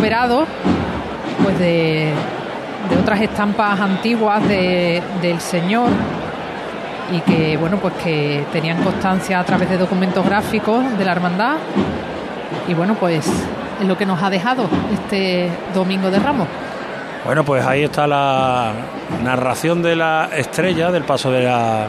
recuperado 0.00 0.46
pues 1.42 1.58
de, 1.58 2.12
de 2.90 2.96
otras 3.00 3.20
estampas 3.20 3.80
antiguas 3.80 4.46
de- 4.46 5.02
del 5.20 5.40
Señor 5.40 5.88
y 7.12 7.20
que 7.22 7.56
bueno 7.56 7.76
pues 7.78 7.94
que 7.94 8.44
tenían 8.52 8.80
constancia 8.84 9.40
a 9.40 9.44
través 9.44 9.68
de 9.68 9.76
documentos 9.76 10.24
gráficos 10.24 10.96
de 10.96 11.04
la 11.04 11.10
hermandad 11.10 11.56
y 12.68 12.74
bueno 12.74 12.94
pues 12.94 13.26
es 13.80 13.86
lo 13.88 13.98
que 13.98 14.06
nos 14.06 14.22
ha 14.22 14.30
dejado 14.30 14.68
este 14.94 15.50
domingo 15.74 16.08
de 16.10 16.18
Ramos. 16.20 16.46
Bueno, 17.24 17.42
pues 17.44 17.66
ahí 17.66 17.82
está 17.82 18.06
la 18.06 18.72
narración 19.24 19.82
de 19.82 19.96
la 19.96 20.28
estrella, 20.36 20.90
del 20.92 21.02
paso 21.04 21.30
de 21.32 21.42
la, 21.42 21.86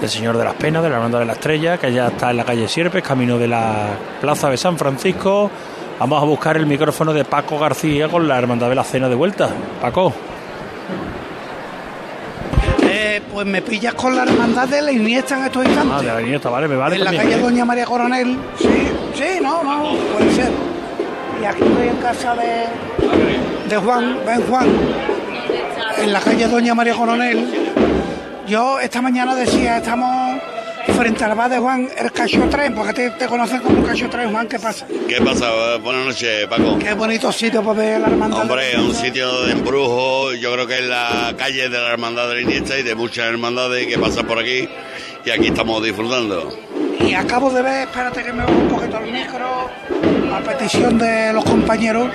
del 0.00 0.08
Señor 0.08 0.36
de 0.38 0.44
las 0.44 0.54
Penas, 0.54 0.82
de 0.82 0.88
la 0.90 0.96
Hermandad 0.96 1.18
de 1.20 1.24
la 1.26 1.32
Estrella, 1.32 1.76
que 1.76 1.92
ya 1.92 2.06
está 2.08 2.30
en 2.30 2.36
la 2.38 2.44
calle 2.44 2.68
Sierpes, 2.68 3.02
camino 3.02 3.36
de 3.38 3.48
la 3.48 3.88
Plaza 4.20 4.48
de 4.48 4.56
San 4.56 4.78
Francisco. 4.78 5.50
Vamos 5.98 6.22
a 6.22 6.26
buscar 6.26 6.56
el 6.56 6.66
micrófono 6.66 7.12
de 7.12 7.24
Paco 7.24 7.58
García 7.58 8.08
con 8.08 8.26
la 8.26 8.38
Hermandad 8.38 8.68
de 8.68 8.74
la 8.74 8.84
Cena 8.84 9.08
de 9.08 9.14
vuelta. 9.14 9.48
Paco. 9.80 10.12
Eh, 12.82 13.22
pues 13.32 13.46
me 13.46 13.62
pillas 13.62 13.94
con 13.94 14.14
la 14.14 14.24
hermandad 14.24 14.68
de 14.68 14.82
la 14.82 14.92
Iniesta 14.92 15.38
en 15.38 15.44
estos 15.44 15.64
instantes. 15.64 15.94
Ah, 15.96 16.02
de 16.02 16.12
la 16.12 16.22
Iniesta, 16.22 16.50
vale, 16.50 16.68
me 16.68 16.76
vale 16.76 16.96
en 16.96 17.04
la 17.04 17.12
calle 17.12 17.34
¿eh? 17.34 17.38
Doña 17.38 17.64
María 17.64 17.84
Coronel. 17.84 18.36
Sí, 18.58 18.88
sí, 19.14 19.40
no, 19.40 19.62
no, 19.62 19.96
puede 20.16 20.32
ser. 20.32 20.50
Y 21.40 21.44
aquí 21.44 21.62
estoy 21.62 21.88
en 21.88 21.96
casa 21.96 22.34
de, 22.34 23.68
de 23.68 23.76
Juan, 23.76 24.18
ven 24.26 24.42
Juan, 24.48 24.66
en 26.02 26.12
la 26.12 26.20
calle 26.20 26.48
Doña 26.48 26.74
María 26.74 26.94
Coronel. 26.94 27.46
Yo 28.46 28.78
esta 28.80 29.00
mañana 29.00 29.34
decía, 29.34 29.78
estamos 29.78 30.23
frente 30.92 31.24
al 31.24 31.34
bar 31.34 31.50
de 31.50 31.58
Juan, 31.58 31.88
el 31.96 32.12
Cacho 32.12 32.46
3, 32.48 32.72
porque 32.74 32.92
te, 32.92 33.10
te 33.10 33.26
conocen 33.26 33.60
como 33.60 33.82
Cacho 33.84 34.08
3, 34.08 34.30
Juan, 34.30 34.46
¿qué 34.48 34.58
pasa? 34.58 34.86
¿Qué 35.08 35.20
pasa? 35.20 35.76
Buenas 35.82 36.06
noches, 36.06 36.46
Paco. 36.46 36.78
Qué 36.78 36.94
bonito 36.94 37.32
sitio 37.32 37.62
para 37.62 37.78
ver 37.78 38.00
la 38.00 38.08
hermandad. 38.08 38.42
Hombre, 38.42 38.78
un 38.78 38.94
sitio 38.94 39.44
de 39.44 39.52
embrujo, 39.52 40.32
yo 40.34 40.52
creo 40.52 40.66
que 40.66 40.78
es 40.78 40.84
la 40.84 41.34
calle 41.36 41.68
de 41.68 41.78
la 41.78 41.90
Hermandad 41.90 42.28
de 42.28 42.34
la 42.34 42.40
Iniesta 42.42 42.78
y 42.78 42.82
de 42.82 42.94
muchas 42.94 43.26
hermandades 43.26 43.86
que 43.86 43.98
pasan 43.98 44.26
por 44.26 44.38
aquí 44.38 44.68
y 45.24 45.30
aquí 45.30 45.46
estamos 45.46 45.82
disfrutando. 45.82 46.56
Y 47.00 47.14
acabo 47.14 47.50
de 47.50 47.62
ver, 47.62 47.88
espérate 47.88 48.22
que 48.22 48.32
me 48.32 48.44
bajo 48.44 48.52
un 48.52 48.68
poquito 48.68 48.98
el 48.98 49.12
micro, 49.12 49.70
a 50.34 50.40
petición 50.40 50.98
de 50.98 51.32
los 51.32 51.44
compañeros, 51.44 52.08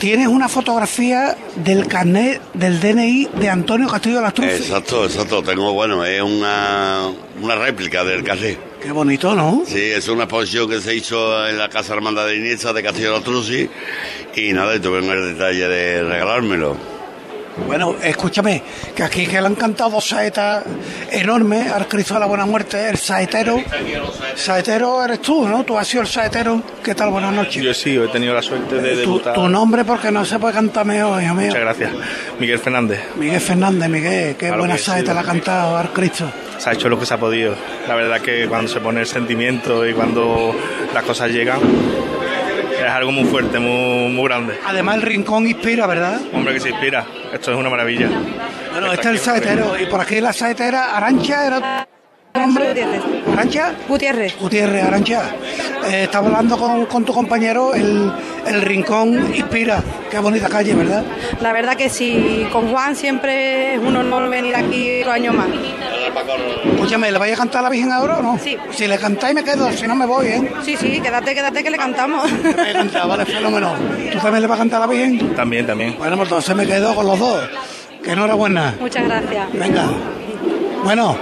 tienes 0.00 0.28
una 0.28 0.48
fotografía 0.48 1.36
del 1.56 1.86
carnet 1.86 2.40
del 2.54 2.80
DNI 2.80 3.28
de 3.38 3.48
Antonio 3.50 3.86
Castillo 3.86 4.22
Lastruz. 4.22 4.48
Exacto, 4.48 5.04
exacto. 5.04 5.42
Tengo, 5.42 5.72
bueno, 5.74 6.04
es 6.04 6.22
una, 6.22 7.12
una 7.40 7.54
réplica 7.54 8.02
del 8.02 8.24
carré. 8.24 8.58
Qué 8.82 8.90
bonito, 8.92 9.34
¿no? 9.34 9.62
Sí, 9.66 9.78
es 9.78 10.08
una 10.08 10.24
exposición 10.24 10.68
que 10.70 10.80
se 10.80 10.94
hizo 10.96 11.46
en 11.46 11.58
la 11.58 11.68
Casa 11.68 11.92
Hermandad 11.92 12.26
de 12.26 12.36
Iniesta 12.36 12.72
de 12.72 12.82
Castillo 12.82 13.12
de 13.12 13.20
Truzzi 13.20 13.68
y 14.34 14.52
nada, 14.54 14.74
y 14.74 14.80
tuve 14.80 15.00
el 15.00 15.34
detalle 15.36 15.68
de 15.68 16.02
regalármelo. 16.02 16.99
Bueno, 17.66 17.96
escúchame, 18.02 18.62
que 18.94 19.02
aquí 19.02 19.26
que 19.26 19.40
le 19.40 19.46
han 19.46 19.54
cantado 19.54 20.00
saetas 20.00 20.64
enormes 21.10 21.70
al 21.70 21.86
Cristo 21.86 22.14
de 22.14 22.20
la 22.20 22.26
Buena 22.26 22.44
Muerte, 22.46 22.88
el 22.88 22.96
saetero. 22.96 23.62
Saetero 24.34 25.04
eres 25.04 25.20
tú, 25.22 25.46
¿no? 25.48 25.62
Tú 25.64 25.78
has 25.78 25.86
sido 25.86 26.02
el 26.02 26.08
saetero. 26.08 26.62
¿Qué 26.82 26.94
tal? 26.94 27.10
Buenas 27.10 27.32
noches. 27.32 27.62
Yo 27.62 27.72
sí, 27.72 27.96
he 27.96 28.08
tenido 28.08 28.34
la 28.34 28.42
suerte 28.42 28.76
de 28.76 28.96
debutar. 28.96 29.34
tu 29.34 29.48
nombre 29.48 29.84
porque 29.84 30.10
no 30.10 30.24
se 30.24 30.38
puede 30.38 30.54
cantar 30.54 30.84
mejor, 30.84 31.22
hijo 31.22 31.34
mío. 31.34 31.46
Muchas 31.46 31.60
gracias. 31.62 31.92
Miguel 32.38 32.58
Fernández. 32.58 33.00
Miguel 33.16 33.40
Fernández, 33.40 33.88
Miguel, 33.88 34.36
qué 34.36 34.46
Claro 34.46 34.58
buena 34.58 34.74
que 34.74 34.80
sí, 34.80 34.86
saeta 34.86 35.14
le 35.14 35.20
ha 35.20 35.24
cantado 35.24 35.76
al 35.76 35.92
Cristo. 35.92 36.30
Se 36.58 36.70
ha 36.70 36.72
hecho 36.72 36.88
lo 36.88 36.98
que 36.98 37.06
se 37.06 37.14
ha 37.14 37.18
podido. 37.18 37.54
La 37.86 37.94
verdad 37.94 38.20
que 38.20 38.46
cuando 38.48 38.68
se 38.70 38.80
pone 38.80 39.00
el 39.00 39.06
sentimiento 39.06 39.86
y 39.86 39.94
cuando 39.94 40.54
las 40.92 41.04
cosas 41.04 41.30
llegan, 41.30 41.60
es 42.84 42.90
algo 42.90 43.12
muy 43.12 43.24
fuerte, 43.24 43.58
muy, 43.58 44.12
muy 44.12 44.24
grande. 44.24 44.58
Además 44.66 44.96
el 44.96 45.02
rincón 45.02 45.46
inspira, 45.46 45.86
¿verdad? 45.86 46.20
Hombre 46.32 46.54
que 46.54 46.60
se 46.60 46.70
inspira. 46.70 47.04
Esto 47.32 47.52
es 47.52 47.56
una 47.56 47.70
maravilla. 47.70 48.08
Bueno, 48.72 48.92
este 48.92 49.08
es 49.08 49.14
el 49.14 49.18
saetero. 49.18 49.78
Y 49.80 49.86
por 49.86 50.00
aquí 50.00 50.20
la 50.20 50.32
saetera 50.32 50.96
Arancha 50.96 51.46
era 51.46 51.86
tu 52.32 52.40
nombre. 52.40 52.74
¿Arancha? 53.32 53.74
Gutiérrez. 53.88 54.38
Gutiérrez, 54.38 54.84
Arancha. 54.84 55.30
Eh, 55.88 56.04
estaba 56.04 56.28
hablando 56.28 56.58
con, 56.58 56.86
con 56.86 57.04
tu 57.04 57.12
compañero, 57.12 57.74
el, 57.74 58.12
el 58.46 58.62
rincón 58.62 59.34
inspira. 59.34 59.82
Qué 60.10 60.18
bonita 60.18 60.48
calle, 60.48 60.74
¿verdad? 60.74 61.04
La 61.40 61.52
verdad 61.52 61.76
que 61.76 61.88
sí, 61.88 62.46
con 62.52 62.68
Juan 62.68 62.94
siempre 62.94 63.74
es 63.74 63.80
un 63.80 63.96
honor 63.96 64.28
venir 64.28 64.54
aquí 64.56 65.00
otro 65.00 65.12
año 65.12 65.32
más. 65.32 65.48
Escúchame, 66.74 67.10
¿le 67.12 67.18
vais 67.18 67.32
a 67.34 67.36
cantar 67.36 67.60
a 67.60 67.62
la 67.64 67.68
Virgen 67.70 67.92
ahora 67.92 68.18
o 68.18 68.22
no? 68.22 68.38
Sí. 68.38 68.56
Si 68.70 68.86
le 68.86 68.98
cantáis 68.98 69.34
me 69.34 69.44
quedo, 69.44 69.70
si 69.72 69.86
no 69.86 69.94
me 69.94 70.06
voy, 70.06 70.26
¿eh? 70.26 70.52
Sí, 70.64 70.76
sí, 70.76 71.00
quédate, 71.00 71.34
quédate 71.34 71.62
que 71.62 71.70
le 71.70 71.78
cantamos. 71.78 72.30
Me 72.30 72.52
voy 72.52 72.68
a 72.68 72.72
cantar, 72.72 73.08
vale, 73.08 73.24
fenómeno. 73.26 73.72
¿Tú 74.12 74.18
también 74.18 74.42
le 74.42 74.46
vas 74.48 74.56
a 74.58 74.60
cantar 74.62 74.82
a 74.82 74.86
la 74.86 74.92
Virgen? 74.92 75.34
También, 75.34 75.66
también. 75.66 75.96
Bueno, 75.98 76.16
pues 76.16 76.28
entonces 76.28 76.54
me 76.56 76.66
quedo 76.66 76.94
con 76.94 77.06
los 77.06 77.18
dos. 77.18 77.42
Que 78.02 78.12
enhorabuena. 78.12 78.76
Muchas 78.80 79.04
gracias. 79.04 79.52
Venga. 79.52 79.84
Bueno, 80.84 81.16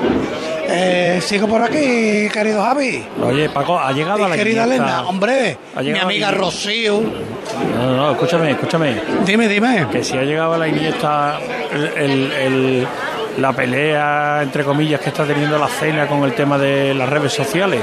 eh, 0.68 1.20
sigo 1.24 1.48
por 1.48 1.60
aquí, 1.62 2.28
querido 2.32 2.62
Javi. 2.62 3.02
Oye, 3.22 3.48
Paco, 3.48 3.78
ha 3.78 3.90
llegado 3.92 4.24
a 4.24 4.28
Y 4.28 4.30
la 4.30 4.36
querida. 4.36 4.64
Elena, 4.64 5.02
hombre, 5.08 5.58
Ha 5.74 5.82
mi 5.82 5.98
amiga. 5.98 6.30
Rocío. 6.30 7.00
No, 7.00 7.86
no, 7.86 7.96
no, 7.96 8.10
escúchame, 8.12 8.52
escúchame. 8.52 9.00
Dime, 9.26 9.48
dime. 9.48 9.86
Que 9.90 10.04
si 10.04 10.16
ha 10.16 10.22
llegado 10.22 10.54
a 10.54 10.58
la 10.58 10.68
Iniesta 10.68 11.40
el, 11.72 11.84
el- 11.96 12.32
el- 12.32 12.88
la 13.38 13.52
pelea, 13.52 14.40
entre 14.42 14.64
comillas, 14.64 15.00
que 15.00 15.10
está 15.10 15.24
teniendo 15.24 15.58
la 15.58 15.68
cena 15.68 16.06
con 16.06 16.24
el 16.24 16.34
tema 16.34 16.58
de 16.58 16.92
las 16.94 17.08
redes 17.08 17.32
sociales. 17.32 17.80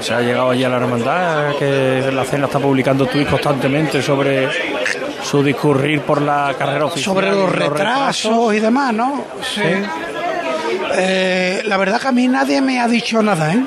Se 0.00 0.14
ha 0.14 0.20
llegado 0.20 0.50
allí 0.50 0.64
a 0.64 0.68
la 0.68 0.76
hermandad, 0.76 1.56
que 1.58 2.10
la 2.12 2.24
cena 2.24 2.46
está 2.46 2.58
publicando 2.58 3.06
tweets 3.06 3.30
constantemente 3.30 4.00
sobre 4.00 4.48
su 5.22 5.42
discurrir 5.42 6.00
por 6.02 6.22
la 6.22 6.54
carrera 6.58 6.86
oficial. 6.86 7.14
Sobre 7.14 7.30
los 7.30 7.50
retrasos 7.50 8.54
y 8.54 8.60
demás, 8.60 8.94
¿no? 8.94 9.24
Sí. 9.42 9.62
Eh, 10.96 11.62
la 11.64 11.76
verdad 11.76 12.00
que 12.00 12.08
a 12.08 12.12
mí 12.12 12.28
nadie 12.28 12.60
me 12.60 12.80
ha 12.80 12.88
dicho 12.88 13.22
nada, 13.22 13.52
¿eh? 13.52 13.60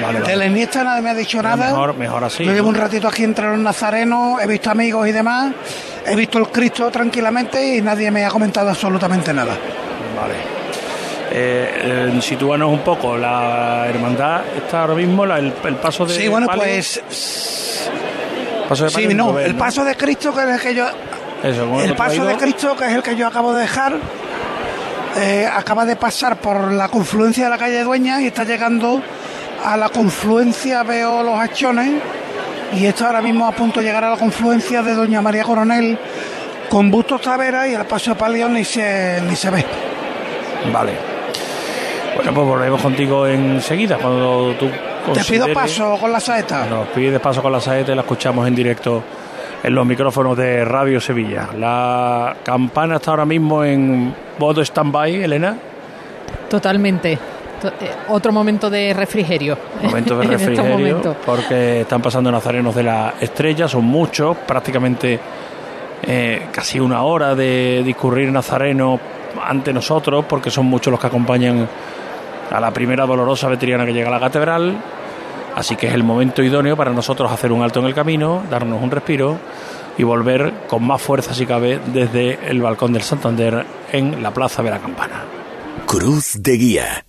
Vale, 0.00 0.18
De 0.18 0.22
vale. 0.22 0.36
la 0.36 0.46
Iniesta 0.46 0.82
nadie 0.82 1.02
me 1.02 1.10
ha 1.10 1.14
dicho 1.14 1.42
nada. 1.42 1.66
Mejor, 1.66 1.96
mejor 1.96 2.24
así. 2.24 2.44
Yo 2.44 2.52
llevo 2.52 2.68
un 2.68 2.74
ratito 2.74 3.06
aquí 3.08 3.22
entre 3.22 3.46
los 3.48 3.58
nazarenos, 3.58 4.42
he 4.42 4.46
visto 4.46 4.70
amigos 4.70 5.06
y 5.08 5.12
demás, 5.12 5.52
he 6.06 6.16
visto 6.16 6.38
el 6.38 6.48
Cristo 6.48 6.90
tranquilamente 6.90 7.76
y 7.76 7.82
nadie 7.82 8.10
me 8.10 8.24
ha 8.24 8.30
comentado 8.30 8.70
absolutamente 8.70 9.32
nada. 9.34 9.56
Vale. 10.20 10.34
Eh, 11.32 12.10
eh, 12.12 12.20
sitúanos 12.22 12.70
un 12.70 12.80
poco. 12.80 13.16
La 13.16 13.86
hermandad 13.88 14.42
está 14.56 14.82
ahora 14.82 14.94
mismo, 14.94 15.24
la- 15.24 15.38
el, 15.38 15.52
el 15.64 15.76
paso 15.76 16.04
de. 16.04 16.14
Sí, 16.14 16.28
bueno, 16.28 16.46
palio- 16.46 16.64
pues 16.64 17.00
paso 18.68 18.84
de 18.84 18.90
sí, 18.90 18.94
palio 18.94 19.14
no, 19.16 19.38
el 19.38 19.54
paso 19.56 19.84
de 19.84 19.96
Cristo 19.96 20.32
que 20.34 20.42
es 20.42 20.48
el 20.48 20.60
que 20.60 20.74
yo 20.74 20.86
Eso, 21.42 21.62
¿cómo 21.66 21.80
el 21.80 21.88
lo 21.90 21.96
paso 21.96 22.24
de 22.24 22.36
Cristo 22.36 22.76
que 22.76 22.84
es 22.86 22.92
el 22.92 23.02
que 23.02 23.16
yo 23.16 23.26
acabo 23.26 23.52
de 23.52 23.62
dejar 23.62 23.94
eh, 25.16 25.48
acaba 25.52 25.84
de 25.84 25.96
pasar 25.96 26.36
por 26.36 26.70
la 26.72 26.88
confluencia 26.88 27.44
de 27.44 27.50
la 27.50 27.58
calle 27.58 27.82
Dueña 27.82 28.20
y 28.22 28.26
está 28.28 28.44
llegando 28.44 29.02
a 29.64 29.76
la 29.76 29.88
confluencia 29.88 30.84
veo 30.84 31.22
los 31.24 31.34
hachones 31.40 31.90
y 32.72 32.86
está 32.86 33.06
ahora 33.08 33.22
mismo 33.22 33.44
a 33.48 33.50
punto 33.52 33.80
de 33.80 33.86
llegar 33.86 34.04
a 34.04 34.10
la 34.10 34.16
confluencia 34.16 34.82
de 34.82 34.94
Doña 34.94 35.20
María 35.20 35.42
Coronel 35.42 35.98
con 36.68 36.92
Bustos 36.92 37.20
Tavera 37.22 37.66
y 37.66 37.74
el 37.74 37.84
paso 37.86 38.10
de 38.10 38.16
palio 38.16 38.48
ni 38.48 38.64
se 38.64 39.20
ni 39.22 39.34
se 39.34 39.50
ve. 39.50 39.64
Vale. 40.72 40.92
Bueno, 42.16 42.34
pues 42.34 42.46
volvemos 42.46 42.82
contigo 42.82 43.26
enseguida, 43.26 43.96
cuando 43.96 44.54
tú 44.58 44.68
Te 45.14 45.24
pido 45.24 45.52
paso 45.52 45.96
con 45.98 46.12
la 46.12 46.20
saeta. 46.20 46.66
Nos 46.66 46.88
pides 46.88 47.18
paso 47.20 47.40
con 47.40 47.52
la 47.52 47.60
saeta 47.60 47.92
y 47.92 47.94
la 47.94 48.02
escuchamos 48.02 48.46
en 48.46 48.54
directo 48.54 49.02
en 49.62 49.74
los 49.74 49.86
micrófonos 49.86 50.36
de 50.36 50.64
Radio 50.64 51.00
Sevilla. 51.00 51.48
La 51.58 52.36
campana 52.42 52.96
está 52.96 53.12
ahora 53.12 53.24
mismo 53.24 53.64
en 53.64 54.14
modo 54.38 54.60
stand-by, 54.62 55.22
Elena. 55.24 55.56
Totalmente. 56.48 57.18
To- 57.62 57.68
eh, 57.68 57.90
Otro 58.08 58.32
momento 58.32 58.68
de 58.68 58.92
refrigerio. 58.92 59.56
Momento 59.82 60.18
de 60.18 60.26
refrigerio, 60.26 61.16
porque 61.24 61.82
están 61.82 62.02
pasando 62.02 62.30
nazarenos 62.32 62.74
de 62.74 62.82
la 62.82 63.14
estrella, 63.20 63.68
son 63.68 63.84
muchos, 63.84 64.36
prácticamente 64.38 65.18
eh, 66.02 66.46
casi 66.50 66.80
una 66.80 67.02
hora 67.02 67.34
de 67.34 67.82
discurrir 67.84 68.30
nazareno 68.32 68.98
ante 69.42 69.72
nosotros, 69.72 70.24
porque 70.28 70.50
son 70.50 70.66
muchos 70.66 70.90
los 70.90 71.00
que 71.00 71.06
acompañan 71.06 71.68
a 72.50 72.60
la 72.60 72.70
primera 72.72 73.06
dolorosa 73.06 73.48
veteriana 73.48 73.86
que 73.86 73.92
llega 73.92 74.08
a 74.08 74.12
la 74.12 74.20
catedral. 74.20 74.76
Así 75.54 75.76
que 75.76 75.88
es 75.88 75.94
el 75.94 76.04
momento 76.04 76.42
idóneo 76.42 76.76
para 76.76 76.92
nosotros 76.92 77.30
hacer 77.30 77.52
un 77.52 77.62
alto 77.62 77.80
en 77.80 77.86
el 77.86 77.94
camino, 77.94 78.42
darnos 78.50 78.82
un 78.82 78.90
respiro 78.90 79.38
y 79.98 80.02
volver 80.02 80.66
con 80.68 80.86
más 80.86 81.02
fuerza 81.02 81.34
si 81.34 81.44
cabe 81.44 81.80
desde 81.92 82.38
el 82.48 82.62
balcón 82.62 82.92
del 82.92 83.02
Santander 83.02 83.66
en 83.92 84.22
la 84.22 84.32
Plaza 84.32 84.62
de 84.62 84.70
la 84.70 84.78
Campana. 84.78 85.24
Cruz 85.86 86.34
de 86.38 86.56
Guía. 86.56 87.04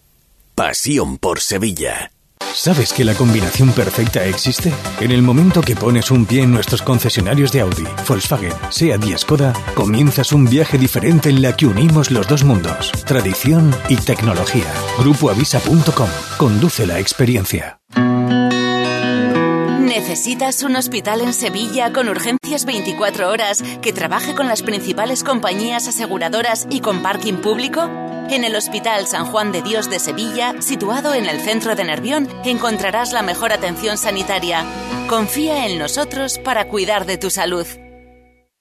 Pasión 0.55 1.17
por 1.17 1.39
Sevilla. 1.39 2.11
¿Sabes 2.53 2.93
que 2.93 3.05
la 3.05 3.15
combinación 3.15 3.71
perfecta 3.71 4.25
existe? 4.25 4.73
En 4.99 5.11
el 5.11 5.21
momento 5.21 5.61
que 5.61 5.75
pones 5.75 6.11
un 6.11 6.25
pie 6.25 6.43
en 6.43 6.51
nuestros 6.51 6.81
concesionarios 6.81 7.51
de 7.51 7.61
Audi, 7.61 7.87
Volkswagen, 8.07 8.53
SEAT 8.69 9.05
y 9.05 9.17
Skoda, 9.17 9.53
comienzas 9.73 10.31
un 10.31 10.45
viaje 10.45 10.77
diferente 10.77 11.29
en 11.29 11.41
la 11.41 11.55
que 11.55 11.65
unimos 11.65 12.11
los 12.11 12.27
dos 12.27 12.43
mundos, 12.43 12.91
tradición 13.05 13.73
y 13.89 13.95
tecnología. 13.95 14.71
Grupoavisa.com. 14.99 16.09
Conduce 16.37 16.85
la 16.85 16.99
experiencia. 16.99 17.79
¿Necesitas 19.79 20.63
un 20.63 20.75
hospital 20.75 21.21
en 21.21 21.33
Sevilla 21.33 21.93
con 21.93 22.09
urgencias 22.09 22.65
24 22.65 23.29
horas 23.29 23.63
que 23.81 23.93
trabaje 23.93 24.35
con 24.35 24.47
las 24.47 24.61
principales 24.61 25.23
compañías 25.23 25.87
aseguradoras 25.87 26.67
y 26.69 26.81
con 26.81 27.01
parking 27.01 27.35
público? 27.35 27.89
En 28.31 28.45
el 28.45 28.55
Hospital 28.55 29.07
San 29.07 29.25
Juan 29.25 29.51
de 29.51 29.61
Dios 29.61 29.89
de 29.89 29.99
Sevilla, 29.99 30.61
situado 30.61 31.13
en 31.13 31.25
el 31.25 31.41
centro 31.41 31.75
de 31.75 31.83
Nervión, 31.83 32.29
encontrarás 32.45 33.11
la 33.11 33.23
mejor 33.23 33.51
atención 33.51 33.97
sanitaria. 33.97 34.63
Confía 35.09 35.67
en 35.67 35.77
nosotros 35.77 36.39
para 36.39 36.69
cuidar 36.69 37.05
de 37.05 37.17
tu 37.17 37.29
salud. 37.29 37.67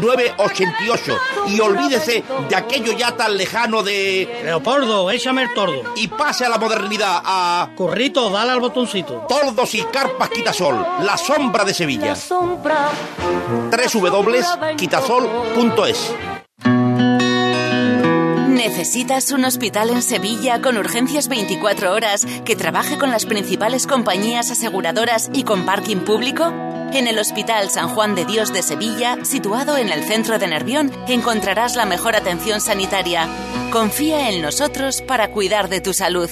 88. 0.00 1.18
Y 1.48 1.60
olvídese 1.60 2.24
de 2.48 2.56
aquello 2.56 2.92
ya 2.92 3.16
tan 3.16 3.36
lejano 3.36 3.82
de 3.82 4.42
Leopoldo, 4.44 5.10
échame 5.10 5.42
el 5.42 5.52
tordo. 5.54 5.82
y 5.96 6.06
pase 6.08 6.44
a 6.44 6.48
la 6.48 6.58
modernidad 6.58 7.20
a 7.24 7.70
Corrito, 7.76 8.30
dale 8.30 8.52
al 8.52 8.60
botoncito. 8.60 9.26
Tordos 9.28 9.74
y 9.74 9.82
Carpas 9.82 10.30
Quitasol, 10.30 10.84
la 11.02 11.16
sombra 11.16 11.64
de 11.64 11.74
Sevilla. 11.74 12.06
La 12.06 12.16
sombra. 12.16 12.88
www.quitasol.es 13.70 16.14
¿Necesitas 18.48 19.32
un 19.32 19.44
hospital 19.44 19.90
en 19.90 20.02
Sevilla 20.02 20.62
con 20.62 20.78
urgencias 20.78 21.28
24 21.28 21.92
horas 21.92 22.26
que 22.44 22.56
trabaje 22.56 22.96
con 22.96 23.10
las 23.10 23.26
principales 23.26 23.86
compañías 23.86 24.50
aseguradoras 24.50 25.28
y 25.32 25.42
con 25.42 25.66
parking 25.66 25.98
público? 25.98 26.52
En 26.94 27.06
el 27.06 27.18
Hospital 27.18 27.70
San 27.70 27.88
Juan 27.88 28.14
de 28.14 28.26
Dios 28.26 28.52
de 28.52 28.62
Sevilla, 28.62 29.24
situado 29.24 29.78
en 29.78 29.88
el 29.88 30.04
centro 30.04 30.38
de 30.38 30.46
Nervión, 30.46 30.92
encontrarás 31.08 31.74
la 31.74 31.86
mejor 31.86 32.16
atención 32.16 32.60
sanitaria. 32.60 33.28
Confía 33.70 34.28
en 34.28 34.42
nosotros 34.42 35.00
para 35.00 35.30
cuidar 35.30 35.70
de 35.70 35.80
tu 35.80 35.94
salud. 35.94 36.28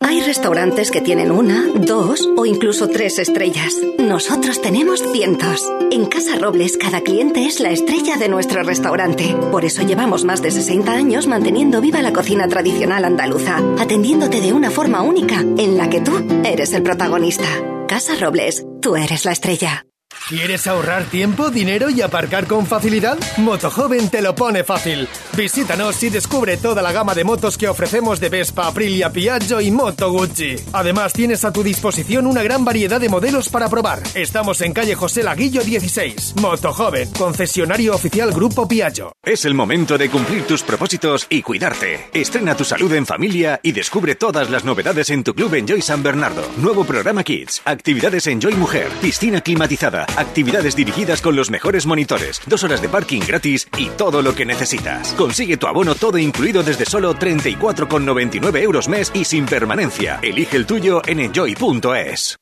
Hay 0.00 0.20
restaurantes 0.20 0.90
que 0.90 1.00
tienen 1.00 1.30
una, 1.30 1.64
dos 1.76 2.28
o 2.36 2.44
incluso 2.44 2.88
tres 2.88 3.20
estrellas. 3.20 3.72
Nosotros 4.00 4.60
tenemos 4.60 5.00
cientos. 5.12 5.72
En 5.92 6.06
Casa 6.06 6.34
Robles, 6.36 6.76
cada 6.76 7.02
cliente 7.02 7.46
es 7.46 7.60
la 7.60 7.70
estrella 7.70 8.16
de 8.16 8.28
nuestro 8.28 8.64
restaurante. 8.64 9.36
Por 9.52 9.64
eso 9.64 9.82
llevamos 9.82 10.24
más 10.24 10.42
de 10.42 10.50
60 10.50 10.90
años 10.90 11.28
manteniendo 11.28 11.80
viva 11.80 12.02
la 12.02 12.12
cocina 12.12 12.48
tradicional 12.48 13.04
andaluza, 13.04 13.58
atendiéndote 13.78 14.40
de 14.40 14.52
una 14.52 14.72
forma 14.72 15.02
única 15.02 15.38
en 15.40 15.78
la 15.78 15.88
que 15.88 16.00
tú 16.00 16.12
eres 16.44 16.72
el 16.72 16.82
protagonista. 16.82 17.71
Casa 17.92 18.14
Robles, 18.18 18.64
tú 18.80 18.96
eres 18.96 19.26
la 19.26 19.32
estrella. 19.32 19.84
¿Quieres 20.28 20.66
ahorrar 20.66 21.04
tiempo, 21.04 21.50
dinero 21.50 21.90
y 21.90 22.00
aparcar 22.00 22.46
con 22.46 22.66
facilidad? 22.66 23.18
Motojoven 23.36 24.08
te 24.08 24.22
lo 24.22 24.34
pone 24.34 24.64
fácil. 24.64 25.08
Visítanos 25.36 26.02
y 26.02 26.10
descubre 26.10 26.56
toda 26.56 26.80
la 26.80 26.92
gama 26.92 27.14
de 27.14 27.24
motos 27.24 27.58
que 27.58 27.68
ofrecemos 27.68 28.18
de 28.20 28.28
Vespa, 28.28 28.68
Aprilia, 28.68 29.10
Piaggio 29.10 29.60
y 29.60 29.70
Moto 29.70 30.10
Gucci. 30.10 30.56
Además, 30.72 31.12
tienes 31.12 31.44
a 31.44 31.52
tu 31.52 31.62
disposición 31.62 32.26
una 32.26 32.42
gran 32.42 32.64
variedad 32.64 33.00
de 33.00 33.08
modelos 33.08 33.48
para 33.48 33.68
probar. 33.68 34.02
Estamos 34.14 34.60
en 34.62 34.72
calle 34.72 34.94
José 34.94 35.22
Laguillo 35.22 35.62
16. 35.62 36.36
Motojoven, 36.40 37.10
concesionario 37.12 37.94
oficial 37.94 38.32
Grupo 38.32 38.66
Piaggio. 38.66 39.12
Es 39.22 39.44
el 39.44 39.54
momento 39.54 39.98
de 39.98 40.08
cumplir 40.08 40.46
tus 40.46 40.62
propósitos 40.62 41.26
y 41.28 41.42
cuidarte. 41.42 42.08
Estrena 42.14 42.56
tu 42.56 42.64
salud 42.64 42.92
en 42.94 43.06
familia 43.06 43.60
y 43.62 43.72
descubre 43.72 44.14
todas 44.14 44.48
las 44.50 44.64
novedades 44.64 45.10
en 45.10 45.24
tu 45.24 45.34
club 45.34 45.54
Enjoy 45.54 45.82
San 45.82 46.02
Bernardo. 46.02 46.42
Nuevo 46.56 46.84
programa 46.84 47.22
Kids, 47.22 47.60
actividades 47.64 48.26
Enjoy 48.28 48.54
Mujer, 48.54 48.88
piscina 49.00 49.40
climatizada, 49.40 50.01
actividades 50.16 50.76
dirigidas 50.76 51.22
con 51.22 51.36
los 51.36 51.50
mejores 51.50 51.86
monitores, 51.86 52.40
dos 52.46 52.64
horas 52.64 52.82
de 52.82 52.88
parking 52.88 53.20
gratis 53.20 53.68
y 53.78 53.88
todo 53.90 54.22
lo 54.22 54.34
que 54.34 54.44
necesitas. 54.44 55.14
Consigue 55.14 55.56
tu 55.56 55.66
abono 55.66 55.94
todo 55.94 56.18
incluido 56.18 56.62
desde 56.62 56.84
solo 56.84 57.14
34,99 57.14 58.62
euros 58.62 58.88
mes 58.88 59.10
y 59.14 59.24
sin 59.24 59.46
permanencia. 59.46 60.18
Elige 60.22 60.56
el 60.56 60.66
tuyo 60.66 61.02
en 61.06 61.20
enjoy.es. 61.20 62.41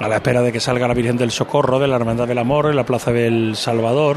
A 0.00 0.08
la 0.08 0.16
espera 0.16 0.42
de 0.42 0.52
que 0.52 0.60
salga 0.60 0.86
la 0.86 0.94
Virgen 0.94 1.16
del 1.16 1.30
Socorro 1.30 1.78
de 1.78 1.88
la 1.88 1.96
Hermandad 1.96 2.28
del 2.28 2.38
Amor 2.38 2.66
en 2.66 2.76
la 2.76 2.84
Plaza 2.84 3.10
del 3.10 3.56
Salvador, 3.56 4.16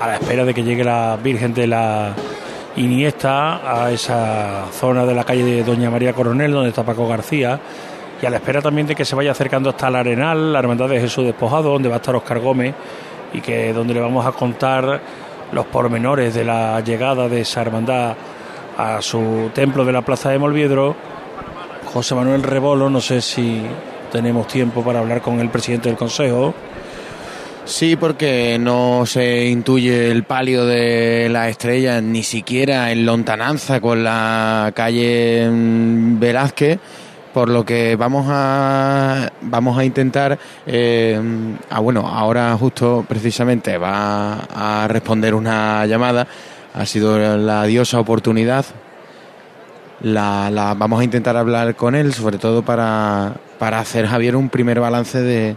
a 0.00 0.06
la 0.06 0.14
espera 0.16 0.44
de 0.44 0.54
que 0.54 0.62
llegue 0.62 0.82
la 0.82 1.18
Virgen 1.22 1.52
de 1.52 1.66
la 1.66 2.14
Iniesta 2.76 3.82
a 3.82 3.90
esa 3.90 4.66
zona 4.72 5.04
de 5.04 5.14
la 5.14 5.24
calle 5.24 5.44
de 5.44 5.64
Doña 5.64 5.90
María 5.90 6.12
Coronel, 6.12 6.52
donde 6.52 6.70
está 6.70 6.84
Paco 6.84 7.06
García, 7.06 7.60
y 8.22 8.26
a 8.26 8.30
la 8.30 8.36
espera 8.36 8.62
también 8.62 8.86
de 8.86 8.94
que 8.94 9.04
se 9.04 9.14
vaya 9.14 9.32
acercando 9.32 9.70
hasta 9.70 9.88
el 9.88 9.96
Arenal, 9.96 10.52
la 10.52 10.60
Hermandad 10.60 10.88
de 10.88 11.00
Jesús 11.00 11.24
Despojado, 11.24 11.72
donde 11.72 11.88
va 11.88 11.96
a 11.96 11.98
estar 11.98 12.14
Oscar 12.14 12.38
Gómez, 12.38 12.74
y 13.32 13.40
que 13.40 13.72
donde 13.72 13.94
le 13.94 14.00
vamos 14.00 14.24
a 14.24 14.32
contar 14.32 15.00
los 15.52 15.66
pormenores 15.66 16.34
de 16.34 16.44
la 16.44 16.80
llegada 16.80 17.28
de 17.28 17.40
esa 17.42 17.60
hermandad 17.62 18.14
a 18.78 19.02
su 19.02 19.50
templo 19.52 19.84
de 19.84 19.92
la 19.92 20.02
Plaza 20.02 20.30
de 20.30 20.38
Molviedro. 20.38 20.94
José 21.92 22.14
Manuel 22.14 22.42
Rebolo, 22.42 22.88
no 22.88 23.00
sé 23.00 23.20
si 23.20 23.62
tenemos 24.10 24.46
tiempo 24.46 24.82
para 24.82 25.00
hablar 25.00 25.22
con 25.22 25.40
el 25.40 25.48
presidente 25.48 25.88
del 25.88 25.98
Consejo. 25.98 26.54
Sí, 27.64 27.94
porque 27.94 28.58
no 28.58 29.06
se 29.06 29.46
intuye 29.46 30.10
el 30.10 30.24
palio 30.24 30.66
de 30.66 31.28
la 31.30 31.48
estrella 31.48 32.00
ni 32.00 32.22
siquiera 32.22 32.90
en 32.90 33.06
lontananza 33.06 33.80
con 33.80 34.02
la 34.02 34.72
calle 34.74 35.48
mm, 35.48 36.18
Velázquez, 36.18 36.80
por 37.32 37.48
lo 37.48 37.64
que 37.64 37.94
vamos 37.96 38.26
a 38.28 39.30
vamos 39.42 39.78
a 39.78 39.84
intentar 39.84 40.38
eh, 40.66 41.20
ah, 41.70 41.78
bueno 41.78 42.08
ahora 42.08 42.56
justo 42.58 43.04
precisamente 43.08 43.78
va 43.78 44.48
a 44.52 44.88
responder 44.88 45.34
una 45.34 45.86
llamada 45.86 46.26
ha 46.74 46.86
sido 46.86 47.36
la 47.38 47.64
diosa 47.64 48.00
oportunidad 48.00 48.64
la, 50.00 50.74
vamos 50.76 51.00
a 51.00 51.04
intentar 51.04 51.36
hablar 51.36 51.74
con 51.76 51.94
él, 51.94 52.14
sobre 52.14 52.38
todo 52.38 52.62
para, 52.62 53.34
para 53.58 53.78
hacer 53.78 54.06
Javier 54.06 54.36
un 54.36 54.48
primer 54.48 54.80
balance 54.80 55.20
de, 55.20 55.56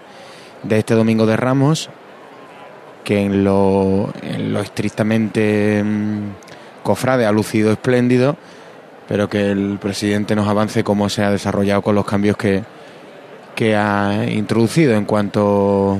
de 0.63 0.79
este 0.79 0.95
domingo 0.95 1.25
de 1.25 1.37
Ramos, 1.37 1.89
que 3.03 3.21
en 3.21 3.43
lo, 3.43 4.11
en 4.21 4.53
lo 4.53 4.61
estrictamente 4.61 5.83
mm, 5.83 6.83
cofrade 6.83 7.25
ha 7.25 7.31
lucido 7.31 7.71
espléndido, 7.71 8.35
pero 9.07 9.29
que 9.29 9.51
el 9.51 9.77
presidente 9.79 10.35
nos 10.35 10.47
avance 10.47 10.83
cómo 10.83 11.09
se 11.09 11.23
ha 11.23 11.31
desarrollado 11.31 11.81
con 11.81 11.95
los 11.95 12.05
cambios 12.05 12.37
que, 12.37 12.63
que 13.55 13.75
ha 13.75 14.25
introducido 14.29 14.93
en 14.95 15.05
cuanto 15.05 15.99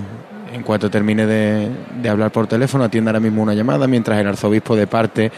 en 0.54 0.62
cuanto 0.62 0.88
termine 0.92 1.26
de, 1.26 1.68
de 2.00 2.10
hablar 2.10 2.32
por 2.32 2.46
teléfono, 2.46 2.84
atienda 2.84 3.10
ahora 3.10 3.20
mismo 3.20 3.42
una 3.42 3.56
llamada 3.56 3.88
mientras 3.88 4.20
el 4.20 4.28
arzobispo 4.28 4.76
de 4.76 4.86
parte 4.86 5.32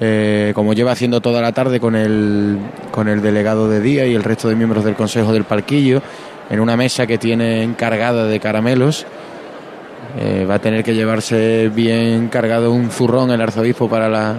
eh, 0.00 0.52
como 0.54 0.74
lleva 0.74 0.92
haciendo 0.92 1.20
toda 1.20 1.40
la 1.40 1.52
tarde 1.52 1.80
con 1.80 1.96
el, 1.96 2.58
con 2.92 3.08
el 3.08 3.20
delegado 3.20 3.68
de 3.68 3.80
día 3.80 4.06
y 4.06 4.14
el 4.14 4.22
resto 4.22 4.48
de 4.48 4.54
miembros 4.54 4.84
del 4.84 4.94
Consejo 4.94 5.32
del 5.32 5.44
Parquillo, 5.44 6.02
en 6.50 6.60
una 6.60 6.76
mesa 6.76 7.06
que 7.06 7.18
tiene 7.18 7.62
encargada 7.62 8.26
de 8.26 8.38
caramelos. 8.40 9.06
Eh, 10.18 10.46
va 10.48 10.54
a 10.54 10.58
tener 10.58 10.84
que 10.84 10.94
llevarse 10.94 11.68
bien 11.68 12.28
cargado 12.28 12.72
un 12.72 12.90
zurrón 12.90 13.30
el 13.30 13.40
arzobispo 13.40 13.88
para, 13.88 14.08
la, 14.08 14.36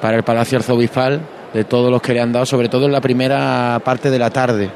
para 0.00 0.16
el 0.16 0.22
Palacio 0.22 0.58
Arzobispal, 0.58 1.20
de 1.52 1.64
todos 1.64 1.90
los 1.90 2.00
que 2.02 2.12
le 2.12 2.20
han 2.20 2.32
dado, 2.32 2.46
sobre 2.46 2.68
todo 2.68 2.86
en 2.86 2.92
la 2.92 3.00
primera 3.00 3.80
parte 3.84 4.10
de 4.10 4.18
la 4.18 4.30
tarde. 4.30 4.70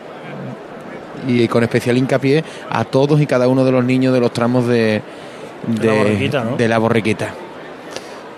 Y 1.28 1.46
con 1.48 1.62
especial 1.62 1.98
hincapié 1.98 2.42
a 2.70 2.84
todos 2.84 3.20
y 3.20 3.26
cada 3.26 3.46
uno 3.46 3.64
de 3.64 3.72
los 3.72 3.84
niños 3.84 4.14
de 4.14 4.20
los 4.20 4.32
tramos 4.32 4.66
de, 4.66 5.02
De 5.66 5.86
la 5.86 5.92
borriquita, 5.92 6.44
¿no? 6.44 6.56
de 6.56 6.68
la 6.68 6.78
borriquita. 6.78 7.34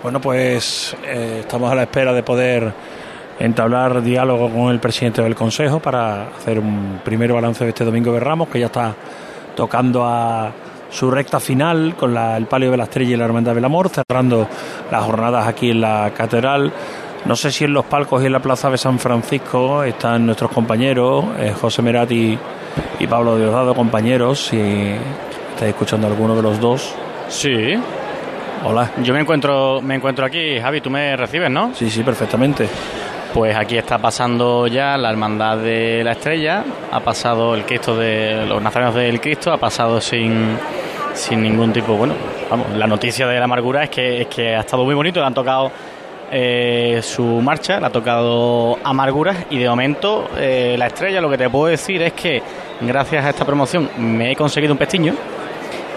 Bueno, 0.03 0.19
pues 0.19 0.95
eh, 1.05 1.37
estamos 1.41 1.71
a 1.71 1.75
la 1.75 1.83
espera 1.83 2.11
de 2.13 2.23
poder 2.23 2.73
entablar 3.39 4.01
diálogo 4.03 4.49
con 4.49 4.69
el 4.71 4.79
presidente 4.79 5.21
del 5.21 5.35
Consejo 5.35 5.79
para 5.79 6.27
hacer 6.27 6.59
un 6.59 6.99
primer 7.03 7.31
balance 7.31 7.63
de 7.63 7.69
este 7.69 7.85
domingo 7.85 8.11
de 8.13 8.19
Ramos, 8.19 8.49
que 8.49 8.59
ya 8.59 8.65
está 8.67 8.93
tocando 9.55 10.05
a 10.05 10.51
su 10.91 11.09
recta 11.09 11.39
final 11.39 11.95
con 11.97 12.13
la- 12.13 12.37
el 12.37 12.45
palio 12.47 12.69
de 12.69 12.77
la 12.77 12.83
estrella 12.83 13.13
y 13.13 13.17
la 13.17 13.25
hermandad 13.25 13.55
del 13.55 13.65
amor, 13.65 13.89
cerrando 13.89 14.47
las 14.91 15.03
jornadas 15.03 15.47
aquí 15.47 15.71
en 15.71 15.81
la 15.81 16.11
catedral. 16.15 16.71
No 17.25 17.35
sé 17.37 17.51
si 17.51 17.63
en 17.63 17.73
los 17.73 17.85
palcos 17.85 18.21
y 18.21 18.25
en 18.25 18.33
la 18.33 18.41
plaza 18.41 18.69
de 18.69 18.77
San 18.77 18.99
Francisco 18.99 19.83
están 19.83 20.25
nuestros 20.25 20.51
compañeros, 20.51 21.23
eh, 21.39 21.53
José 21.59 21.81
Merati 21.81 22.37
y 22.99 23.07
Pablo 23.07 23.37
Diosdado, 23.37 23.73
compañeros, 23.73 24.47
si 24.47 24.59
estáis 24.59 25.69
escuchando 25.71 26.07
alguno 26.07 26.35
de 26.35 26.41
los 26.41 26.59
dos. 26.59 26.93
Sí. 27.29 27.75
Hola. 28.65 28.91
Yo 29.03 29.13
me 29.13 29.19
encuentro, 29.19 29.81
me 29.81 29.95
encuentro 29.95 30.25
aquí, 30.25 30.57
Javi, 30.57 30.79
tú 30.79 30.89
me 30.89 31.17
recibes, 31.17 31.51
¿no? 31.51 31.73
Sí, 31.75 31.89
sí, 31.89 32.01
perfectamente. 32.01 32.69
Pues 33.33 33.53
aquí 33.57 33.77
está 33.77 33.97
pasando 33.97 34.67
ya 34.67 34.97
la 34.97 35.09
Hermandad 35.09 35.57
de 35.57 36.01
la 36.01 36.13
Estrella, 36.13 36.63
ha 36.89 37.01
pasado 37.01 37.55
el 37.55 37.65
Cristo 37.65 37.97
de 37.97 38.45
los 38.45 38.61
Nazarenos 38.61 38.95
del 38.95 39.19
Cristo, 39.19 39.51
ha 39.51 39.57
pasado 39.57 39.99
sin, 39.99 40.57
sin 41.13 41.41
ningún 41.41 41.73
tipo, 41.73 41.95
bueno, 41.95 42.13
vamos, 42.49 42.69
la 42.77 42.87
noticia 42.87 43.27
de 43.27 43.37
la 43.37 43.45
amargura 43.45 43.83
es 43.83 43.89
que, 43.89 44.21
es 44.21 44.27
que 44.27 44.55
ha 44.55 44.61
estado 44.61 44.85
muy 44.85 44.95
bonito, 44.95 45.19
le 45.19 45.25
han 45.25 45.33
tocado 45.33 45.69
eh, 46.31 47.01
su 47.03 47.23
marcha, 47.23 47.81
le 47.81 47.87
ha 47.87 47.89
tocado 47.89 48.77
amarguras 48.83 49.45
y 49.49 49.57
de 49.57 49.67
momento 49.67 50.29
eh, 50.37 50.75
la 50.77 50.87
Estrella 50.87 51.19
lo 51.19 51.29
que 51.29 51.37
te 51.37 51.49
puedo 51.49 51.65
decir 51.65 52.01
es 52.01 52.13
que 52.13 52.41
gracias 52.79 53.25
a 53.25 53.31
esta 53.31 53.43
promoción 53.43 53.89
me 53.97 54.31
he 54.31 54.35
conseguido 54.35 54.73
un 54.73 54.77
pestiño. 54.77 55.15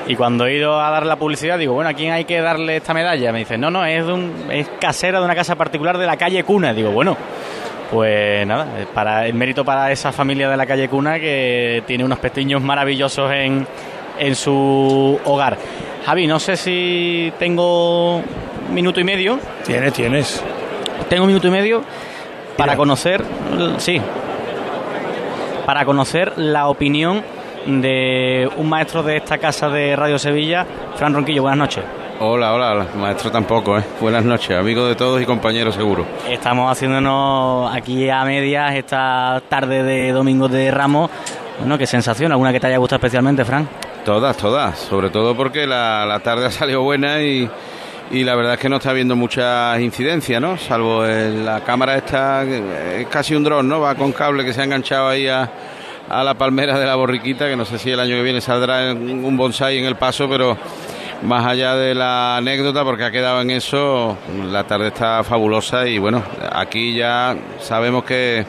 Y 0.08 0.14
cuando 0.14 0.46
he 0.46 0.54
ido 0.54 0.80
a 0.80 0.90
dar 0.90 1.04
la 1.04 1.16
publicidad, 1.16 1.58
digo, 1.58 1.74
bueno, 1.74 1.90
¿a 1.90 1.94
quién 1.94 2.12
hay 2.12 2.24
que 2.24 2.40
darle 2.40 2.76
esta 2.76 2.94
medalla? 2.94 3.32
Me 3.32 3.40
dice, 3.40 3.58
no, 3.58 3.70
no, 3.70 3.84
es, 3.84 4.06
de 4.06 4.12
un, 4.12 4.32
es 4.50 4.68
casera 4.80 5.18
de 5.18 5.24
una 5.24 5.34
casa 5.34 5.56
particular 5.56 5.98
de 5.98 6.06
la 6.06 6.16
calle 6.16 6.44
Cuna. 6.44 6.72
Digo, 6.72 6.92
bueno, 6.92 7.16
pues 7.90 8.46
nada, 8.46 8.66
para 8.94 9.26
el 9.26 9.34
mérito 9.34 9.64
para 9.64 9.90
esa 9.90 10.12
familia 10.12 10.48
de 10.48 10.56
la 10.56 10.64
calle 10.64 10.88
Cuna 10.88 11.18
que 11.18 11.82
tiene 11.86 12.04
unos 12.04 12.20
pestiños 12.20 12.62
maravillosos 12.62 13.32
en, 13.32 13.66
en 14.18 14.34
su 14.36 15.18
hogar. 15.24 15.58
Javi, 16.04 16.28
no 16.28 16.38
sé 16.38 16.56
si 16.56 17.32
tengo 17.36 18.22
minuto 18.72 19.00
y 19.00 19.04
medio. 19.04 19.40
Tienes, 19.64 19.92
tienes. 19.92 20.44
Tengo 21.08 21.24
un 21.24 21.28
minuto 21.28 21.48
y 21.48 21.50
medio 21.50 21.82
para 22.56 22.76
conocer, 22.76 23.22
sí, 23.78 24.00
para 25.66 25.84
conocer 25.84 26.32
la 26.36 26.68
opinión 26.68 27.22
de 27.66 28.48
un 28.56 28.68
maestro 28.68 29.02
de 29.02 29.16
esta 29.16 29.38
casa 29.38 29.68
de 29.68 29.96
Radio 29.96 30.18
Sevilla, 30.18 30.66
Fran 30.96 31.12
Ronquillo. 31.14 31.42
Buenas 31.42 31.58
noches. 31.58 31.84
Hola, 32.18 32.54
hola, 32.54 32.86
maestro 32.96 33.30
tampoco, 33.30 33.78
¿eh? 33.78 33.82
Buenas 34.00 34.24
noches, 34.24 34.56
amigo 34.56 34.86
de 34.86 34.94
todos 34.94 35.20
y 35.20 35.26
compañeros 35.26 35.74
seguro. 35.74 36.06
Estamos 36.30 36.72
haciéndonos 36.72 37.74
aquí 37.74 38.08
a 38.08 38.24
medias 38.24 38.74
esta 38.74 39.42
tarde 39.48 39.82
de 39.82 40.12
domingo 40.12 40.48
de 40.48 40.70
Ramos. 40.70 41.10
Bueno, 41.58 41.76
qué 41.76 41.86
sensación, 41.86 42.32
alguna 42.32 42.52
que 42.52 42.60
te 42.60 42.68
haya 42.68 42.78
gustado 42.78 42.96
especialmente, 42.98 43.44
Fran. 43.44 43.68
Todas, 44.04 44.36
todas, 44.36 44.78
sobre 44.78 45.10
todo 45.10 45.36
porque 45.36 45.66
la, 45.66 46.06
la 46.06 46.20
tarde 46.20 46.46
ha 46.46 46.50
salido 46.50 46.80
buena 46.82 47.20
y, 47.20 47.50
y 48.12 48.24
la 48.24 48.34
verdad 48.34 48.54
es 48.54 48.60
que 48.60 48.68
no 48.70 48.76
está 48.76 48.90
habiendo 48.90 49.14
muchas 49.16 49.78
incidencias, 49.80 50.40
¿no? 50.40 50.56
Salvo 50.56 51.04
el- 51.04 51.44
la 51.44 51.60
cámara 51.64 51.96
esta, 51.96 52.44
que 52.46 53.00
es 53.02 53.06
casi 53.08 53.34
un 53.34 53.44
dron, 53.44 53.68
¿no? 53.68 53.80
Va 53.80 53.94
con 53.94 54.12
cable 54.12 54.42
que 54.44 54.54
se 54.54 54.60
ha 54.62 54.64
enganchado 54.64 55.08
ahí 55.08 55.28
a, 55.28 55.50
a 56.08 56.22
la 56.24 56.34
palmera 56.34 56.78
de 56.78 56.86
la 56.86 56.94
borriquita, 56.94 57.48
que 57.48 57.56
no 57.56 57.64
sé 57.64 57.78
si 57.78 57.90
el 57.90 58.00
año 58.00 58.16
que 58.16 58.22
viene 58.22 58.40
saldrá 58.40 58.92
un 58.92 59.36
bonsai 59.36 59.78
en 59.78 59.84
el 59.84 59.96
paso, 59.96 60.28
pero 60.28 60.56
más 61.22 61.46
allá 61.46 61.74
de 61.74 61.94
la 61.94 62.36
anécdota, 62.36 62.84
porque 62.84 63.04
ha 63.04 63.10
quedado 63.10 63.40
en 63.40 63.50
eso, 63.50 64.16
la 64.50 64.64
tarde 64.64 64.88
está 64.88 65.24
fabulosa 65.24 65.86
y 65.86 65.98
bueno, 65.98 66.22
aquí 66.52 66.94
ya 66.94 67.36
sabemos 67.60 68.04
que 68.04 68.44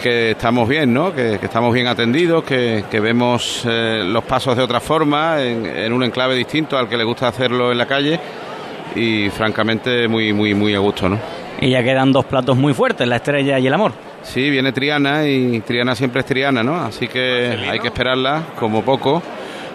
que 0.00 0.30
estamos 0.30 0.66
bien, 0.66 0.94
¿no? 0.94 1.14
Que, 1.14 1.38
que 1.38 1.44
estamos 1.44 1.74
bien 1.74 1.86
atendidos, 1.86 2.42
que, 2.42 2.84
que 2.90 3.00
vemos 3.00 3.64
eh, 3.66 4.02
los 4.02 4.24
pasos 4.24 4.56
de 4.56 4.62
otra 4.62 4.80
forma, 4.80 5.42
en, 5.42 5.66
en 5.66 5.92
un 5.92 6.02
enclave 6.02 6.34
distinto 6.34 6.78
al 6.78 6.88
que 6.88 6.96
le 6.96 7.04
gusta 7.04 7.28
hacerlo 7.28 7.70
en 7.70 7.76
la 7.76 7.84
calle 7.84 8.18
y 8.94 9.28
francamente 9.28 10.08
muy, 10.08 10.32
muy, 10.32 10.54
muy 10.54 10.74
a 10.74 10.78
gusto, 10.78 11.08
¿no? 11.08 11.18
Y 11.60 11.70
ya 11.70 11.82
quedan 11.82 12.12
dos 12.12 12.24
platos 12.24 12.56
muy 12.56 12.72
fuertes, 12.72 13.06
la 13.06 13.16
estrella 13.16 13.58
y 13.58 13.66
el 13.66 13.74
amor. 13.74 13.92
Sí, 14.22 14.50
viene 14.50 14.72
Triana 14.72 15.26
y 15.26 15.60
Triana 15.60 15.94
siempre 15.94 16.20
es 16.20 16.26
Triana, 16.26 16.62
¿no? 16.62 16.76
Así 16.76 17.08
que 17.08 17.56
hay 17.68 17.78
que 17.78 17.88
esperarla 17.88 18.42
como 18.58 18.82
poco. 18.82 19.22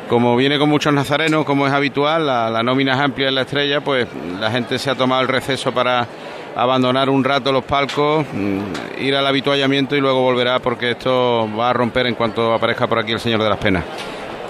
Como 0.07 0.35
viene 0.35 0.59
con 0.59 0.69
muchos 0.69 0.93
nazarenos, 0.93 1.45
como 1.45 1.65
es 1.65 1.73
habitual, 1.73 2.27
la, 2.27 2.49
la 2.51 2.61
nómina 2.61 2.93
es 2.93 2.99
amplia 2.99 3.29
en 3.29 3.35
la 3.35 3.41
estrella, 3.41 3.81
pues 3.81 4.07
la 4.39 4.51
gente 4.51 4.77
se 4.77 4.91
ha 4.91 4.95
tomado 4.95 5.23
el 5.23 5.27
receso 5.27 5.71
para 5.71 6.07
abandonar 6.55 7.09
un 7.09 7.23
rato 7.23 7.51
los 7.51 7.65
palcos, 7.65 8.25
mm, 8.31 8.59
ir 9.01 9.15
al 9.15 9.25
habituallamiento 9.25 9.95
y 9.95 9.99
luego 10.01 10.21
volverá 10.21 10.59
porque 10.59 10.91
esto 10.91 11.49
va 11.57 11.71
a 11.71 11.73
romper 11.73 12.05
en 12.05 12.13
cuanto 12.15 12.53
aparezca 12.53 12.87
por 12.87 12.99
aquí 12.99 13.11
el 13.13 13.19
Señor 13.19 13.41
de 13.43 13.49
las 13.49 13.57
Penas. 13.57 13.83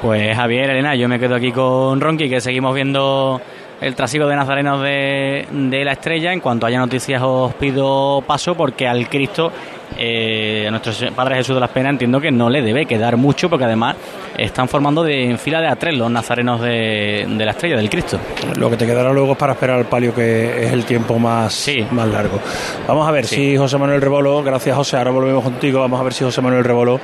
Pues 0.01 0.35
Javier, 0.35 0.69
Elena, 0.69 0.93
yo 0.95 1.07
me 1.07 1.19
quedo 1.19 1.35
aquí 1.35 1.51
con 1.51 1.99
Ronqui, 1.99 2.29
que 2.29 2.41
seguimos 2.41 2.75
viendo 2.75 3.41
el 3.81 3.95
trasiego 3.95 4.27
de 4.27 4.35
nazarenos 4.35 4.81
de, 4.81 5.47
de 5.49 5.85
la 5.85 5.93
estrella. 5.93 6.31
En 6.31 6.41
cuanto 6.41 6.65
haya 6.67 6.79
noticias 6.79 7.21
os 7.23 7.53
pido 7.55 8.21
paso 8.27 8.55
porque 8.55 8.87
al 8.87 9.09
Cristo, 9.09 9.51
eh, 9.97 10.65
a 10.67 10.71
nuestro 10.71 10.93
Padre 11.13 11.35
Jesús 11.35 11.55
de 11.55 11.61
las 11.61 11.69
Penas, 11.69 11.91
entiendo 11.91 12.19
que 12.19 12.31
no 12.31 12.49
le 12.49 12.61
debe 12.61 12.85
quedar 12.85 13.17
mucho 13.17 13.49
porque 13.49 13.65
además 13.65 13.95
están 14.37 14.67
formando 14.67 15.03
de, 15.03 15.29
en 15.29 15.39
fila 15.39 15.61
de 15.61 15.67
a 15.67 15.75
tres 15.75 15.95
los 15.95 16.11
nazarenos 16.11 16.61
de, 16.61 17.25
de 17.27 17.45
la 17.45 17.51
estrella, 17.51 17.77
del 17.77 17.89
Cristo. 17.89 18.19
Lo 18.57 18.69
que 18.69 18.77
te 18.77 18.85
quedará 18.85 19.11
luego 19.13 19.33
es 19.33 19.37
para 19.37 19.53
esperar 19.53 19.77
al 19.77 19.85
palio, 19.85 20.13
que 20.13 20.65
es 20.65 20.73
el 20.73 20.85
tiempo 20.85 21.17
más, 21.19 21.69
más 21.91 22.07
largo. 22.07 22.39
Vamos 22.87 23.07
a 23.07 23.11
ver 23.11 23.25
si 23.25 23.57
José 23.57 23.77
Manuel 23.77 24.01
Rebolo, 24.01 24.43
gracias 24.43 24.75
José, 24.75 24.97
ahora 24.97 25.11
volvemos 25.11 25.43
contigo, 25.43 25.79
vamos 25.79 25.99
a 25.99 26.03
ver 26.03 26.13
si 26.13 26.23
José 26.23 26.41
Manuel 26.41 26.63
Rebolo 26.63 26.99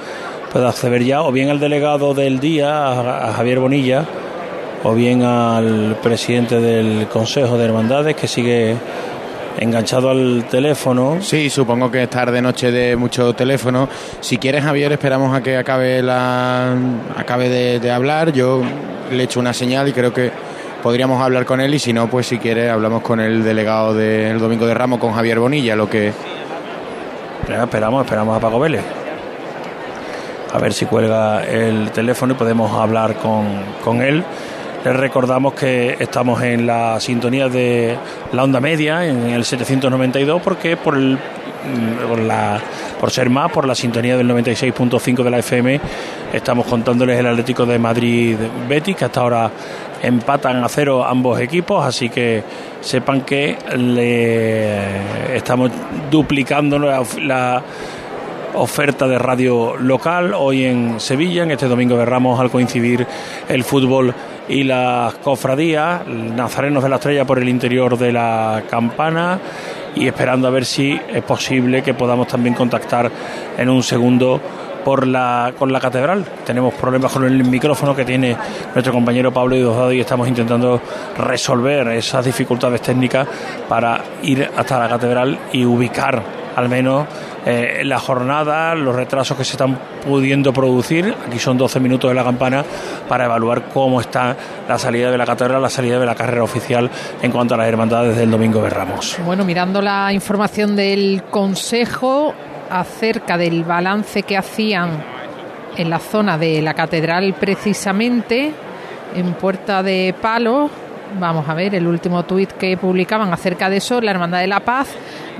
puede 0.51 0.67
acceder 0.67 1.03
ya, 1.03 1.21
o 1.21 1.31
bien 1.31 1.49
al 1.49 1.59
delegado 1.59 2.13
del 2.13 2.39
día, 2.39 2.69
a, 2.69 3.29
a 3.29 3.33
Javier 3.33 3.59
Bonilla, 3.59 4.05
o 4.83 4.93
bien 4.93 5.23
al 5.23 5.95
presidente 6.01 6.59
del 6.59 7.07
Consejo 7.07 7.57
de 7.57 7.65
Hermandades, 7.65 8.15
que 8.15 8.27
sigue 8.27 8.75
enganchado 9.57 10.09
al 10.09 10.45
teléfono. 10.49 11.17
Sí, 11.21 11.49
supongo 11.49 11.91
que 11.91 12.03
es 12.03 12.09
tarde, 12.09 12.41
noche 12.41 12.71
de 12.71 12.95
mucho 12.95 13.33
teléfono. 13.33 13.87
Si 14.19 14.37
quieres, 14.37 14.63
Javier, 14.63 14.91
esperamos 14.91 15.35
a 15.35 15.41
que 15.41 15.57
acabe 15.57 16.01
la 16.01 16.75
acabe 17.15 17.49
de, 17.49 17.79
de 17.79 17.91
hablar. 17.91 18.31
Yo 18.31 18.61
le 19.11 19.23
echo 19.23 19.39
una 19.39 19.53
señal 19.53 19.87
y 19.87 19.93
creo 19.93 20.13
que 20.13 20.31
podríamos 20.81 21.21
hablar 21.21 21.45
con 21.45 21.61
él 21.61 21.73
y 21.73 21.79
si 21.79 21.93
no, 21.93 22.09
pues 22.09 22.27
si 22.27 22.39
quieres 22.39 22.71
hablamos 22.71 23.01
con 23.01 23.19
el 23.19 23.43
delegado 23.43 23.93
del 23.93 24.39
Domingo 24.39 24.65
de 24.65 24.73
Ramos, 24.73 24.99
con 24.99 25.13
Javier 25.13 25.39
Bonilla, 25.39 25.75
lo 25.75 25.89
que... 25.89 26.11
Esperamos, 27.47 28.03
esperamos 28.05 28.37
a 28.37 28.39
Paco 28.39 28.59
Vélez. 28.59 28.81
A 30.53 30.59
ver 30.59 30.73
si 30.73 30.85
cuelga 30.85 31.43
el 31.43 31.91
teléfono 31.91 32.33
y 32.33 32.35
podemos 32.35 32.71
hablar 32.71 33.15
con, 33.15 33.45
con 33.83 34.01
él. 34.01 34.23
Les 34.83 34.95
recordamos 34.95 35.53
que 35.53 35.95
estamos 35.99 36.41
en 36.41 36.65
la 36.65 36.99
sintonía 36.99 37.47
de 37.49 37.95
la 38.33 38.43
onda 38.43 38.59
media, 38.59 39.05
en 39.05 39.29
el 39.29 39.45
792, 39.45 40.41
porque 40.41 40.75
por 40.75 40.95
el 40.95 41.17
mm, 41.17 42.07
por, 42.09 42.19
la, 42.19 42.59
por 42.99 43.11
ser 43.11 43.29
más, 43.29 43.51
por 43.51 43.67
la 43.67 43.75
sintonía 43.75 44.17
del 44.17 44.27
96.5 44.27 45.23
de 45.23 45.29
la 45.29 45.37
FM, 45.37 45.79
estamos 46.33 46.65
contándoles 46.65 47.19
el 47.19 47.27
Atlético 47.27 47.67
de 47.67 47.77
Madrid 47.77 48.35
Betis, 48.67 48.95
que 48.95 49.05
hasta 49.05 49.21
ahora 49.21 49.51
empatan 50.01 50.63
a 50.63 50.67
cero 50.67 51.05
ambos 51.05 51.39
equipos, 51.39 51.85
así 51.85 52.09
que 52.09 52.43
sepan 52.79 53.21
que 53.21 53.57
le 53.77 55.35
estamos 55.37 55.69
duplicando 56.09 56.79
la 56.79 57.61
oferta 58.55 59.07
de 59.07 59.17
radio 59.17 59.75
local 59.77 60.33
hoy 60.33 60.65
en 60.65 60.99
Sevilla, 60.99 61.43
en 61.43 61.51
este 61.51 61.67
domingo 61.67 61.97
de 61.97 62.03
al 62.03 62.51
coincidir 62.51 63.05
el 63.47 63.63
fútbol 63.63 64.13
y 64.47 64.63
las 64.63 65.13
cofradías, 65.15 66.05
nazarenos 66.07 66.83
de 66.83 66.89
la 66.89 66.95
estrella 66.97 67.25
por 67.25 67.39
el 67.39 67.47
interior 67.47 67.97
de 67.97 68.11
la 68.11 68.63
campana 68.69 69.39
y 69.95 70.07
esperando 70.07 70.47
a 70.47 70.51
ver 70.51 70.65
si 70.65 70.99
es 71.13 71.23
posible 71.23 71.81
que 71.83 71.93
podamos 71.93 72.27
también 72.27 72.55
contactar 72.55 73.09
en 73.57 73.69
un 73.69 73.83
segundo 73.83 74.41
por 74.83 75.05
la, 75.05 75.53
con 75.57 75.71
la 75.71 75.79
catedral. 75.79 76.25
Tenemos 76.45 76.73
problemas 76.73 77.11
con 77.11 77.23
el 77.23 77.43
micrófono 77.43 77.95
que 77.95 78.03
tiene 78.03 78.35
nuestro 78.73 78.91
compañero 78.91 79.31
Pablo 79.31 79.55
Diosdado 79.55 79.93
y 79.93 79.99
estamos 79.99 80.27
intentando 80.27 80.81
resolver 81.17 81.87
esas 81.89 82.25
dificultades 82.25 82.81
técnicas 82.81 83.27
para 83.69 84.01
ir 84.23 84.49
hasta 84.55 84.79
la 84.79 84.89
catedral 84.89 85.37
y 85.53 85.65
ubicar 85.65 86.40
al 86.55 86.69
menos 86.69 87.07
eh, 87.45 87.81
la 87.83 87.99
jornada, 87.99 88.75
los 88.75 88.95
retrasos 88.95 89.37
que 89.37 89.43
se 89.43 89.53
están 89.53 89.77
pudiendo 90.05 90.53
producir. 90.53 91.13
Aquí 91.27 91.39
son 91.39 91.57
12 91.57 91.79
minutos 91.79 92.09
de 92.09 92.15
la 92.15 92.23
campana 92.23 92.63
para 93.07 93.25
evaluar 93.25 93.69
cómo 93.73 94.01
está 94.01 94.35
la 94.67 94.77
salida 94.77 95.11
de 95.11 95.17
la 95.17 95.25
catedral, 95.25 95.61
la 95.61 95.69
salida 95.69 95.99
de 95.99 96.05
la 96.05 96.15
carrera 96.15 96.43
oficial 96.43 96.89
en 97.21 97.31
cuanto 97.31 97.53
a 97.53 97.57
las 97.57 97.67
hermandades 97.67 98.17
del 98.17 98.29
domingo 98.31 98.61
de 98.61 98.69
Ramos. 98.69 99.17
Bueno, 99.25 99.43
mirando 99.43 99.81
la 99.81 100.13
información 100.13 100.75
del 100.75 101.23
Consejo 101.29 102.33
acerca 102.69 103.37
del 103.37 103.63
balance 103.63 104.23
que 104.23 104.37
hacían 104.37 105.03
en 105.77 105.89
la 105.89 105.99
zona 105.99 106.37
de 106.37 106.61
la 106.61 106.73
catedral 106.73 107.35
precisamente, 107.39 108.51
en 109.15 109.33
Puerta 109.33 109.83
de 109.83 110.15
Palos, 110.21 110.71
Vamos 111.19 111.47
a 111.47 111.53
ver 111.53 111.75
el 111.75 111.87
último 111.87 112.23
tuit 112.23 112.51
que 112.51 112.77
publicaban 112.77 113.33
acerca 113.33 113.69
de 113.69 113.77
eso, 113.77 114.01
la 114.01 114.11
Hermandad 114.11 114.39
de 114.39 114.47
la 114.47 114.61
Paz. 114.61 114.89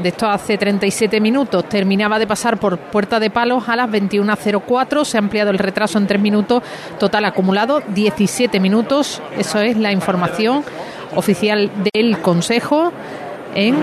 De 0.02 0.10
esto 0.10 0.28
hace 0.28 0.58
37 0.58 1.20
minutos. 1.22 1.68
Terminaba 1.70 2.20
de 2.20 2.28
pasar 2.28 2.58
por 2.58 2.78
Puerta 2.78 3.20
de 3.20 3.30
Palos 3.30 3.70
a 3.70 3.76
las 3.76 3.90
21.04. 3.90 5.06
Se 5.06 5.18
ha 5.18 5.20
ampliado 5.20 5.52
el 5.52 5.60
retraso 5.60 5.98
en 5.98 6.08
3 6.08 6.22
minutos. 6.22 6.64
Total 7.00 7.26
acumulado 7.26 7.82
17 7.88 8.60
minutos. 8.60 9.22
Eso 9.38 9.60
es 9.60 9.78
la 9.78 9.92
información 9.92 10.64
oficial 11.16 11.70
del 11.94 12.20
Consejo 12.20 12.92
en 13.56 13.76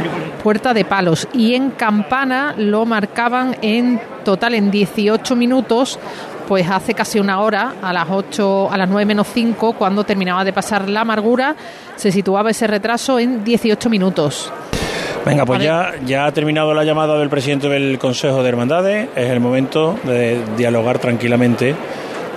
Puerta 0.43 0.73
de 0.73 0.85
Palos 0.85 1.29
y 1.33 1.55
en 1.55 1.71
Campana 1.71 2.55
lo 2.57 2.87
marcaban 2.87 3.57
en 3.61 4.01
total 4.25 4.55
en 4.55 4.71
18 4.71 5.37
minutos 5.37 5.99
pues 6.49 6.69
hace 6.69 6.95
casi 6.95 7.21
una 7.21 7.41
hora, 7.41 7.75
a 7.83 7.93
las 7.93 8.07
8, 8.11 8.73
a 8.73 8.79
las 8.79 8.89
9 8.89 9.05
menos 9.05 9.27
5, 9.35 9.75
cuando 9.75 10.03
terminaba 10.05 10.45
de 10.45 10.55
pasar 10.55 10.89
la 10.89 11.03
amargura, 11.03 11.55
se 11.95 12.11
situaba 12.11 12.51
ese 12.51 12.67
retraso 12.67 13.19
en 13.19 13.45
18 13.45 13.91
minutos. 13.91 14.51
Venga, 15.27 15.45
pues 15.45 15.63
ya, 15.63 15.93
ya 16.07 16.25
ha 16.25 16.33
terminado 16.33 16.73
la 16.73 16.85
llamada 16.85 17.19
del 17.19 17.29
presidente 17.29 17.69
del 17.69 17.99
Consejo 17.99 18.43
de 18.43 18.49
Hermandades. 18.49 19.09
Es 19.15 19.29
el 19.29 19.41
momento 19.41 19.99
de 20.05 20.41
dialogar 20.57 20.99
tranquilamente 20.99 21.75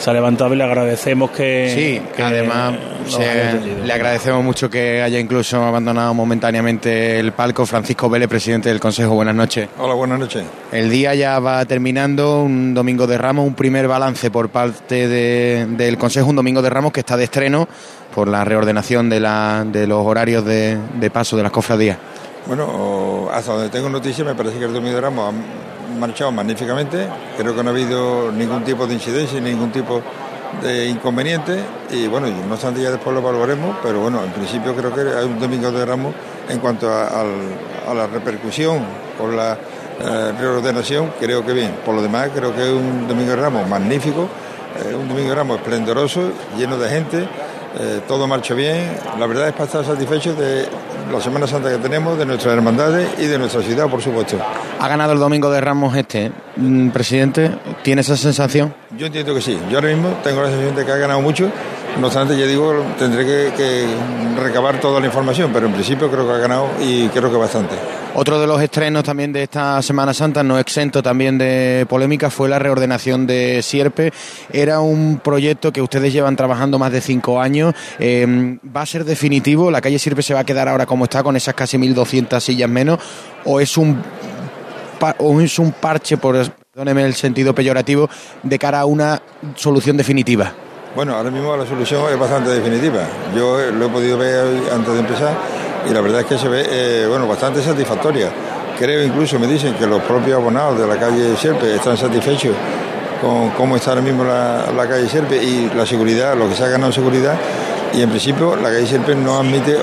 se 0.01 0.09
ha 0.09 0.13
levantado 0.13 0.53
y 0.53 0.57
le 0.57 0.63
agradecemos 0.63 1.29
que. 1.31 1.71
Sí, 1.75 2.01
que 2.15 2.23
además 2.23 2.73
se- 3.07 3.59
le 3.85 3.93
agradecemos 3.93 4.43
mucho 4.43 4.69
que 4.69 5.01
haya 5.01 5.19
incluso 5.19 5.63
abandonado 5.63 6.13
momentáneamente 6.13 7.19
el 7.19 7.31
palco. 7.33 7.65
Francisco 7.65 8.09
Vélez, 8.09 8.27
presidente 8.27 8.69
del 8.69 8.79
Consejo, 8.79 9.13
buenas 9.13 9.35
noches. 9.35 9.69
Hola, 9.77 9.93
buenas 9.93 10.19
noches. 10.19 10.43
El 10.71 10.89
día 10.89 11.13
ya 11.13 11.39
va 11.39 11.63
terminando, 11.65 12.41
un 12.41 12.73
domingo 12.73 13.05
de 13.05 13.17
Ramos, 13.17 13.45
un 13.45 13.53
primer 13.53 13.87
balance 13.87 14.31
por 14.31 14.49
parte 14.49 15.07
de- 15.07 15.67
del 15.69 15.97
Consejo, 15.97 16.29
un 16.29 16.35
domingo 16.35 16.61
de 16.61 16.69
Ramos 16.71 16.91
que 16.91 17.01
está 17.01 17.15
de 17.15 17.25
estreno 17.25 17.67
por 18.15 18.27
la 18.27 18.43
reordenación 18.43 19.09
de, 19.09 19.19
la- 19.19 19.63
de 19.65 19.85
los 19.87 20.05
horarios 20.05 20.43
de, 20.43 20.77
de 20.99 21.11
paso 21.11 21.37
de 21.37 21.43
las 21.43 21.51
cofradías. 21.51 21.97
Bueno, 22.47 23.29
hasta 23.31 23.53
donde 23.53 23.69
tengo 23.69 23.87
noticias, 23.87 24.25
me 24.27 24.33
parece 24.33 24.57
que 24.57 24.65
el 24.65 24.73
domingo 24.73 24.95
de 24.95 25.01
Ramos 25.01 25.33
ha 25.33 25.70
marchado 26.01 26.31
magníficamente. 26.31 27.07
Creo 27.37 27.55
que 27.55 27.63
no 27.63 27.69
ha 27.69 27.73
habido 27.73 28.31
ningún 28.31 28.63
tipo 28.63 28.85
de 28.85 28.95
incidencia, 28.95 29.39
ningún 29.39 29.71
tipo 29.71 30.01
de 30.61 30.87
inconveniente. 30.87 31.63
Y 31.91 32.07
bueno, 32.07 32.27
no 32.27 32.53
obstante, 32.53 32.81
ya 32.81 32.91
después 32.91 33.13
lo 33.13 33.21
evaluaremos, 33.21 33.77
pero 33.81 34.01
bueno, 34.01 34.23
en 34.23 34.31
principio 34.31 34.75
creo 34.75 34.93
que 34.93 35.01
hay 35.01 35.25
un 35.25 35.39
domingo 35.39 35.71
de 35.71 35.85
Ramos 35.85 36.13
en 36.49 36.59
cuanto 36.59 36.89
a 36.91 37.23
la 37.93 38.07
repercusión 38.07 38.83
con 39.17 39.35
la 39.37 39.57
eh, 40.03 40.33
reordenación, 40.39 41.13
creo 41.19 41.45
que 41.45 41.53
bien. 41.53 41.75
Por 41.85 41.93
lo 41.93 42.01
demás, 42.01 42.29
creo 42.33 42.55
que 42.55 42.63
es 42.63 42.73
un 42.73 43.07
domingo 43.07 43.31
de 43.31 43.35
Ramos 43.35 43.67
magnífico, 43.67 44.27
eh, 44.83 44.95
un 44.95 45.07
domingo 45.07 45.29
de 45.29 45.35
Ramos 45.35 45.57
esplendoroso, 45.59 46.31
lleno 46.57 46.77
de 46.77 46.89
gente. 46.89 47.27
Eh, 47.79 48.01
todo 48.07 48.27
marcha 48.27 48.53
bien. 48.53 48.97
La 49.17 49.25
verdad 49.27 49.47
es 49.47 49.53
para 49.53 49.65
estar 49.65 49.85
satisfechos 49.85 50.37
de 50.37 50.67
la 51.11 51.21
Semana 51.21 51.47
Santa 51.47 51.69
que 51.69 51.77
tenemos, 51.77 52.17
de 52.17 52.25
nuestras 52.25 52.53
hermandades 52.53 53.07
y 53.17 53.25
de 53.25 53.37
nuestra 53.37 53.61
ciudad, 53.61 53.87
por 53.87 54.01
supuesto. 54.01 54.37
Ha 54.79 54.87
ganado 54.87 55.13
el 55.13 55.19
domingo 55.19 55.49
de 55.49 55.61
Ramos 55.61 55.95
este, 55.95 56.31
Mm, 56.57 56.89
presidente, 56.89 57.49
¿tiene 57.81 58.01
esa 58.01 58.17
sensación? 58.17 58.73
Yo 58.97 59.05
entiendo 59.05 59.33
que 59.33 59.41
sí. 59.41 59.57
Yo 59.69 59.77
ahora 59.77 59.89
mismo 59.89 60.09
tengo 60.23 60.41
la 60.41 60.49
sensación 60.49 60.75
de 60.75 60.85
que 60.85 60.91
ha 60.91 60.97
ganado 60.97 61.21
mucho. 61.21 61.49
No 61.99 62.07
obstante, 62.07 62.37
ya 62.37 62.45
digo, 62.45 62.73
tendré 62.99 63.25
que, 63.25 63.53
que 63.55 63.87
recabar 64.41 64.79
toda 64.79 64.99
la 64.99 65.05
información, 65.05 65.51
pero 65.53 65.67
en 65.67 65.73
principio 65.73 66.09
creo 66.11 66.27
que 66.27 66.33
ha 66.33 66.37
ganado 66.37 66.67
y 66.81 67.07
creo 67.09 67.31
que 67.31 67.37
bastante. 67.37 67.75
Otro 68.13 68.41
de 68.41 68.45
los 68.45 68.61
estrenos 68.61 69.05
también 69.05 69.31
de 69.31 69.43
esta 69.43 69.81
Semana 69.81 70.13
Santa, 70.13 70.43
no 70.43 70.59
exento 70.59 71.01
también 71.01 71.37
de 71.37 71.85
polémica, 71.87 72.29
fue 72.29 72.49
la 72.49 72.59
reordenación 72.59 73.25
de 73.25 73.61
Sierpe. 73.63 74.11
Era 74.51 74.81
un 74.81 75.21
proyecto 75.23 75.71
que 75.71 75.81
ustedes 75.81 76.11
llevan 76.11 76.35
trabajando 76.35 76.77
más 76.77 76.91
de 76.91 76.99
cinco 76.99 77.39
años. 77.39 77.73
Eh, 77.99 78.57
¿Va 78.75 78.81
a 78.81 78.85
ser 78.85 79.05
definitivo? 79.05 79.71
¿La 79.71 79.79
calle 79.79 79.97
Sierpe 79.97 80.23
se 80.23 80.33
va 80.33 80.41
a 80.41 80.43
quedar 80.43 80.67
ahora 80.67 80.85
como 80.85 81.05
está, 81.05 81.23
con 81.23 81.37
esas 81.37 81.53
casi 81.53 81.77
1.200 81.77 82.37
sillas 82.41 82.69
menos? 82.69 82.99
¿O 83.45 83.61
es 83.61 83.77
un, 83.77 84.01
o 85.17 85.39
es 85.39 85.57
un 85.57 85.71
parche, 85.71 86.17
por 86.17 86.35
perdóneme 86.73 87.05
el 87.05 87.13
sentido 87.13 87.55
peyorativo, 87.55 88.09
de 88.43 88.59
cara 88.59 88.81
a 88.81 88.85
una 88.85 89.21
solución 89.55 89.95
definitiva? 89.95 90.51
Bueno, 90.97 91.15
ahora 91.15 91.31
mismo 91.31 91.55
la 91.55 91.65
solución 91.65 92.11
es 92.11 92.19
bastante 92.19 92.49
definitiva. 92.49 93.07
Yo 93.33 93.57
eh, 93.61 93.71
lo 93.71 93.85
he 93.85 93.89
podido 93.89 94.17
ver 94.17 94.69
antes 94.73 94.93
de 94.93 94.99
empezar 94.99 95.33
y 95.89 95.93
la 95.93 96.01
verdad 96.01 96.21
es 96.21 96.27
que 96.27 96.37
se 96.37 96.47
ve 96.47 96.65
eh, 96.69 97.05
bueno, 97.07 97.27
bastante 97.27 97.61
satisfactoria. 97.61 98.29
Creo 98.77 99.03
incluso, 99.03 99.37
me 99.39 99.47
dicen 99.47 99.73
que 99.75 99.85
los 99.85 100.01
propios 100.03 100.37
abonados 100.37 100.79
de 100.79 100.87
la 100.87 100.97
calle 100.97 101.35
Sierpe 101.35 101.75
están 101.75 101.97
satisfechos 101.97 102.55
con 103.21 103.51
cómo 103.51 103.75
está 103.75 103.91
ahora 103.91 104.01
mismo 104.01 104.23
la, 104.23 104.71
la 104.75 104.87
calle 104.87 105.07
Sierpe 105.07 105.41
y 105.43 105.69
la 105.75 105.85
seguridad, 105.85 106.35
lo 106.35 106.49
que 106.49 106.55
se 106.55 106.63
ha 106.63 106.67
ganado 106.67 106.87
en 106.87 106.93
seguridad. 106.93 107.35
Y 107.93 108.01
en 108.01 108.09
principio 108.09 108.55
la 108.55 108.69
calle 108.69 108.87
Sierpe 108.87 109.13
no 109.15 109.37
admite 109.37 109.77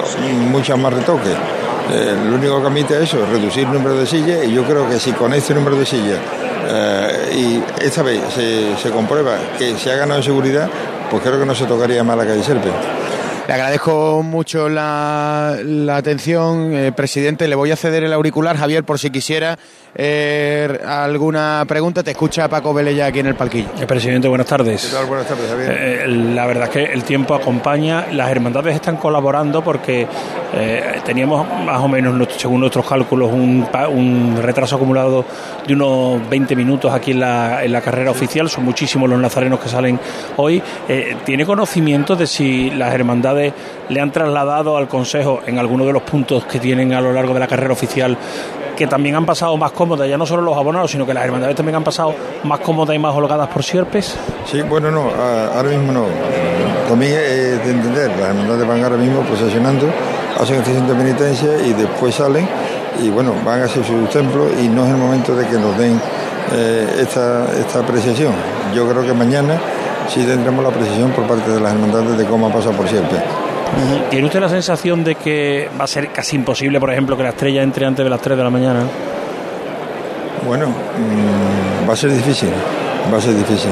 muchas 0.51 0.79
más 0.79 0.93
retoques. 0.93 1.37
Eh, 1.91 2.17
lo 2.29 2.37
único 2.37 2.61
que 2.61 2.67
admite 2.67 2.95
es 2.97 3.03
eso, 3.05 3.25
reducir 3.31 3.67
el 3.67 3.73
número 3.73 3.97
de 3.97 4.07
sillas 4.07 4.45
y 4.45 4.53
yo 4.53 4.63
creo 4.65 4.89
que 4.89 4.99
si 4.99 5.13
con 5.13 5.33
este 5.33 5.55
número 5.55 5.75
de 5.75 5.87
sillas 5.87 6.19
eh, 6.69 7.33
y 7.35 7.83
esta 7.83 8.03
vez 8.03 8.21
se, 8.35 8.77
se 8.77 8.91
comprueba 8.91 9.39
que 9.57 9.75
se 9.79 9.91
ha 9.91 9.97
ganado 9.97 10.19
en 10.19 10.25
seguridad, 10.25 10.69
pues 11.11 11.23
creo 11.23 11.39
que 11.39 11.47
no 11.47 11.55
se 11.55 11.65
tocaría 11.65 12.05
más 12.05 12.17
la 12.17 12.27
calle 12.27 12.43
Serpe. 12.43 12.69
Le 13.49 13.55
agradezco 13.55 14.23
mucho 14.23 14.69
la, 14.69 15.57
la 15.65 15.97
atención, 15.97 16.75
eh, 16.75 16.93
presidente. 16.93 17.49
Le 17.49 17.55
voy 17.55 17.71
a 17.71 17.77
ceder 17.77 18.05
el 18.05 18.13
auricular, 18.13 18.59
Javier, 18.59 18.85
por 18.85 18.99
si 18.99 19.09
quisiera 19.09 19.59
eh, 19.95 20.79
alguna 20.85 21.65
pregunta. 21.67 22.03
Te 22.03 22.11
escucha 22.11 22.47
Paco 22.47 22.75
Vélez 22.75 22.97
ya 22.97 23.07
aquí 23.07 23.21
en 23.21 23.27
el 23.29 23.37
palquillo. 23.37 23.69
Eh, 23.81 23.87
Presidente, 23.87 24.29
buenas 24.29 24.47
tardes. 24.47 24.85
¿Qué 24.85 24.95
tal? 24.95 25.07
Buenas 25.07 25.27
tardes, 25.27 25.49
Javier. 25.49 25.71
Eh, 25.71 26.07
la 26.09 26.45
verdad 26.45 26.65
es 26.65 26.71
que 26.71 26.93
el 26.93 27.05
tiempo 27.05 27.35
acompaña, 27.35 28.09
las 28.13 28.31
hermandades 28.31 28.75
están 28.75 28.99
colaborando 28.99 29.65
porque 29.65 30.07
eh, 30.55 31.01
teníamos 31.05 31.47
más 31.65 31.81
o 31.81 31.89
menos, 31.89 32.29
según 32.37 32.61
nuestros 32.61 32.87
cálculos, 32.87 33.31
un, 33.33 33.67
retraso 34.41 34.77
acumulado 34.77 35.25
de 35.67 35.75
unos 35.75 36.29
20 36.29 36.57
minutos 36.57 36.93
aquí 36.93 37.11
en 37.11 37.21
la, 37.21 37.65
en 37.65 37.73
la 37.73 37.81
carrera 37.81 38.11
oficial. 38.11 38.49
Son 38.49 38.65
muchísimos 38.65 39.09
los 39.09 39.19
nazarenos 39.19 39.61
que 39.61 39.69
salen 39.69 39.99
hoy. 40.37 40.63
Eh, 40.89 41.17
¿Tiene 41.25 41.45
conocimiento 41.45 42.17
de 42.17 42.27
si 42.27 42.71
las 42.71 42.95
hermandades 42.95 43.38
le 43.89 44.01
han 44.01 44.11
trasladado 44.11 44.77
al 44.77 44.89
Consejo 44.89 45.41
en 45.47 45.59
alguno 45.59 45.85
de 45.85 45.93
los 45.93 46.03
puntos 46.03 46.45
que 46.45 46.59
tienen 46.59 46.93
a 46.93 47.01
lo 47.01 47.13
largo 47.13 47.35
de 47.35 47.41
la 47.41 47.47
carrera 47.47 47.73
oficial? 47.73 48.17
que 48.79 48.87
también 48.87 49.17
han 49.17 49.27
pasado 49.27 49.57
más 49.57 49.73
cómodas, 49.73 50.09
ya 50.09 50.17
no 50.17 50.25
solo 50.25 50.41
los 50.41 50.57
abonados, 50.57 50.93
sino 50.93 51.05
que 51.05 51.13
las 51.13 51.25
hermandades 51.25 51.57
también 51.57 51.75
han 51.75 51.83
pasado 51.83 52.15
más 52.45 52.61
cómodas 52.61 52.95
y 52.95 52.99
más 53.01 53.13
holgadas 53.13 53.49
por 53.49 53.65
Sierpes. 53.65 54.17
Sí, 54.47 54.63
bueno, 54.63 54.89
no, 54.89 55.11
ahora 55.53 55.71
mismo 55.71 55.91
no. 55.91 56.05
También 56.89 57.13
es 57.15 57.65
de 57.65 57.73
entender, 57.73 58.09
las 58.11 58.29
hermandades 58.29 58.69
van 58.69 58.85
ahora 58.85 58.97
mismo 58.97 59.23
procesionando, 59.23 59.89
hacen 60.41 60.59
estación 60.59 60.87
de 60.87 60.95
penitencia 60.95 61.49
y 61.67 61.73
después 61.73 62.15
salen 62.15 62.49
y 63.03 63.11
bueno, 63.11 63.35
van 63.45 63.63
a 63.63 63.65
hacer 63.65 63.85
su 63.85 64.07
templo 64.13 64.47
y 64.63 64.69
no 64.69 64.85
es 64.85 64.91
el 64.91 64.97
momento 64.97 65.35
de 65.35 65.45
que 65.49 65.59
nos 65.59 65.77
den 65.77 66.01
eh, 66.53 66.87
esta, 67.01 67.47
esta 67.59 67.81
apreciación. 67.81 68.33
Yo 68.73 68.89
creo 68.89 69.05
que 69.05 69.13
mañana 69.13 69.59
sí 70.09 70.25
tendremos 70.25 70.63
la 70.63 70.71
apreciación 70.71 71.11
por 71.13 71.27
parte 71.27 71.51
de 71.51 71.61
las 71.61 71.73
hermandades 71.73 72.19
de 72.19 72.25
cómo 72.25 72.49
ha 72.49 72.53
pasado 72.53 72.73
por 72.73 72.89
siempre. 72.89 73.19
¿Tiene 74.11 74.27
usted 74.27 74.41
la 74.41 74.49
sensación 74.49 75.05
de 75.05 75.15
que 75.15 75.69
va 75.79 75.85
a 75.85 75.87
ser 75.87 76.11
casi 76.11 76.37
imposible, 76.37 76.81
por 76.81 76.91
ejemplo, 76.91 77.17
que 77.17 77.23
la 77.23 77.29
estrella 77.31 77.63
entre 77.63 77.87
antes 77.87 78.05
de 78.05 78.11
las 78.11 78.21
3 78.21 78.37
de 78.37 78.45
la 78.45 78.51
mañana? 78.51 78.81
Bueno, 80.47 80.69
mm, 80.69 81.89
va 81.89 81.93
a 81.93 81.97
ser 81.97 82.11
difícil, 82.11 82.51
va 83.13 83.19
a 83.19 83.21
ser 83.21 83.35
difícil. 83.37 83.71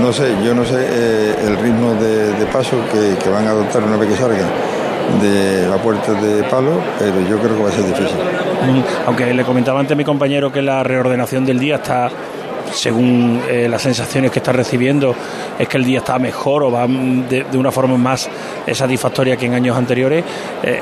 No 0.00 0.12
sé, 0.12 0.34
yo 0.44 0.54
no 0.54 0.64
sé 0.64 0.76
eh, 0.78 1.34
el 1.46 1.56
ritmo 1.58 1.94
de, 1.94 2.32
de 2.32 2.46
paso 2.46 2.76
que, 2.90 3.16
que 3.22 3.30
van 3.30 3.46
a 3.46 3.50
adoptar 3.50 3.82
una 3.82 3.96
vez 3.96 4.08
que 4.10 4.16
salgan 4.16 4.48
de 5.20 5.68
la 5.68 5.76
puerta 5.76 6.12
de 6.12 6.42
palo, 6.44 6.80
pero 6.98 7.20
yo 7.28 7.38
creo 7.38 7.56
que 7.56 7.62
va 7.62 7.68
a 7.68 7.72
ser 7.72 7.84
difícil. 7.84 8.16
Aunque 9.06 9.32
le 9.32 9.44
comentaba 9.44 9.80
antes 9.80 9.96
mi 9.96 10.04
compañero 10.04 10.50
que 10.50 10.62
la 10.62 10.82
reordenación 10.82 11.44
del 11.44 11.58
día 11.58 11.76
está, 11.76 12.10
según 12.72 13.42
eh, 13.48 13.68
las 13.68 13.82
sensaciones 13.82 14.30
que 14.30 14.38
está 14.38 14.52
recibiendo, 14.52 15.14
es 15.58 15.68
que 15.68 15.76
el 15.76 15.84
día 15.84 15.98
está 15.98 16.18
mejor 16.18 16.62
o 16.62 16.70
va 16.70 16.86
de, 16.86 17.46
una 17.54 17.70
forma 17.70 17.96
más 17.96 18.28
satisfactoria 18.72 19.36
que 19.36 19.46
en 19.46 19.54
años 19.54 19.76
anteriores. 19.76 20.24
Eh, 20.62 20.80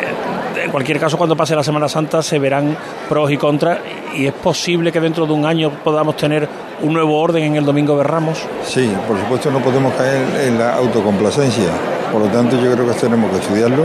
en 0.64 0.70
cualquier 0.70 1.00
caso, 1.00 1.16
cuando 1.16 1.36
pase 1.36 1.56
la 1.56 1.64
Semana 1.64 1.88
Santa 1.88 2.22
se 2.22 2.38
verán 2.38 2.76
pros 3.08 3.30
y 3.30 3.36
contras 3.36 3.78
y 4.14 4.26
es 4.26 4.32
posible 4.32 4.92
que 4.92 5.00
dentro 5.00 5.26
de 5.26 5.32
un 5.32 5.44
año 5.44 5.70
podamos 5.82 6.16
tener 6.16 6.48
un 6.82 6.92
nuevo 6.92 7.18
orden 7.18 7.44
en 7.44 7.56
el 7.56 7.64
Domingo 7.64 7.96
de 7.96 8.04
Ramos. 8.04 8.38
Sí, 8.64 8.92
por 9.06 9.18
supuesto 9.18 9.50
no 9.50 9.60
podemos 9.60 9.92
caer 9.94 10.22
en 10.46 10.58
la 10.58 10.74
autocomplacencia, 10.74 11.70
por 12.12 12.22
lo 12.22 12.28
tanto 12.28 12.56
yo 12.60 12.72
creo 12.72 12.86
que 12.86 12.94
tenemos 12.94 13.30
que 13.30 13.38
estudiarlo, 13.38 13.84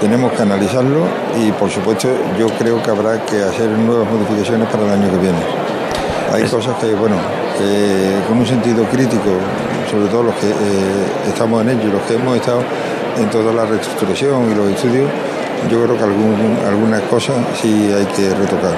tenemos 0.00 0.32
que 0.32 0.42
analizarlo 0.42 1.06
y 1.40 1.50
por 1.52 1.70
supuesto 1.70 2.08
yo 2.38 2.48
creo 2.58 2.82
que 2.82 2.90
habrá 2.90 3.24
que 3.24 3.42
hacer 3.42 3.68
nuevas 3.68 4.08
modificaciones 4.10 4.68
para 4.68 4.84
el 4.84 4.90
año 4.90 5.10
que 5.10 5.18
viene. 5.18 5.67
Hay 6.32 6.42
cosas 6.44 6.76
que, 6.78 6.94
bueno, 6.94 7.16
eh, 7.60 8.20
con 8.28 8.38
un 8.38 8.46
sentido 8.46 8.84
crítico, 8.84 9.30
sobre 9.90 10.08
todo 10.08 10.24
los 10.24 10.34
que 10.34 10.48
eh, 10.48 11.28
estamos 11.28 11.62
en 11.62 11.70
ello, 11.70 11.92
los 11.92 12.02
que 12.02 12.14
hemos 12.14 12.36
estado 12.36 12.62
en 13.16 13.30
toda 13.30 13.52
la 13.52 13.64
reestructuración 13.64 14.52
y 14.52 14.54
los 14.54 14.70
estudios, 14.70 15.08
yo 15.70 15.84
creo 15.84 15.96
que 15.96 16.04
algún, 16.04 16.58
algunas 16.66 17.00
cosas 17.02 17.36
sí 17.60 17.90
hay 17.92 18.04
que 18.06 18.28
retocar. 18.30 18.74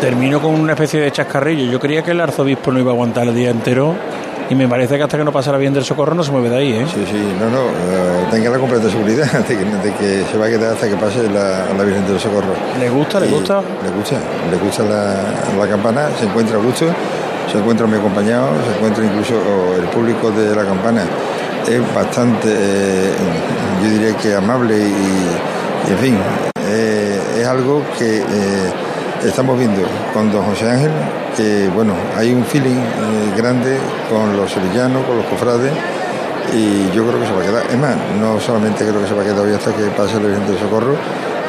Termino 0.00 0.40
con 0.40 0.54
una 0.54 0.74
especie 0.74 1.00
de 1.00 1.10
chascarrillo. 1.10 1.70
Yo 1.72 1.80
creía 1.80 2.02
que 2.02 2.12
el 2.12 2.20
arzobispo 2.20 2.70
no 2.70 2.78
iba 2.78 2.90
a 2.90 2.94
aguantar 2.94 3.26
el 3.26 3.34
día 3.34 3.50
entero 3.50 3.94
y 4.50 4.54
me 4.54 4.66
parece 4.68 4.96
que 4.96 5.02
hasta 5.02 5.18
que 5.18 5.24
no 5.24 5.32
pase 5.32 5.50
la 5.52 5.58
bien 5.58 5.72
del 5.74 5.84
socorro 5.84 6.14
no 6.14 6.22
se 6.22 6.30
mueve 6.32 6.48
de 6.50 6.56
ahí, 6.56 6.72
¿eh? 6.72 6.86
Sí, 6.92 7.04
sí, 7.10 7.32
no, 7.38 7.50
no, 7.50 7.66
eh, 7.68 8.26
tenga 8.30 8.50
la 8.50 8.58
completa 8.58 8.88
seguridad 8.90 9.26
de 9.48 9.56
que, 9.56 9.64
de 9.64 9.92
que 9.94 10.24
se 10.30 10.38
va 10.38 10.46
a 10.46 10.48
quedar 10.48 10.72
hasta 10.74 10.88
que 10.88 10.96
pase 10.96 11.28
la, 11.30 11.66
la 11.76 11.84
Virgen 11.84 12.06
del 12.06 12.18
Socorro. 12.18 12.54
¿Le 12.78 12.88
gusta? 12.88 13.20
¿Le 13.20 13.26
Y 13.26 13.30
gusta? 13.30 13.60
Le 13.60 13.90
gusta, 13.90 14.16
le 14.50 14.56
gusta 14.56 14.82
la, 14.84 15.58
la 15.58 15.68
campana, 15.68 16.08
se 16.18 16.24
encuentra 16.26 16.56
a 16.56 16.60
gusto, 16.60 16.86
se 17.50 17.58
encuentra 17.58 17.86
muy 17.86 17.98
acompañado, 17.98 18.48
se 18.70 18.76
encuentra 18.76 19.04
incluso 19.04 19.34
el 19.76 19.84
público 19.88 20.30
de 20.30 20.54
la 20.54 20.64
campana. 20.64 21.02
Es 21.68 21.80
bastante, 21.94 22.48
eh, 22.50 23.12
yo 23.82 23.90
diría 23.90 24.16
que 24.16 24.34
amable 24.34 24.78
y, 24.78 25.88
y 25.88 25.92
en 25.92 25.98
fin, 25.98 26.18
eh, 26.66 27.20
es 27.40 27.46
algo 27.46 27.82
que 27.98 28.18
eh, 28.18 28.72
estamos 29.24 29.58
viendo 29.58 29.82
con 30.12 30.30
don 30.30 30.44
José 30.44 30.70
Ángel, 30.70 30.90
que 31.36 31.68
bueno, 31.74 31.94
hay 32.16 32.32
un 32.32 32.44
feeling 32.44 32.76
eh, 32.76 33.34
grande 33.36 33.78
con 34.10 34.36
los 34.36 34.50
sevillanos, 34.50 35.04
con 35.04 35.16
los 35.16 35.26
cofrades, 35.26 35.72
y 36.52 36.90
yo 36.94 37.06
creo 37.06 37.20
que 37.20 37.26
se 37.26 37.32
va 37.32 37.40
a 37.40 37.44
quedar. 37.44 37.66
Es 37.70 37.78
más, 37.78 37.96
no 38.20 38.40
solamente 38.40 38.86
creo 38.86 39.00
que 39.00 39.06
se 39.08 39.14
va 39.14 39.22
a 39.22 39.24
quedar 39.24 39.40
hoy 39.40 39.54
hasta 39.54 39.72
que 39.72 39.84
pase 39.96 40.16
el 40.16 40.24
Virgen 40.24 40.46
del 40.46 40.58
Socorro, 40.58 40.96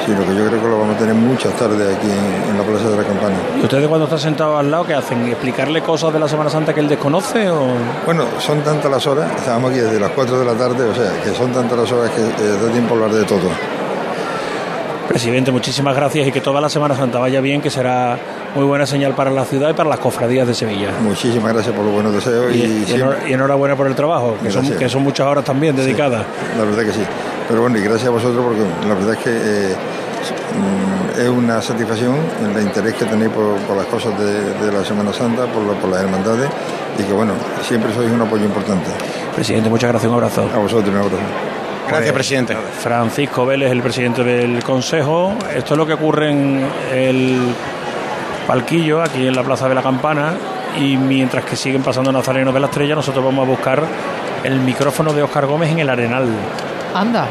sino 0.06 0.26
que 0.26 0.36
yo 0.36 0.46
creo 0.48 0.62
que 0.62 0.68
lo 0.68 0.80
vamos 0.80 0.96
a 0.96 1.00
tener 1.00 1.14
muchas 1.14 1.54
tardes 1.54 1.96
aquí 1.96 2.08
en, 2.08 2.52
en 2.52 2.58
la 2.58 2.64
Plaza 2.64 2.90
de 2.90 2.98
la 2.98 3.04
Campana. 3.04 3.36
¿Y 3.60 3.64
ustedes 3.64 3.88
cuando 3.88 4.06
están 4.06 4.20
sentados 4.20 4.60
al 4.60 4.72
lado, 4.72 4.86
qué 4.86 4.96
hacen? 4.96 5.28
¿Explicarle 5.28 5.82
cosas 5.82 6.12
de 6.14 6.20
la 6.20 6.28
Semana 6.28 6.50
Santa 6.50 6.74
que 6.74 6.80
él 6.80 6.90
desconoce 6.90 7.50
o...? 7.50 7.68
Bueno, 8.06 8.26
son 8.40 8.62
tantas 8.62 8.90
las 8.90 9.06
horas, 9.06 9.32
estábamos 9.38 9.72
aquí 9.72 9.80
desde 9.80 10.00
las 10.00 10.12
4 10.12 10.40
de 10.40 10.46
la 10.46 10.54
tarde, 10.54 10.84
o 10.84 10.96
sea, 10.96 11.12
que 11.24 11.34
son 11.34 11.52
tantas 11.52 11.78
las 11.78 11.92
horas 11.92 12.10
que 12.12 12.22
eh, 12.22 12.58
da 12.62 12.72
tiempo 12.72 12.96
a 12.96 12.98
hablar 12.98 13.12
de 13.12 13.26
todo. 13.26 13.50
Presidente, 15.10 15.52
muchísimas 15.52 15.95
gracias 15.95 16.28
y 16.28 16.32
que 16.32 16.39
toda 16.39 16.62
la 16.62 16.69
Semana 16.69 16.95
Santa 16.95 17.17
vaya 17.19 17.41
bien, 17.41 17.62
que 17.62 17.69
será 17.72 18.17
muy 18.56 18.63
buena 18.63 18.86
señal 18.86 19.15
para 19.15 19.32
la 19.32 19.43
ciudad 19.43 19.69
y 19.72 19.74
para 19.74 19.89
las 19.89 20.00
cofradías 20.00 20.48
de 20.48 20.54
Sevilla. 20.54 20.91
Muchísimas 21.02 21.52
gracias 21.52 21.76
por 21.76 21.84
los 21.84 21.93
buenos 21.93 22.13
deseos 22.13 22.54
y, 22.56 22.60
Y, 22.60 22.86
y 23.28 23.34
enhorabuena 23.34 23.76
por 23.76 23.88
el 23.88 23.95
trabajo, 23.95 24.38
que 24.41 24.52
son, 24.52 24.69
que 24.69 24.88
son 24.88 25.02
muchas 25.04 25.26
horas 25.28 25.43
también 25.43 25.76
dedicadas. 25.76 26.24
La 26.58 26.63
verdad 26.63 26.84
que 26.84 26.93
sí. 26.93 27.02
Pero 27.48 27.62
bueno, 27.62 27.78
y 27.80 27.82
gracias 27.82 28.08
a 28.08 28.12
vosotros 28.12 28.45
porque 28.45 28.62
la 28.88 28.93
verdad 28.93 29.13
es 29.13 29.19
que 29.19 29.32
eh, 29.32 29.76
es 31.24 31.30
una 31.30 31.60
satisfacción 31.62 32.15
el 32.56 32.62
interés 32.62 32.93
que 32.93 33.06
tenéis 33.06 33.32
por, 33.32 33.56
por 33.67 33.76
las 33.78 33.88
cosas 33.88 34.17
de, 34.19 34.54
de 34.65 34.72
la 34.72 34.86
Semana 34.86 35.12
Santa, 35.12 35.48
por, 35.48 35.63
la- 35.63 35.74
por 35.74 35.89
las 35.89 36.02
hermandades 36.02 36.50
y 37.00 37.04
que 37.04 37.13
bueno, 37.13 37.34
siempre 37.63 37.91
sois 37.95 38.12
un 38.12 38.22
apoyo 38.22 38.45
importante. 38.45 38.89
Presidente, 39.36 39.69
muchas 39.69 39.89
gracias, 39.89 40.08
un 40.10 40.15
abrazo. 40.15 40.48
A 40.54 40.58
vosotros, 40.60 40.89
un 40.89 40.95
abrazo. 40.98 41.17
Gracias, 41.89 42.13
presidente. 42.13 42.56
Francisco 42.82 43.45
Vélez, 43.45 43.71
el 43.71 43.82
presidente 43.82 44.23
del 44.23 44.63
Consejo. 44.63 45.34
Esto 45.56 45.73
es 45.73 45.78
lo 45.78 45.86
que 45.86 45.93
ocurre 45.93 46.30
en 46.32 46.65
el 46.93 47.54
palquillo, 48.47 49.02
aquí 49.02 49.28
en 49.28 49.36
la 49.36 49.43
Plaza 49.43 49.67
de 49.67 49.75
la 49.75 49.82
Campana. 49.82 50.34
Y 50.78 50.97
mientras 50.97 51.43
que 51.45 51.56
siguen 51.56 51.82
pasando 51.82 52.12
nazarenos 52.12 52.54
de 52.54 52.60
la 52.60 52.67
estrella, 52.67 52.95
nosotros 52.95 53.23
vamos 53.25 53.45
a 53.45 53.49
buscar 53.49 53.84
el 54.43 54.60
micrófono 54.60 55.13
de 55.13 55.23
Óscar 55.23 55.45
Gómez 55.47 55.71
en 55.71 55.80
el 55.80 55.89
Arenal. 55.89 56.28
Anda. 56.93 57.25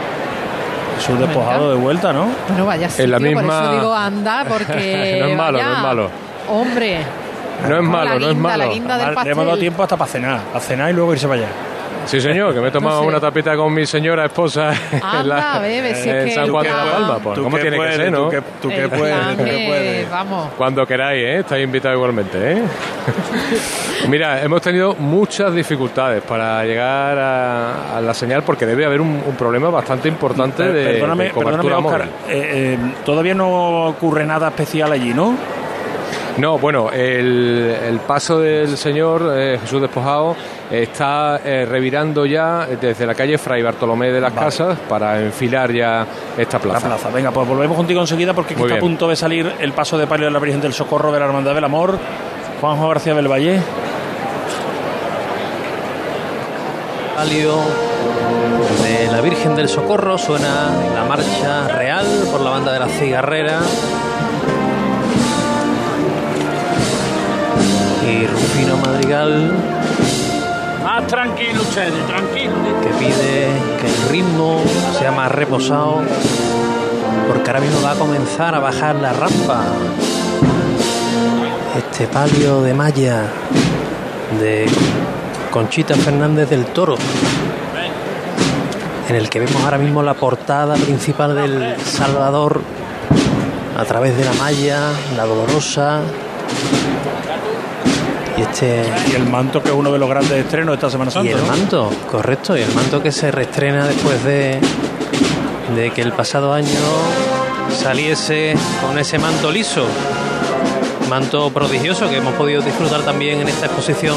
Jesús 0.98 1.18
despojado 1.20 1.70
de 1.70 1.76
vuelta, 1.76 2.12
¿no? 2.12 2.26
Bueno, 2.48 2.66
vaya 2.66 2.88
sitio, 2.90 3.04
En 3.04 3.10
la 3.12 3.18
por 3.18 3.26
misma- 3.28 3.62
eso 3.62 3.72
digo 3.72 3.94
anda, 3.94 4.44
porque... 4.48 5.18
No 5.20 5.26
es 5.28 5.36
malo, 5.36 5.58
vaya, 5.58 5.68
no 5.70 5.76
es 5.76 5.82
malo. 5.82 6.10
Hombre. 6.48 6.98
No 7.68 7.76
es 7.76 7.82
malo, 7.82 8.10
La 8.14 8.18
no 8.18 8.30
es 8.30 8.36
malo. 8.36 8.72
guinda 8.72 8.98
del 8.98 9.14
Le 9.24 9.30
hemos 9.30 9.46
dado 9.46 9.58
tiempo 9.58 9.82
hasta 9.84 9.96
para 9.96 10.10
cenar, 10.10 10.40
a 10.54 10.60
cenar 10.60 10.90
y 10.90 10.92
luego 10.94 11.12
irse 11.12 11.26
para 11.28 11.42
allá. 11.42 11.48
Sí, 12.08 12.22
señor, 12.22 12.54
que 12.54 12.60
me 12.60 12.68
he 12.68 12.70
tomado 12.70 13.02
una 13.02 13.20
tapita 13.20 13.54
con 13.54 13.72
mi 13.74 13.84
señora 13.84 14.24
esposa 14.24 14.72
en, 14.92 15.00
Anda, 15.04 15.58
bebe, 15.58 15.94
si 15.94 16.08
en 16.08 16.30
San 16.30 16.50
Juan 16.50 16.64
de 16.64 16.70
la 16.70 16.84
Palma. 16.90 17.18
Pues, 17.18 17.34
Tú 17.36 17.42
¿Cómo 17.44 17.56
que 17.56 17.62
tiene 17.62 17.76
puedes, 17.76 17.96
que 17.98 18.02
ser, 18.02 18.14
tú 18.14 18.18
no? 18.22 18.30
que- 18.30 18.40
tú 18.62 18.68
que 18.70 18.88
puedes, 18.88 19.36
tú 19.36 19.44
que 19.44 19.52
de- 19.52 19.66
puedes. 19.66 20.10
Vamos. 20.10 20.48
Cuando 20.56 20.86
queráis, 20.86 21.22
¿eh? 21.22 21.38
Estáis 21.40 21.64
invitados 21.64 21.96
igualmente, 21.96 22.52
¿eh? 22.52 22.62
Mira, 24.08 24.42
hemos 24.42 24.62
tenido 24.62 24.94
muchas 24.94 25.54
dificultades 25.54 26.22
para 26.22 26.64
llegar 26.64 27.18
a, 27.18 27.98
a 27.98 28.00
la 28.00 28.14
señal 28.14 28.42
porque 28.42 28.64
debe 28.64 28.86
haber 28.86 29.02
un, 29.02 29.22
un 29.26 29.34
problema 29.36 29.68
bastante 29.68 30.08
importante 30.08 30.62
de, 30.72 30.92
perdóname, 30.94 31.24
de 31.24 31.30
cobertura 31.30 31.62
perdóname, 31.62 31.86
Óscar, 31.88 32.00
móvil. 32.06 32.34
eh, 32.34 32.74
eh, 32.74 32.78
todavía 33.04 33.34
no 33.34 33.88
ocurre 33.88 34.24
nada 34.24 34.48
especial 34.48 34.92
allí, 34.92 35.12
¿no? 35.12 35.34
No, 36.38 36.56
bueno, 36.56 36.90
el, 36.92 37.76
el 37.88 37.98
paso 38.00 38.38
del 38.38 38.76
señor 38.76 39.32
eh, 39.36 39.58
Jesús 39.60 39.80
Despojado 39.80 40.36
está 40.70 41.40
eh, 41.44 41.66
revirando 41.68 42.24
ya 42.26 42.64
desde 42.80 43.04
la 43.06 43.14
calle 43.14 43.36
Fray 43.38 43.60
Bartolomé 43.60 44.12
de 44.12 44.20
las 44.20 44.32
Vale. 44.32 44.46
Casas 44.46 44.78
para 44.88 45.20
enfilar 45.20 45.72
ya 45.72 46.06
esta 46.36 46.58
La 46.58 46.62
plaza. 46.62 46.86
plaza. 46.86 47.10
Venga, 47.10 47.32
pues 47.32 47.48
volvemos 47.48 47.76
contigo 47.76 48.00
enseguida 48.00 48.34
porque 48.34 48.54
aquí 48.54 48.62
está 48.62 48.74
a 48.74 48.76
bien. 48.76 48.88
punto 48.88 49.08
de 49.08 49.16
salir 49.16 49.52
el 49.58 49.72
paso 49.72 49.98
de 49.98 50.06
palio 50.06 50.26
de 50.26 50.30
la 50.32 50.38
Virgen 50.38 50.60
del 50.60 50.72
Socorro 50.72 51.10
de 51.10 51.18
la 51.18 51.26
Hermandad 51.26 51.54
del 51.56 51.64
Amor. 51.64 51.98
Juanjo 52.60 52.88
García 52.88 53.14
del 53.14 53.26
Valle. 53.28 53.60
palio 57.16 57.56
de 58.84 59.08
la 59.10 59.20
Virgen 59.20 59.56
del 59.56 59.68
Socorro 59.68 60.16
suena 60.18 60.70
la 60.94 61.04
marcha 61.04 61.66
real 61.66 62.06
por 62.30 62.40
la 62.42 62.50
banda 62.50 62.72
de 62.72 62.78
la 62.78 62.86
cigarrera 62.88 63.60
y 68.08 68.26
Rufino 68.26 68.76
Madrigal 68.78 69.52
Más 70.82 71.06
tranquilo 71.06 71.60
ustedes, 71.60 72.06
tranquilo. 72.06 72.52
que 72.82 72.88
pide 72.90 73.48
que 73.80 73.86
el 73.86 74.08
ritmo 74.10 74.62
sea 74.98 75.12
más 75.12 75.30
reposado 75.30 76.02
porque 77.26 77.50
ahora 77.50 77.60
mismo 77.60 77.82
va 77.82 77.92
a 77.92 77.94
comenzar 77.96 78.54
a 78.54 78.60
bajar 78.60 78.96
la 78.96 79.12
rampa 79.12 79.64
este 81.76 82.06
palio 82.06 82.62
de 82.62 82.72
malla 82.72 83.24
de 84.40 84.66
Conchita 85.50 85.94
Fernández 85.94 86.48
del 86.48 86.64
Toro 86.66 86.96
en 89.08 89.16
el 89.16 89.28
que 89.28 89.40
vemos 89.40 89.62
ahora 89.62 89.78
mismo 89.78 90.02
la 90.02 90.14
portada 90.14 90.74
principal 90.76 91.34
del 91.34 91.76
Salvador 91.84 92.62
a 93.76 93.84
través 93.84 94.16
de 94.16 94.24
la 94.24 94.32
malla, 94.34 94.90
la 95.16 95.24
dolorosa 95.24 96.00
y 98.38 98.42
este 98.42 98.84
Y 99.10 99.14
el 99.14 99.26
manto, 99.26 99.62
que 99.62 99.70
es 99.70 99.74
uno 99.74 99.90
de 99.92 99.98
los 99.98 100.08
grandes 100.08 100.32
estrenos 100.32 100.72
de 100.72 100.74
esta 100.74 100.90
Semana 100.90 101.10
Santa. 101.10 101.30
y 101.30 101.32
el 101.32 101.40
¿no? 101.40 101.46
manto, 101.46 101.90
correcto, 102.10 102.56
y 102.56 102.62
el 102.62 102.72
manto 102.74 103.02
que 103.02 103.12
se 103.12 103.30
reestrena 103.30 103.86
después 103.86 104.22
de, 104.24 104.60
de 105.74 105.90
que 105.90 106.02
el 106.02 106.12
pasado 106.12 106.52
año 106.52 106.68
saliese 107.76 108.54
con 108.82 108.98
ese 108.98 109.18
manto 109.18 109.50
liso, 109.50 109.84
manto 111.08 111.50
prodigioso 111.50 112.08
que 112.08 112.16
hemos 112.16 112.34
podido 112.34 112.62
disfrutar 112.62 113.02
también 113.02 113.40
en 113.40 113.48
esta 113.48 113.66
exposición 113.66 114.16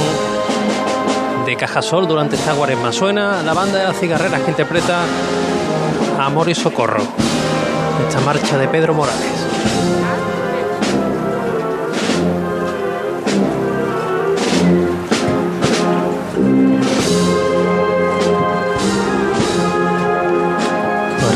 de 1.45 1.55
Cajasol 1.55 2.07
durante 2.07 2.35
esta 2.35 2.53
cuaresma. 2.53 2.91
Suena 2.91 3.41
la 3.41 3.53
banda 3.53 3.79
de 3.79 3.85
las 3.85 3.99
cigarreras 3.99 4.41
que 4.41 4.51
interpreta 4.51 5.03
Amor 6.19 6.49
y 6.49 6.55
Socorro, 6.55 7.03
esta 8.07 8.19
marcha 8.21 8.57
de 8.57 8.67
Pedro 8.67 8.93
Morales. 8.93 10.00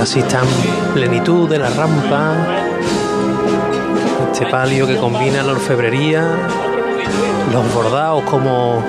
Ahora 0.05 0.13
sí 0.13 0.19
está 0.19 0.41
en 0.41 0.93
plenitud 0.93 1.49
de 1.49 1.57
la 1.57 1.67
rampa. 1.71 2.35
Este 4.31 4.45
palio 4.45 4.85
que 4.85 4.97
combina 4.97 5.41
la 5.41 5.53
orfebrería, 5.53 6.23
los 7.51 7.73
bordados 7.73 8.23
como 8.25 8.83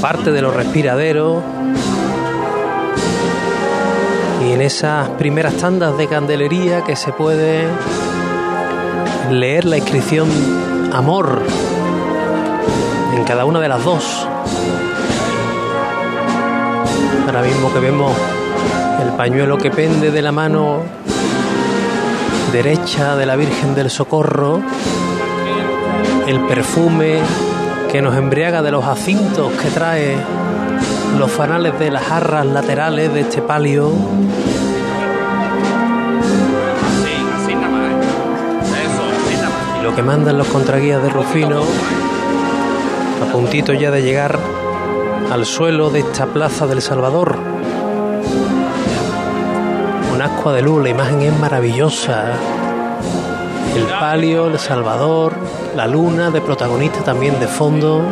parte 0.00 0.32
de 0.32 0.42
los 0.42 0.52
respiraderos. 0.52 1.40
Y 4.44 4.50
en 4.50 4.60
esas 4.60 5.10
primeras 5.10 5.54
tandas 5.54 5.96
de 5.96 6.08
candelería 6.08 6.82
que 6.82 6.96
se 6.96 7.12
puede 7.12 7.68
leer 9.30 9.66
la 9.66 9.76
inscripción 9.76 10.28
amor 10.92 11.42
en 13.14 13.22
cada 13.22 13.44
una 13.44 13.60
de 13.60 13.68
las 13.68 13.84
dos. 13.84 14.26
Ahora 17.28 17.42
mismo 17.42 17.72
que 17.72 17.78
vemos 17.78 18.39
el 19.00 19.12
pañuelo 19.16 19.56
que 19.58 19.70
pende 19.70 20.10
de 20.10 20.22
la 20.22 20.32
mano 20.32 20.82
derecha 22.52 23.16
de 23.16 23.26
la 23.26 23.36
Virgen 23.36 23.74
del 23.74 23.90
Socorro, 23.90 24.60
el 26.26 26.40
perfume 26.46 27.20
que 27.90 28.02
nos 28.02 28.16
embriaga 28.16 28.62
de 28.62 28.70
los 28.70 28.84
jacintos 28.84 29.52
que 29.52 29.68
trae 29.70 30.16
los 31.18 31.30
fanales 31.30 31.78
de 31.78 31.90
las 31.90 32.04
jarras 32.04 32.46
laterales 32.46 33.12
de 33.12 33.20
este 33.20 33.42
palio. 33.42 33.92
Y 39.78 39.82
lo 39.82 39.94
que 39.94 40.02
mandan 40.02 40.38
los 40.38 40.48
contraguías 40.48 41.02
de 41.02 41.08
Rufino, 41.08 41.62
a 43.22 43.32
puntito 43.32 43.72
ya 43.72 43.90
de 43.90 44.02
llegar 44.02 44.38
al 45.30 45.46
suelo 45.46 45.90
de 45.90 46.00
esta 46.00 46.26
plaza 46.26 46.66
del 46.66 46.82
Salvador. 46.82 47.59
Ascua 50.22 50.52
de 50.52 50.60
luz, 50.60 50.82
la 50.82 50.90
imagen 50.90 51.22
es 51.22 51.38
maravillosa. 51.38 52.24
El 53.74 53.84
palio, 53.84 54.48
el 54.48 54.58
Salvador, 54.58 55.32
la 55.74 55.86
luna 55.86 56.30
de 56.30 56.40
protagonista 56.40 57.00
también 57.02 57.38
de 57.40 57.46
fondo. 57.46 58.02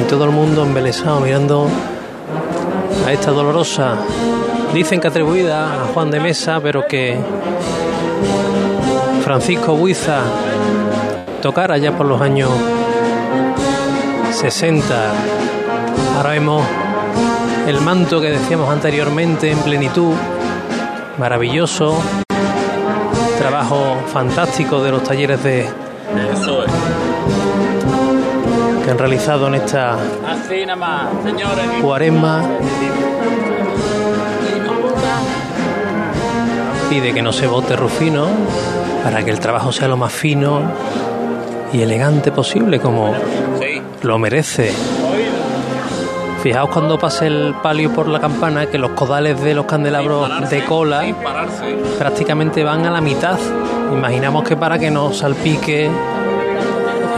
y 0.00 0.02
todo 0.08 0.24
el 0.24 0.30
mundo 0.30 0.62
embelesado 0.62 1.20
mirando 1.20 1.68
a 3.06 3.12
esta 3.12 3.30
dolorosa, 3.30 3.96
dicen 4.72 5.00
que 5.00 5.08
atribuida 5.08 5.66
a 5.66 5.86
Juan 5.92 6.10
de 6.10 6.20
Mesa, 6.20 6.60
pero 6.60 6.86
que 6.86 7.18
Francisco 9.24 9.74
Buiza 9.74 10.20
tocara 11.42 11.78
ya 11.78 11.96
por 11.96 12.06
los 12.06 12.20
años 12.20 12.50
60. 14.32 14.94
Ahora 16.16 16.30
vemos 16.30 16.62
el 17.68 17.80
manto 17.82 18.20
que 18.20 18.30
decíamos 18.30 18.70
anteriormente 18.70 19.50
en 19.50 19.58
plenitud, 19.58 20.14
maravilloso, 21.18 21.98
trabajo 23.38 23.96
fantástico 24.12 24.82
de 24.82 24.90
los 24.90 25.02
talleres 25.02 25.42
de 25.44 25.60
Eso 26.32 26.64
es. 26.64 26.72
que 28.84 28.90
han 28.90 28.98
realizado 28.98 29.48
en 29.48 29.56
esta 29.56 29.92
Así 29.94 30.64
nada 30.66 30.76
más, 30.76 31.08
señores. 31.22 31.64
cuaresma. 31.82 32.42
Pide 36.88 37.12
que 37.12 37.20
no 37.20 37.32
se 37.34 37.46
bote 37.46 37.76
Rufino 37.76 38.28
para 39.04 39.22
que 39.22 39.30
el 39.30 39.40
trabajo 39.40 39.72
sea 39.72 39.88
lo 39.88 39.98
más 39.98 40.12
fino 40.12 40.62
y 41.72 41.82
elegante 41.82 42.32
posible, 42.32 42.80
como 42.80 43.12
lo 44.02 44.18
merece. 44.18 44.72
Fijaos 46.48 46.70
cuando 46.70 46.98
pase 46.98 47.26
el 47.26 47.54
palio 47.62 47.92
por 47.92 48.08
la 48.08 48.20
campana 48.20 48.64
que 48.64 48.78
los 48.78 48.92
codales 48.92 49.38
de 49.42 49.52
los 49.52 49.66
candelabros 49.66 50.48
de 50.48 50.64
cola 50.64 51.04
prácticamente 51.98 52.64
van 52.64 52.86
a 52.86 52.90
la 52.90 53.02
mitad. 53.02 53.38
Imaginamos 53.92 54.44
que 54.44 54.56
para 54.56 54.78
que 54.78 54.90
no 54.90 55.12
salpique 55.12 55.90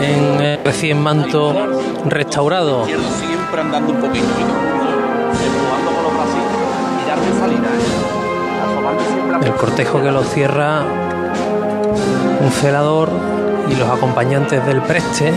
en 0.01 0.41
el 0.41 0.59
recién 0.65 1.01
manto 1.01 1.55
restaurado. 2.07 2.85
Siempre 2.87 3.61
andando 3.61 3.93
un 3.93 4.01
poquito. 4.01 4.27
Empujando 5.47 5.91
con 5.93 6.03
los 6.03 6.13
bracitos 6.13 6.51
y 7.01 7.09
darle 7.09 7.33
salida. 7.39 7.69
¿eh? 9.45 9.47
El 9.47 9.53
cortejo 9.53 10.03
que 10.03 10.11
lo 10.11 10.25
cierra 10.25 10.83
un 12.41 12.51
celador 12.51 13.09
y 13.71 13.77
los 13.77 13.89
acompañantes 13.89 14.67
del 14.67 14.83
preste. 14.83 15.33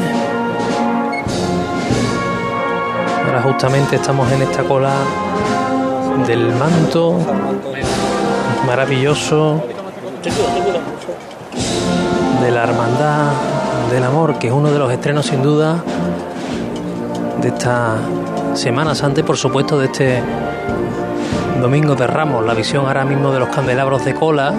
Justamente 3.43 3.97
estamos 3.97 4.31
en 4.31 4.41
esta 4.41 4.63
cola 4.63 4.93
del 6.25 6.53
manto 6.55 7.17
maravilloso 8.65 9.61
de 12.41 12.51
la 12.51 12.63
hermandad 12.63 13.31
del 13.91 14.03
amor, 14.05 14.39
que 14.39 14.47
es 14.47 14.53
uno 14.53 14.71
de 14.71 14.79
los 14.79 14.89
estrenos 14.91 15.25
sin 15.25 15.43
duda 15.43 15.83
de 17.41 17.49
esta 17.49 17.97
Semana 18.53 18.95
Santa 18.95 19.19
y 19.19 19.23
por 19.23 19.35
supuesto 19.35 19.77
de 19.77 19.87
este 19.87 20.23
Domingo 21.61 21.95
de 21.95 22.07
Ramos, 22.07 22.45
la 22.45 22.53
visión 22.53 22.85
ahora 22.85 23.03
mismo 23.03 23.31
de 23.31 23.39
los 23.39 23.49
candelabros 23.49 24.05
de 24.05 24.13
cola, 24.13 24.53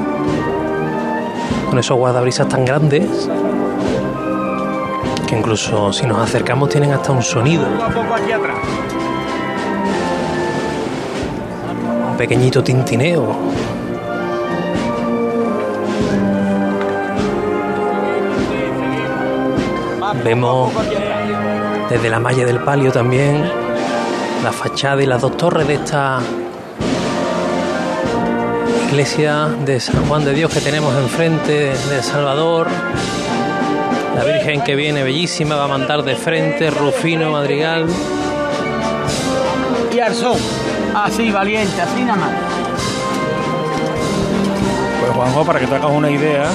con 1.71 1.79
esos 1.79 1.97
guardabrisas 1.97 2.49
tan 2.49 2.67
grandes, 2.67 3.31
incluso 5.37 5.93
si 5.93 6.07
nos 6.07 6.19
acercamos 6.19 6.69
tienen 6.69 6.93
hasta 6.93 7.13
un 7.13 7.23
sonido, 7.23 7.67
un 12.11 12.17
pequeñito 12.17 12.63
tintineo. 12.63 13.37
Vemos 20.23 20.73
desde 21.91 22.09
la 22.09 22.19
malla 22.19 22.47
del 22.47 22.61
palio 22.61 22.91
también 22.91 23.45
la 24.45 24.53
fachada 24.53 25.03
y 25.03 25.07
las 25.07 25.23
dos 25.23 25.37
torres 25.39 25.67
de 25.67 25.75
esta 25.75 26.21
iglesia 28.91 29.49
de 29.65 29.81
San 29.81 30.05
Juan 30.07 30.23
de 30.23 30.35
Dios 30.35 30.53
que 30.53 30.61
tenemos 30.61 30.95
enfrente 30.97 31.73
de 31.73 31.97
El 31.97 32.03
Salvador. 32.03 32.69
La 34.15 34.25
Virgen 34.25 34.63
que 34.63 34.77
viene 34.77 35.03
bellísima 35.03 35.57
va 35.57 35.65
a 35.65 35.69
mandar 35.69 36.03
de 36.03 36.15
frente, 36.15 36.71
Rufino 36.71 37.33
Madrigal. 37.33 37.87
Y 39.93 40.15
son. 40.15 40.39
Así, 40.95 41.31
valiente, 41.31 41.81
así 41.81 42.03
nada 42.03 42.17
más. 42.17 42.33
Pues 45.01 45.13
Juanjo, 45.13 45.45
para 45.45 45.61
que 45.61 45.67
te 45.67 45.75
hagas 45.75 45.91
una 45.91 46.11
idea, 46.11 46.49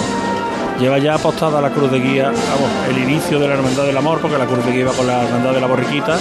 lleva 0.79 0.97
ya 0.97 1.15
apostada 1.15 1.61
la 1.61 1.69
cruz 1.69 1.91
de 1.91 1.99
guía, 1.99 2.25
vamos, 2.25 2.69
el 2.89 2.97
inicio 2.97 3.39
de 3.39 3.47
la 3.47 3.55
Hermandad 3.55 3.85
del 3.85 3.97
Amor, 3.97 4.19
porque 4.19 4.37
la 4.37 4.45
cruz 4.45 4.65
de 4.65 4.71
guía 4.71 4.81
iba 4.81 4.93
con 4.93 5.07
la 5.07 5.23
Hermandad 5.23 5.53
de 5.53 5.61
la 5.61 5.67
Borriquita, 5.67 6.17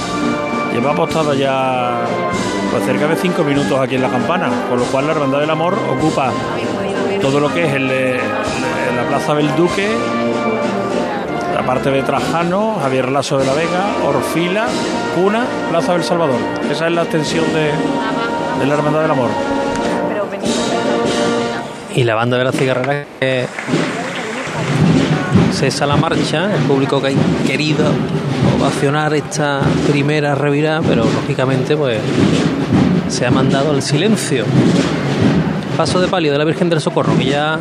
lleva 0.73 0.93
apostada 0.93 1.35
ya 1.35 2.01
pues 2.71 2.85
cerca 2.85 3.07
de 3.07 3.17
cinco 3.17 3.45
minutos 3.45 3.79
aquí 3.79 3.95
en 3.95 4.03
la 4.03 4.11
campana, 4.11 4.51
con 4.69 4.79
lo 4.79 4.85
cual 4.87 5.07
la 5.07 5.13
Hermandad 5.13 5.41
del 5.41 5.51
Amor 5.51 5.75
ocupa 5.75 6.33
todo 7.21 7.41
lo 7.41 7.53
que 7.53 7.67
es 7.67 7.75
el, 7.75 7.89
la 7.89 9.09
Plaza 9.09 9.35
del 9.35 9.55
Duque, 9.57 9.89
la 11.69 11.75
parte 11.75 11.91
de 11.91 12.03
Trajano, 12.03 12.79
Javier 12.81 13.13
Lazo 13.13 13.37
de 13.37 13.45
la 13.45 13.53
Vega, 13.53 13.95
Orfila, 14.07 14.69
Cuna, 15.15 15.45
Plaza 15.69 15.93
del 15.93 16.03
Salvador. 16.03 16.41
Esa 16.71 16.87
es 16.87 16.93
la 16.95 17.03
extensión 17.03 17.45
de, 17.53 17.73
de 18.59 18.67
la 18.67 18.75
Hermandad 18.75 19.03
del 19.03 19.11
Amor. 19.11 19.29
y 21.95 22.05
la 22.05 22.15
banda 22.15 22.39
de 22.39 22.45
la 22.45 22.53
cigarrera 22.53 23.05
que 23.21 23.47
cesa 25.53 25.85
la 25.85 25.97
marcha, 25.97 26.55
el 26.55 26.63
público 26.63 27.03
que 27.03 27.09
ha 27.09 27.47
querido 27.47 27.85
ovacionar 28.59 29.13
esta 29.13 29.61
primera 29.91 30.35
revirada, 30.35 30.81
pero 30.81 31.05
lógicamente 31.05 31.77
pues 31.77 31.99
se 33.09 33.27
ha 33.27 33.31
mandado 33.31 33.73
al 33.73 33.83
silencio. 33.83 34.47
Paso 35.77 36.01
de 36.01 36.09
palio 36.09 36.33
de 36.33 36.39
la 36.39 36.45
Virgen 36.45 36.71
del 36.71 36.81
Socorro, 36.81 37.15
que 37.19 37.27
ya 37.27 37.59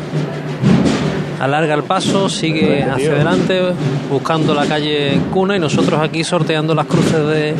alarga 1.39 1.73
el 1.73 1.83
paso, 1.83 2.29
sigue 2.29 2.83
hacia 2.83 3.11
adelante 3.11 3.61
buscando 4.09 4.53
la 4.53 4.65
calle 4.65 5.19
Cuna 5.31 5.55
y 5.55 5.59
nosotros 5.59 5.99
aquí 6.01 6.23
sorteando 6.23 6.73
las 6.73 6.85
cruces 6.85 7.25
de, 7.27 7.55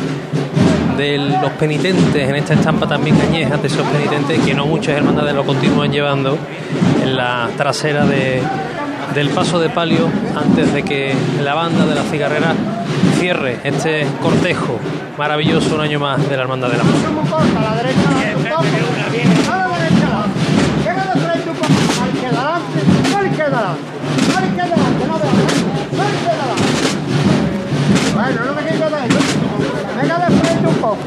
de 0.96 1.18
los 1.18 1.52
penitentes 1.52 2.28
en 2.28 2.34
esta 2.34 2.54
estampa 2.54 2.86
también 2.88 3.16
añeja 3.20 3.56
de 3.56 3.68
esos 3.68 3.86
penitentes 3.86 4.40
que 4.40 4.54
no 4.54 4.66
muchas 4.66 4.96
hermandades 4.96 5.34
lo 5.34 5.44
continúan 5.44 5.92
llevando 5.92 6.36
en 7.02 7.16
la 7.16 7.48
trasera 7.56 8.04
de, 8.04 8.42
del 9.14 9.30
paso 9.30 9.60
de 9.60 9.68
palio 9.70 10.08
antes 10.36 10.72
de 10.72 10.82
que 10.82 11.14
la 11.42 11.54
banda 11.54 11.86
de 11.86 11.94
la 11.94 12.02
cigarrera 12.02 12.54
cierre 13.18 13.58
este 13.64 14.06
cortejo 14.22 14.78
maravilloso 15.16 15.74
un 15.74 15.80
año 15.80 15.98
más 15.98 16.28
de 16.28 16.36
la 16.36 16.42
hermandad 16.42 16.70
a 16.72 16.76
la 17.60 17.74
derecha, 17.76 18.08
a 19.52 19.56
la 19.56 19.78
derecha. 19.78 20.26
Llega 20.84 21.14
de 21.14 21.20
frente 21.20 21.50
un 21.50 21.56
poco. 21.56 21.72
Al 22.02 22.12
que 22.12 22.26
adelante, 22.26 22.80
al. 23.54 23.76
Al 24.36 24.54
que 24.54 24.60
adelante, 24.60 25.06
no. 25.06 25.14
Al 25.14 25.20
que 25.20 26.28
adelante. 26.28 26.68
Bueno, 28.14 28.44
no 28.44 28.52
me. 28.54 28.62
Venga 30.00 30.18
de 30.18 30.26
frente 30.38 30.66
un 30.66 30.74
poco. 30.74 30.98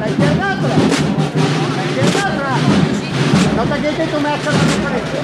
La 0.00 0.08
izquierda 0.08 0.52
atrás. 0.52 0.78
La 1.76 1.84
izquierda 1.84 2.22
atrás. 2.26 2.60
No 3.56 3.62
te 3.64 3.76
quites 3.76 4.06
y 4.06 4.10
tú 4.10 4.20
me 4.20 4.28
haces 4.28 4.44
la 4.44 4.52
diferencia. 4.52 5.20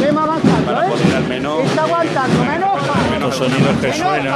¿Qué 0.00 0.12
más 0.12 0.24
avanzando, 0.24 0.70
eh? 0.82 0.86
Está 1.66 1.82
aguantando, 1.82 2.44
menos 2.44 2.79
Los 3.20 3.36
sonidos 3.36 3.76
que 3.80 3.92
suenan 3.92 4.34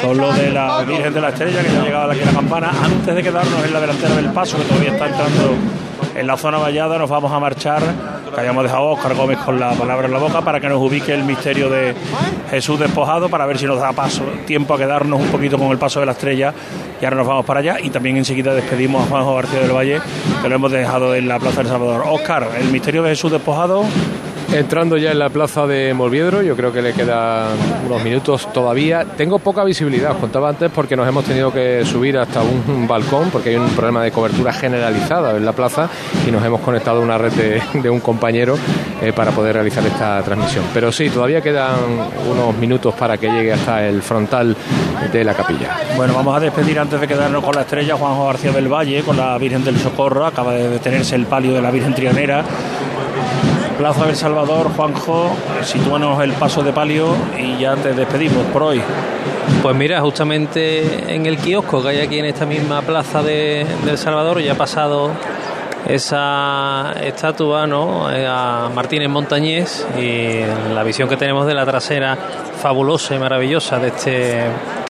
son 0.00 0.16
los 0.18 0.36
de 0.36 0.50
la 0.50 0.82
Virgen 0.82 1.14
de 1.14 1.20
la 1.20 1.28
Estrella 1.28 1.62
que 1.62 1.72
ya 1.72 1.80
ha 1.80 1.84
llegado 1.84 2.10
aquí 2.10 2.20
a 2.22 2.26
la 2.26 2.32
campana. 2.32 2.72
Antes 2.82 3.14
de 3.14 3.22
quedarnos 3.22 3.64
en 3.64 3.72
la 3.72 3.80
delantera 3.80 4.14
del 4.16 4.32
paso, 4.32 4.56
que 4.56 4.64
todavía 4.64 4.92
está 4.92 5.06
entrando 5.06 5.54
en 6.16 6.26
la 6.26 6.36
zona 6.36 6.58
vallada, 6.58 6.98
nos 6.98 7.08
vamos 7.08 7.32
a 7.32 7.38
marchar. 7.38 7.82
Que 8.34 8.40
hayamos 8.40 8.64
dejado 8.64 8.88
a 8.88 8.92
Oscar 8.92 9.14
Gómez 9.14 9.38
con 9.38 9.60
la 9.60 9.70
palabra 9.74 10.06
en 10.06 10.12
la 10.12 10.18
boca 10.18 10.40
para 10.40 10.58
que 10.58 10.68
nos 10.68 10.82
ubique 10.82 11.14
el 11.14 11.22
misterio 11.22 11.70
de 11.70 11.94
Jesús 12.50 12.80
despojado, 12.80 13.28
para 13.28 13.46
ver 13.46 13.58
si 13.58 13.66
nos 13.66 13.78
da 13.78 13.92
paso, 13.92 14.24
tiempo 14.44 14.74
a 14.74 14.78
quedarnos 14.78 15.20
un 15.20 15.28
poquito 15.28 15.56
con 15.56 15.68
el 15.68 15.78
paso 15.78 16.00
de 16.00 16.06
la 16.06 16.12
estrella. 16.12 16.52
Y 17.00 17.04
ahora 17.04 17.18
nos 17.18 17.28
vamos 17.28 17.46
para 17.46 17.60
allá. 17.60 17.76
Y 17.80 17.90
también 17.90 18.16
enseguida 18.16 18.52
despedimos 18.52 19.04
a 19.04 19.06
Juanjo 19.06 19.36
García 19.36 19.60
del 19.60 19.72
Valle, 19.72 20.00
que 20.42 20.48
lo 20.48 20.54
hemos 20.56 20.72
dejado 20.72 21.14
en 21.14 21.28
la 21.28 21.38
Plaza 21.38 21.58
del 21.58 21.68
Salvador. 21.68 22.04
Oscar, 22.10 22.48
el 22.58 22.68
misterio 22.70 23.04
de 23.04 23.10
Jesús 23.10 23.30
despojado. 23.30 23.84
Entrando 24.54 24.96
ya 24.96 25.10
en 25.10 25.18
la 25.18 25.30
plaza 25.30 25.66
de 25.66 25.92
Molviedro, 25.94 26.40
yo 26.42 26.56
creo 26.56 26.72
que 26.72 26.80
le 26.80 26.92
quedan 26.92 27.48
unos 27.86 28.02
minutos 28.04 28.52
todavía. 28.52 29.04
Tengo 29.16 29.40
poca 29.40 29.64
visibilidad, 29.64 30.12
os 30.12 30.18
contaba 30.18 30.48
antes, 30.48 30.70
porque 30.70 30.96
nos 30.96 31.08
hemos 31.08 31.24
tenido 31.24 31.52
que 31.52 31.84
subir 31.84 32.16
hasta 32.16 32.40
un 32.42 32.86
balcón, 32.86 33.30
porque 33.30 33.50
hay 33.50 33.56
un 33.56 33.70
problema 33.70 34.02
de 34.02 34.12
cobertura 34.12 34.52
generalizada 34.52 35.36
en 35.36 35.44
la 35.44 35.52
plaza 35.52 35.88
y 36.26 36.30
nos 36.30 36.44
hemos 36.44 36.60
conectado 36.60 37.00
a 37.00 37.04
una 37.04 37.18
red 37.18 37.32
de, 37.32 37.90
un 37.90 38.00
compañero 38.00 38.56
eh, 39.02 39.12
para 39.12 39.32
poder 39.32 39.54
realizar 39.54 39.84
esta 39.84 40.22
transmisión. 40.22 40.64
Pero 40.72 40.92
sí, 40.92 41.10
todavía 41.10 41.40
quedan 41.40 41.74
unos 42.30 42.56
minutos 42.56 42.94
para 42.94 43.18
que 43.18 43.28
llegue 43.28 43.52
hasta 43.52 43.86
el 43.86 44.02
frontal 44.02 44.56
de 45.12 45.24
la 45.24 45.34
capilla. 45.34 45.76
Bueno, 45.96 46.14
vamos 46.14 46.36
a 46.36 46.40
despedir 46.40 46.78
antes 46.78 47.00
de 47.00 47.08
quedarnos 47.08 47.42
con 47.42 47.54
la 47.54 47.62
estrella 47.62 47.96
Juanjo 47.96 48.26
García 48.26 48.52
del 48.52 48.72
Valle, 48.72 49.02
con 49.02 49.16
la 49.16 49.36
Virgen 49.36 49.64
del 49.64 49.78
Socorro. 49.78 50.26
Acaba 50.26 50.54
de 50.54 50.68
detenerse 50.68 51.16
el 51.16 51.26
palio 51.26 51.52
de 51.52 51.62
la 51.62 51.70
Virgen 51.70 51.94
Trianera. 51.94 52.44
Plaza 53.78 54.06
del 54.06 54.14
Salvador, 54.14 54.70
Juanjo, 54.76 55.30
sitúanos 55.62 56.22
el 56.22 56.32
paso 56.32 56.62
de 56.62 56.72
palio 56.72 57.08
y 57.36 57.58
ya 57.58 57.74
te 57.74 57.92
despedimos 57.92 58.46
por 58.52 58.62
hoy. 58.62 58.80
Pues 59.62 59.74
mira, 59.74 60.00
justamente 60.00 61.12
en 61.12 61.26
el 61.26 61.38
kiosco 61.38 61.82
que 61.82 61.88
hay 61.88 62.00
aquí 62.00 62.18
en 62.18 62.26
esta 62.26 62.46
misma 62.46 62.82
plaza 62.82 63.22
de, 63.22 63.66
del 63.84 63.98
Salvador 63.98 64.40
ya 64.40 64.52
ha 64.52 64.56
pasado 64.56 65.10
esa 65.86 66.94
estatua 67.02 67.66
¿no? 67.66 68.10
Eh, 68.10 68.26
a 68.26 68.70
Martínez 68.74 69.08
Montañés 69.08 69.86
y 69.98 70.40
la 70.72 70.82
visión 70.82 71.08
que 71.08 71.16
tenemos 71.16 71.46
de 71.46 71.54
la 71.54 71.66
trasera 71.66 72.16
fabulosa 72.62 73.14
y 73.14 73.18
maravillosa 73.18 73.78
de 73.78 73.88
este 73.88 74.40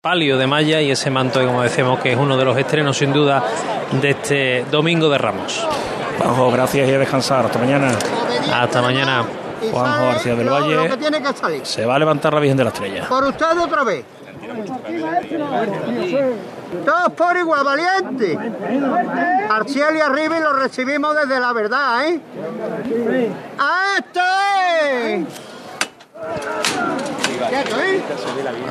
palio 0.01 0.37
de 0.37 0.47
malla 0.47 0.79
y 0.79 0.91
ese 0.91 1.09
manto 1.09 1.39
que 1.39 1.47
como 1.47 1.63
decimos 1.63 1.99
que 1.99 2.13
es 2.13 2.17
uno 2.17 2.37
de 2.37 2.45
los 2.45 2.57
estrenos 2.57 2.97
sin 2.97 3.11
duda 3.11 3.43
de 4.01 4.09
este 4.11 4.65
domingo 4.71 5.09
de 5.09 5.17
Ramos. 5.17 5.67
Juanjo, 6.19 6.51
gracias 6.51 6.87
y 6.87 6.93
a 6.93 6.99
descansar. 6.99 7.45
Hasta 7.45 7.59
mañana. 7.59 7.89
Hasta 8.53 8.81
mañana. 8.81 9.23
Juanjo 9.71 10.05
García 10.05 10.35
del 10.35 10.45
Lo- 10.45 10.59
lo 10.59 10.65
Valle. 10.77 10.89
que 10.89 10.97
tiene 10.97 11.21
que 11.21 11.33
salir. 11.33 11.65
Se 11.65 11.85
va 11.85 11.95
a 11.95 11.99
levantar 11.99 12.33
la 12.33 12.39
Virgen 12.39 12.57
de 12.57 12.63
la 12.65 12.69
Estrella. 12.69 13.05
Por 13.07 13.23
usted 13.23 13.57
otra 13.59 13.83
vez. 13.83 14.03
Todos 16.85 17.11
por 17.15 17.35
igual, 17.37 17.63
valiente. 17.63 18.37
Al 19.49 19.67
cielo 19.67 19.95
y 19.97 20.01
arriba 20.01 20.37
y 20.37 20.41
lo 20.41 20.53
recibimos 20.53 21.15
desde 21.15 21.39
la 21.39 21.53
verdad, 21.53 22.07
¿eh? 22.07 22.19
¡Ah, 23.57 23.95
¡Este! 23.97 25.25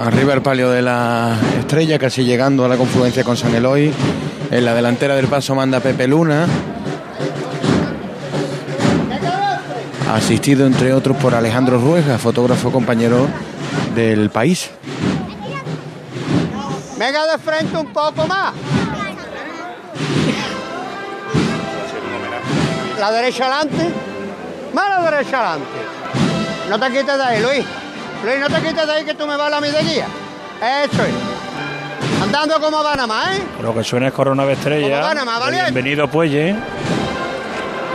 Arriba 0.00 0.34
el 0.34 0.42
palio 0.42 0.70
de 0.70 0.82
la 0.82 1.36
estrella, 1.58 1.98
casi 1.98 2.24
llegando 2.24 2.64
a 2.64 2.68
la 2.68 2.76
confluencia 2.76 3.24
con 3.24 3.36
San 3.36 3.54
Eloy. 3.54 3.92
En 4.50 4.64
la 4.64 4.74
delantera 4.74 5.14
del 5.16 5.26
paso 5.28 5.54
manda 5.54 5.80
Pepe 5.80 6.06
Luna. 6.06 6.46
Asistido 10.14 10.64
entre 10.64 10.92
otros 10.92 11.16
por 11.16 11.34
Alejandro 11.34 11.76
Ruega, 11.80 12.18
fotógrafo 12.18 12.70
compañero 12.70 13.26
del 13.96 14.30
país. 14.30 14.70
Venga 16.96 17.26
de 17.26 17.38
frente 17.38 17.76
un 17.76 17.92
poco 17.92 18.24
más. 18.24 18.54
La 23.00 23.10
derecha 23.10 23.46
adelante. 23.46 23.92
Más 24.72 24.88
la 24.88 25.10
derecha 25.10 25.40
adelante. 25.40 25.78
No 26.70 26.78
te 26.78 26.86
quites 26.86 27.06
de 27.06 27.22
ahí, 27.24 27.42
Luis. 27.42 27.66
Luis, 28.24 28.38
no 28.38 28.46
te 28.46 28.68
quites 28.68 28.86
de 28.86 28.92
ahí 28.92 29.04
que 29.04 29.14
tú 29.14 29.26
me 29.26 29.36
vas 29.36 29.48
a 29.48 29.50
la 29.50 29.60
mi 29.60 29.68
de 29.68 29.82
guía. 29.82 30.06
Eso 30.84 31.02
es. 31.02 32.22
Andando 32.22 32.60
como 32.60 32.84
más, 32.84 33.36
¿eh? 33.36 33.42
Lo 33.60 33.74
que 33.74 33.82
suena 33.82 34.06
es 34.06 34.12
Corona 34.12 34.46
de 34.46 34.52
Estrella. 34.52 35.12
Como 35.12 35.40
valiente. 35.40 35.72
Bienvenido 35.72 36.06
Puelle. 36.06 36.54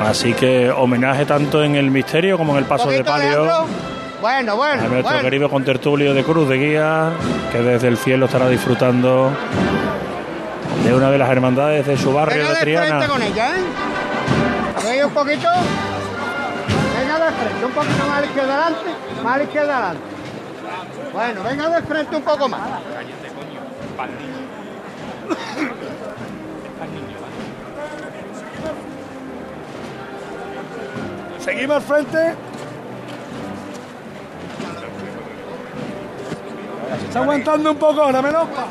Así 0.02 0.34
que 0.34 0.72
homenaje 0.72 1.26
tanto 1.26 1.64
en 1.64 1.76
el 1.76 1.92
misterio 1.92 2.38
como 2.38 2.54
en 2.54 2.60
el 2.60 2.66
paso 2.66 2.90
de 2.90 3.04
palio 3.04 3.42
Alejandro. 3.44 3.68
Bueno, 4.22 4.52
a 4.52 4.56
bueno, 4.56 4.82
nuestro 4.84 5.02
bueno. 5.02 5.22
querido 5.22 5.50
contertulio 5.50 6.14
de 6.14 6.24
Cruz 6.24 6.50
de 6.50 6.58
Guía, 6.58 7.12
que 7.52 7.60
desde 7.60 7.88
el 7.88 7.98
cielo 7.98 8.26
estará 8.26 8.50
disfrutando 8.50 9.32
de 10.84 10.94
una 10.94 11.10
de 11.10 11.18
las 11.18 11.30
hermandades 11.30 11.86
de 11.88 11.98
su 11.98 12.12
barrio 12.14 12.44
Venga 12.44 12.50
de 12.50 12.56
de 12.56 12.62
frente 12.62 12.82
Triana. 12.88 13.08
con 13.08 13.22
ella, 13.22 13.52
¿eh? 13.56 15.06
Un 15.06 15.12
poquito. 15.12 15.48
Venga 17.00 17.26
de 17.26 17.32
frente, 17.32 17.66
un 17.66 17.72
poquito 17.72 18.08
más 18.08 18.18
a 18.18 18.22
la 18.22 18.26
izquierda 18.28 18.54
adelante, 18.56 18.90
más 19.24 19.34
a 19.34 19.38
la 19.38 19.44
izquierda 19.44 19.78
adelante. 19.78 20.02
Bueno, 21.14 21.44
venga 21.44 21.70
de 21.70 21.82
frente 21.84 22.16
un 22.16 22.24
poco 22.24 22.50
más. 22.50 22.62
Seguimos 31.50 31.78
al 31.78 31.82
frente. 31.82 32.36
Se 37.00 37.06
está 37.08 37.20
aguantando 37.22 37.72
un 37.72 37.78
poco 37.78 38.04
ahora, 38.04 38.22
Melopa. 38.22 38.68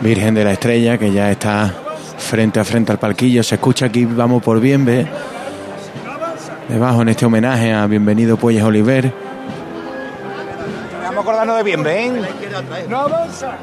Virgen 0.00 0.34
de 0.34 0.44
la 0.44 0.52
Estrella, 0.52 0.96
que 0.96 1.12
ya 1.12 1.30
está 1.30 1.74
frente 2.16 2.58
a 2.58 2.64
frente 2.64 2.92
al 2.92 2.98
palquillo. 2.98 3.42
Se 3.42 3.56
escucha 3.56 3.84
aquí, 3.84 4.06
vamos 4.06 4.42
por 4.42 4.60
Bienve. 4.60 5.06
Debajo 6.70 7.02
en 7.02 7.10
este 7.10 7.26
homenaje 7.26 7.70
a 7.74 7.86
Bienvenido 7.86 8.38
Puelles 8.38 8.62
Oliver. 8.62 9.12
Vamos 11.02 11.18
a 11.18 11.20
acordarnos 11.20 11.56
de 11.58 11.62
bien, 11.64 11.82
ven. 11.82 12.22
No 12.88 13.00
avanza. 13.00 13.58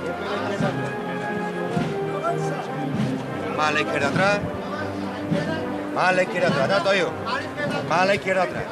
Más 3.58 3.68
a 3.68 3.72
la 3.72 3.82
izquierda 3.82 4.08
atrás. 4.10 4.40
Más 5.94 6.06
a 6.06 6.12
la 6.14 6.24
izquierda 6.24 6.48
atrás, 6.48 6.70
tanto 6.70 6.94
yo. 6.94 7.10
Más 7.90 8.00
a 8.00 8.06
la 8.06 8.16
izquierda 8.16 8.44
atrás. 8.44 8.64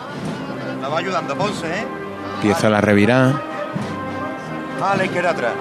Nos 0.82 0.94
va 0.94 0.98
ayudando 0.98 1.36
Ponce, 1.36 1.68
¿eh? 1.68 1.86
Empieza 2.36 2.70
la 2.70 2.80
revirá. 2.80 3.34
Más 4.80 4.92
a 4.94 4.96
la 4.96 5.06
izquierda 5.06 5.32
atrás. 5.32 5.52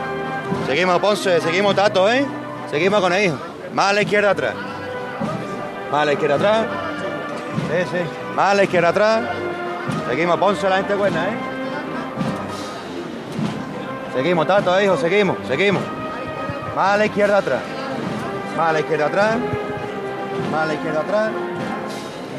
Seguimos, 0.66 0.98
Ponce, 1.00 1.40
seguimos, 1.40 1.74
Tato, 1.74 2.10
¿eh? 2.10 2.24
Seguimos 2.70 3.00
con 3.00 3.12
el 3.12 3.24
hijo. 3.26 3.36
Más 3.74 3.90
a 3.90 3.92
la 3.94 4.02
izquierda 4.02 4.30
atrás. 4.30 4.54
Más 5.90 6.02
a 6.02 6.04
la 6.04 6.12
izquierda 6.12 6.36
atrás. 6.36 6.66
Sí, 7.70 7.88
sí. 7.90 8.34
Más 8.36 8.52
a 8.52 8.54
la 8.54 8.64
izquierda 8.64 8.88
atrás. 8.90 9.20
Seguimos, 10.08 10.38
Ponce, 10.38 10.68
la 10.68 10.76
gente 10.76 10.94
buena, 10.94 11.24
¿eh? 11.24 11.36
Seguimos, 14.14 14.46
Tato, 14.46 14.80
hijo, 14.80 14.96
seguimos, 14.96 15.36
seguimos. 15.46 15.82
Más 16.76 16.94
a 16.94 16.96
la 16.96 17.06
izquierda 17.06 17.38
atrás. 17.38 17.60
Más 18.56 18.70
a 18.70 18.72
la 18.72 18.80
izquierda 18.80 19.06
atrás. 19.06 19.36
Más 20.50 20.62
a 20.62 20.66
la 20.66 20.74
izquierda 20.74 21.00
atrás. 21.00 21.30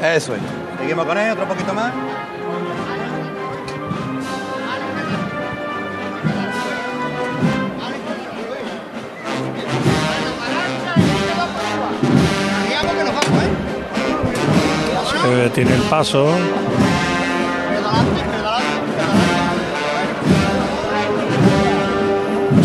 Eso 0.02 0.34
es. 0.34 0.40
Seguimos 0.78 1.04
con 1.04 1.18
él, 1.18 1.32
otro 1.32 1.46
poquito 1.46 1.74
más. 1.74 1.92
Eh, 15.32 15.50
tiene 15.54 15.74
el 15.74 15.82
paso. 15.82 16.28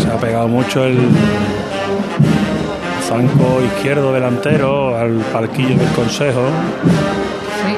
Se 0.02 0.08
ha 0.08 0.16
pegado 0.18 0.48
mucho 0.48 0.84
el 0.84 0.98
zanco 3.08 3.62
izquierdo 3.64 4.12
delantero 4.12 4.96
al 4.98 5.12
palquillo 5.32 5.76
del 5.76 5.88
consejo. 5.92 6.42
Sí. 7.64 7.72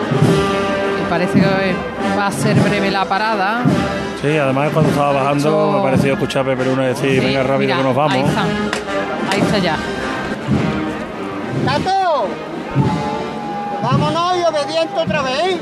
Y 1.04 1.10
parece 1.10 1.40
que 1.40 1.74
va 2.18 2.26
a 2.26 2.32
ser 2.32 2.56
breve 2.60 2.90
la 2.90 3.04
parada. 3.04 3.62
Sí, 4.22 4.36
además 4.36 4.70
cuando 4.72 4.90
estaba 4.90 5.12
bajando 5.12 5.48
Eso- 5.48 5.72
me 5.72 5.78
ha 5.78 5.82
parecido 5.82 6.14
escuchar 6.14 6.42
a 6.42 6.44
Pepe 6.46 6.64
Luna 6.64 6.86
decir, 6.86 7.20
Sí, 7.20 7.26
venga 7.26 7.42
rápido 7.42 7.58
mira, 7.60 7.76
que 7.76 7.82
nos 7.82 7.94
vamos. 7.94 8.12
Ahí 8.14 8.20
está. 8.24 8.42
Ahí 9.32 9.40
está 9.40 9.58
ya. 9.58 9.76
¡Tato! 11.64 12.26
Vámonos 13.82 14.36
y 14.38 14.42
obediente 14.44 14.98
otra 14.98 15.22
vez. 15.22 15.56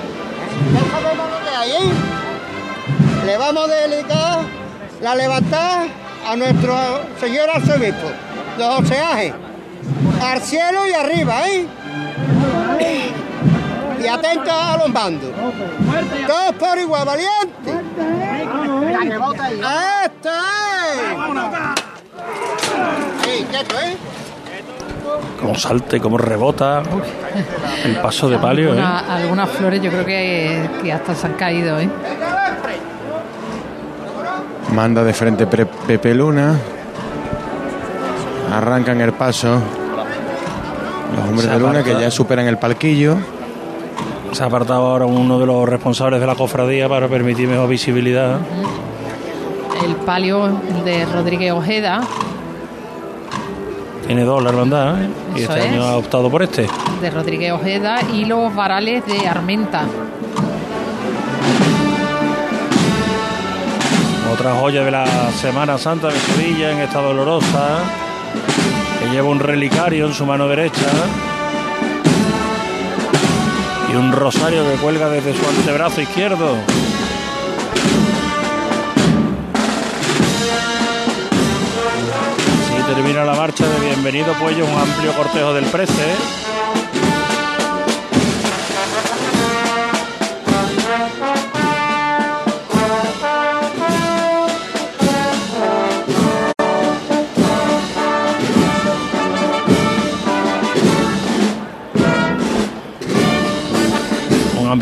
Ya 0.73 0.81
sabemos 0.91 1.27
lo 1.31 1.45
que 1.45 1.57
hay. 1.57 1.93
Le 3.27 3.37
vamos 3.37 3.69
a 3.69 3.89
dedicar 3.89 4.39
la 5.03 5.15
levantada 5.15 5.85
a 6.31 6.37
nuestro 6.37 6.75
señor 7.21 7.49
arzobispo, 7.55 8.09
los 8.59 8.81
oceajes, 8.81 9.33
al 10.23 10.41
cielo 10.41 10.87
y 10.89 10.93
arriba, 10.93 11.49
¿eh? 11.49 11.67
Y 14.03 14.07
atentos 14.07 14.53
a 14.53 14.77
los 14.79 14.93
bandos. 14.93 15.31
Todos 16.27 16.53
por 16.55 16.79
igual, 16.79 17.05
valiente. 17.07 17.73
¡Este! 20.05 20.31
Sí, 23.25 23.47
quieto, 23.51 23.75
¿eh? 23.81 23.97
Como 25.41 25.55
salta 25.55 25.97
y 25.97 26.01
como 26.01 26.19
rebota. 26.19 26.83
El 27.85 27.97
paso 27.97 28.29
de 28.29 28.39
palio, 28.39 28.69
¿eh? 28.75 28.79
Alguna- 28.81 29.15
algunas 29.17 29.49
flores 29.51 29.81
yo 29.83 29.91
creo 29.91 30.05
que, 30.05 30.69
que 30.83 30.93
hasta 30.93 31.15
se 31.15 31.27
han 31.27 31.35
caído, 31.35 31.79
¿eh? 31.81 31.89
Manda 34.73 35.03
de 35.05 35.15
frente 35.15 35.47
Pepe 35.47 36.15
Luna. 36.15 36.59
Arrancan 38.53 39.01
el 39.01 39.13
paso. 39.13 39.61
Los 41.17 41.29
hombres 41.29 41.51
de 41.51 41.59
Luna 41.59 41.83
que 41.83 41.93
ya 41.93 42.11
superan 42.11 42.47
el 42.47 42.59
palquillo. 42.59 43.17
Se 44.33 44.43
ha 44.43 44.47
apartado 44.47 44.87
ahora 44.87 45.07
uno 45.07 45.39
de 45.39 45.47
los 45.47 45.69
responsables 45.69 46.21
de 46.21 46.27
la 46.27 46.35
cofradía 46.35 46.89
para 46.89 47.09
permitir 47.09 47.49
mejor 47.49 47.69
visibilidad. 47.69 48.39
El 49.85 49.95
palio 49.97 50.61
de 50.85 51.05
Rodríguez 51.07 51.53
Ojeda, 51.53 52.01
Tiene 54.07 54.25
dos 54.25 54.43
la 54.43 54.51
hermandad 54.51 55.03
¿eh? 55.03 55.09
y 55.37 55.43
este 55.43 55.61
año 55.61 55.83
ha 55.83 55.97
optado 55.97 56.31
por 56.31 56.43
este. 56.43 56.69
de 57.01 57.11
Rodríguez 57.11 57.53
Ojeda 57.53 57.99
y 58.13 58.25
los 58.25 58.55
varales 58.55 59.05
de 59.07 59.27
Armenta. 59.27 59.85
Otra 64.33 64.55
joya 64.55 64.85
de 64.85 64.91
la 64.91 65.07
Semana 65.33 65.79
Santa 65.79 66.09
de 66.09 66.19
Sevilla 66.19 66.73
en 66.73 66.79
esta 66.81 67.01
dolorosa, 67.01 67.79
lleva 69.11 69.29
un 69.29 69.39
relicario 69.39 70.07
en 70.07 70.15
su 70.15 70.27
mano 70.27 70.49
derecha 70.49 70.87
y 73.93 73.97
un 73.97 74.13
rosario 74.13 74.65
que 74.65 74.77
cuelga 74.79 75.09
desde 75.09 75.35
su 75.35 75.49
antebrazo 75.49 76.01
izquierdo. 76.01 76.57
Así 82.65 82.95
termina 82.95 83.25
la 83.25 83.35
marcha 83.35 83.67
de 83.67 83.87
Bienvenido 83.87 84.33
Puello, 84.35 84.65
un 84.65 84.79
amplio 84.79 85.13
cortejo 85.13 85.53
del 85.55 85.65
Prece. 85.67 86.56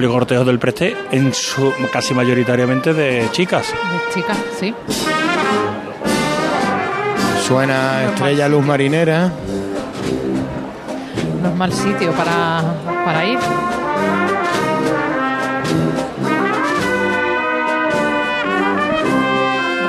Un 0.04 0.08
amplio 0.10 0.18
cortejo 0.20 0.44
del 0.44 0.58
Preste, 0.58 0.94
en 1.12 1.32
su 1.32 1.72
casi 1.90 2.12
mayoritariamente 2.12 2.92
de 2.92 3.26
chicas. 3.32 3.68
De 3.68 4.12
chicas, 4.14 4.36
sí. 4.60 4.74
Suena 7.46 8.04
Estrella 8.04 8.46
Luz 8.46 8.66
Marinera. 8.66 9.32
No 11.42 11.48
es 11.48 11.54
mal 11.54 11.72
sitio 11.72 12.12
para, 12.12 12.62
para 13.06 13.24
ir. 13.24 13.38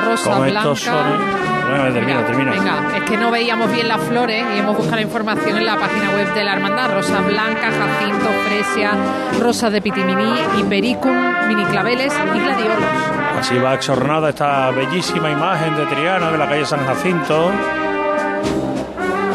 Rosa 0.06 0.30
Como 0.30 0.44
blanca. 0.44 0.60
estos 0.60 0.80
son. 0.80 1.35
Bueno, 1.70 1.84
termina, 1.94 2.06
Mira, 2.22 2.26
termina. 2.28 2.52
Venga, 2.52 2.98
es 2.98 3.04
que 3.04 3.18
no 3.18 3.32
veíamos 3.32 3.72
bien 3.72 3.88
las 3.88 4.00
flores 4.02 4.46
y 4.56 4.60
hemos 4.60 4.76
buscado 4.78 4.96
la 4.98 5.02
información 5.02 5.58
en 5.58 5.66
la 5.66 5.76
página 5.78 6.12
web 6.12 6.34
de 6.34 6.44
la 6.44 6.54
hermandad. 6.54 6.92
Rosa 6.94 7.22
blanca, 7.22 7.70
jacinto, 7.72 8.30
fresia, 8.48 8.92
rosas 9.42 9.72
de 9.72 9.82
pitiminí, 9.82 10.34
hipericum, 10.60 11.16
miniclaveles 11.48 12.14
y 12.36 12.40
gladiolos. 12.40 12.78
Así 13.40 13.58
va 13.58 13.74
exornada 13.74 14.30
esta 14.30 14.72
bellísima 14.72 15.30
imagen 15.32 15.76
de 15.76 15.86
Triana 15.88 16.32
de 16.32 16.38
la 16.38 16.48
calle 16.48 16.66
San 16.66 16.86
Jacinto. 16.86 17.52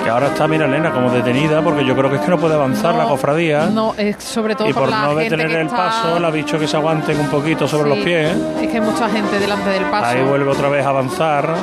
Que 0.05 0.09
ahora 0.09 0.29
está, 0.29 0.49
mira 0.49 0.65
Elena, 0.65 0.91
como 0.93 1.11
detenida 1.11 1.61
porque 1.61 1.85
yo 1.85 1.95
creo 1.95 2.09
que 2.09 2.17
es 2.17 2.23
que 2.23 2.31
no 2.31 2.39
puede 2.39 2.55
avanzar 2.55 2.95
la 2.95 3.05
cofradía. 3.05 3.67
No, 3.67 3.95
es 3.99 4.17
sobre 4.25 4.55
todo 4.55 4.67
y 4.69 4.73
por 4.73 4.89
la 4.89 5.03
no 5.03 5.09
gente 5.11 5.25
detener 5.25 5.49
que 5.49 5.61
el 5.61 5.67
está- 5.67 5.77
paso, 5.77 6.19
le 6.19 6.27
ha 6.27 6.31
dicho 6.31 6.59
que 6.59 6.67
se 6.67 6.77
aguanten 6.77 7.21
un 7.21 7.29
poquito 7.29 7.69
sobre 7.69 7.91
Sí, 7.91 7.97
los 7.97 8.05
pies. 8.05 8.37
Es 8.63 8.69
que 8.69 8.75
hay 8.79 8.81
mucha 8.81 9.09
gente 9.11 9.39
delante 9.39 9.69
del 9.69 9.85
paso. 9.85 10.07
Ahí 10.07 10.23
vuelve 10.23 10.51
otra 10.51 10.69
vez 10.71 10.87
a 10.87 10.89
avanzar. 10.89 11.55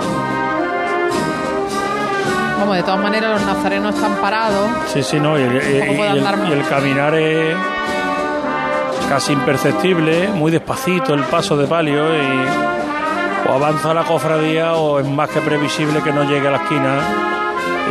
Vamos, 2.60 2.76
de 2.76 2.84
todas 2.84 3.00
maneras 3.00 3.32
los 3.32 3.42
nazarenos 3.56 3.96
están 3.96 4.16
parados. 4.16 4.70
Sí, 4.94 5.04
sí, 5.04 5.20
no. 5.20 5.38
Y 5.38 5.44
el, 5.44 5.56
y- 5.56 5.60
Tampoco 5.80 5.94
y 5.94 5.96
puede 5.98 6.10
el- 6.12 6.28
andar 6.28 6.48
y 6.48 6.52
el 6.54 6.68
caminar 6.68 7.16
es 7.16 7.56
casi 9.10 9.34
imperceptible, 9.34 10.30
muy 10.30 10.52
despacito 10.52 11.14
el 11.14 11.24
paso 11.24 11.56
de 11.56 11.68
palio 11.68 12.14
y 12.16 13.48
o 13.50 13.54
avanza 13.54 13.94
la 13.94 14.04
cofradía 14.04 14.74
o 14.74 15.00
es 15.00 15.08
más 15.08 15.30
que 15.30 15.40
previsible 15.40 16.02
que 16.02 16.12
no 16.12 16.24
llegue 16.24 16.48
a 16.48 16.52
la 16.52 16.58
esquina 16.58 17.00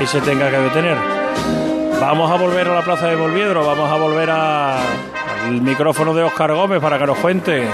y 0.03 0.07
se 0.07 0.21
tenga 0.21 0.51
que 0.51 0.59
detener. 0.59 0.97
Vamos 2.01 2.31
a 2.31 2.35
volver 2.35 2.69
a 2.69 2.75
la 2.75 2.83
plaza 2.83 3.07
de 3.07 3.17
Volviedro, 3.17 3.65
vamos 3.67 3.91
a 3.91 3.95
volver 3.97 4.31
a- 4.31 4.77
al 5.45 5.61
micrófono 5.61 6.15
de 6.15 6.23
Óscar 6.23 6.53
Gómez 6.53 6.81
para 6.81 6.99
que 6.99 7.07
nos 7.07 7.19
cuente 7.19 7.65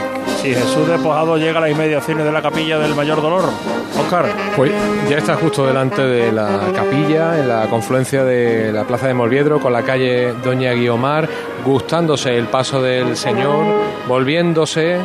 si 0.40 0.54
Jesús 0.54 0.88
despojado 0.88 1.36
llega 1.36 1.58
a 1.58 1.62
las 1.62 1.70
inmediaciones 1.70 2.24
de 2.24 2.32
la 2.32 2.42
capilla 2.42 2.78
del 2.78 2.94
mayor 2.94 3.22
dolor. 3.22 3.44
Óscar. 3.98 4.26
Pues 4.56 4.72
ya 5.08 5.18
está 5.18 5.36
justo 5.36 5.66
delante 5.66 6.02
de 6.02 6.32
la 6.32 6.72
capilla, 6.74 7.38
en 7.38 7.48
la 7.48 7.68
confluencia 7.68 8.24
de 8.24 8.72
la 8.72 8.84
Plaza 8.84 9.06
de 9.06 9.14
Molviedro 9.14 9.60
con 9.60 9.72
la 9.72 9.82
calle 9.82 10.32
Doña 10.42 10.72
Guiomar, 10.72 11.28
gustándose 11.64 12.36
el 12.36 12.46
paso 12.46 12.82
del 12.82 13.16
Señor, 13.16 13.64
volviéndose, 14.08 14.96
eh, 14.96 15.00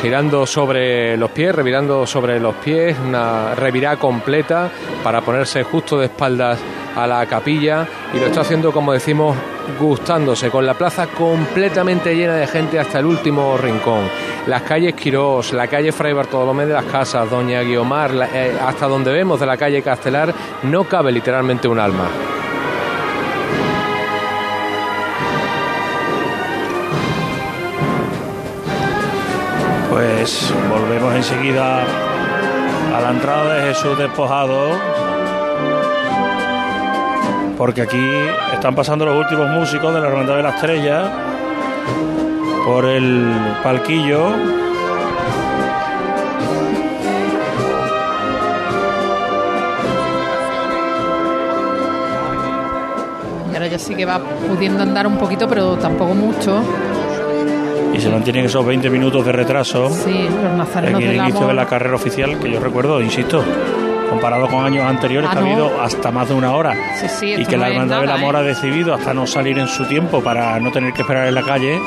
girando 0.00 0.46
sobre 0.46 1.16
los 1.16 1.30
pies, 1.30 1.54
revirando 1.54 2.06
sobre 2.06 2.38
los 2.38 2.54
pies, 2.56 2.96
una 3.04 3.54
revirada 3.54 3.96
completa 3.96 4.70
para 5.02 5.22
ponerse 5.22 5.64
justo 5.64 5.98
de 5.98 6.06
espaldas 6.06 6.58
a 6.96 7.06
la 7.06 7.24
capilla 7.26 7.86
y 8.12 8.18
lo 8.18 8.26
está 8.26 8.42
haciendo, 8.42 8.72
como 8.72 8.92
decimos, 8.92 9.36
gustándose, 9.78 10.50
con 10.50 10.66
la 10.66 10.74
plaza 10.74 11.06
completamente 11.06 12.14
llena 12.14 12.34
de 12.34 12.46
gente 12.46 12.78
hasta 12.78 12.98
el 12.98 13.06
último 13.06 13.56
rincón. 13.56 14.08
Las 14.46 14.62
calles 14.62 14.94
Quirós, 14.94 15.52
la 15.52 15.68
calle 15.68 15.92
Fray 15.92 16.12
Bartolomé 16.12 16.66
de 16.66 16.74
las 16.74 16.84
Casas, 16.84 17.30
Doña 17.30 17.62
Guiomar, 17.62 18.10
eh, 18.32 18.56
hasta 18.60 18.86
donde 18.86 19.12
vemos 19.12 19.38
de 19.40 19.46
la 19.46 19.56
calle 19.56 19.82
Castelar, 19.82 20.34
no 20.64 20.84
cabe 20.84 21.12
literalmente 21.12 21.68
un 21.68 21.78
alma. 21.78 22.08
Pues 29.90 30.52
volvemos 30.70 31.14
enseguida 31.14 31.82
a 31.82 33.00
la 33.00 33.10
entrada 33.10 33.54
de 33.54 33.68
Jesús 33.68 33.96
despojado. 33.96 34.91
Porque 37.62 37.82
aquí 37.82 38.04
están 38.52 38.74
pasando 38.74 39.06
los 39.06 39.16
últimos 39.16 39.48
músicos 39.48 39.94
de 39.94 40.00
la 40.00 40.08
Hermandad 40.08 40.34
de 40.34 40.42
la 40.42 40.50
Estrella 40.50 41.12
por 42.66 42.84
el 42.86 43.24
palquillo. 43.62 44.30
Y 53.48 53.54
ahora 53.54 53.66
ya 53.68 53.78
sí 53.78 53.94
que 53.94 54.04
va 54.06 54.18
pudiendo 54.18 54.82
andar 54.82 55.06
un 55.06 55.16
poquito, 55.18 55.46
pero 55.48 55.76
tampoco 55.76 56.14
mucho. 56.14 56.62
Y 57.94 58.00
se 58.00 58.10
mantienen 58.10 58.46
esos 58.46 58.66
20 58.66 58.90
minutos 58.90 59.24
de 59.24 59.30
retraso 59.30 59.88
Sí, 59.90 60.10
los 60.24 60.50
en 60.50 60.58
nazarenos 60.58 61.00
el 61.00 61.06
del 61.06 61.16
inicio 61.16 61.36
amor. 61.36 61.48
de 61.50 61.54
la 61.54 61.66
carrera 61.66 61.94
oficial, 61.94 62.40
que 62.40 62.50
yo 62.50 62.58
recuerdo, 62.58 63.00
insisto, 63.00 63.44
comparado 64.12 64.46
con 64.48 64.64
años 64.64 64.84
anteriores, 64.84 65.30
Ah, 65.30 65.34
que 65.34 65.38
ha 65.40 65.42
habido 65.42 65.80
hasta 65.82 66.10
más 66.10 66.28
de 66.28 66.34
una 66.34 66.52
hora. 66.52 66.74
Sí, 67.00 67.08
sí, 67.08 67.34
y 67.34 67.46
que 67.46 67.56
no 67.56 67.62
la 67.62 67.70
Hermandad 67.70 68.00
del 68.02 68.10
Amor 68.10 68.34
¿eh? 68.34 68.38
ha 68.38 68.42
decidido 68.42 68.94
hasta 68.94 69.14
no 69.14 69.26
salir 69.26 69.58
en 69.58 69.68
su 69.68 69.86
tiempo 69.86 70.22
para 70.22 70.60
no 70.60 70.70
tener 70.70 70.92
que 70.92 71.00
esperar 71.02 71.26
en 71.28 71.34
la 71.34 71.42
calle. 71.42 71.80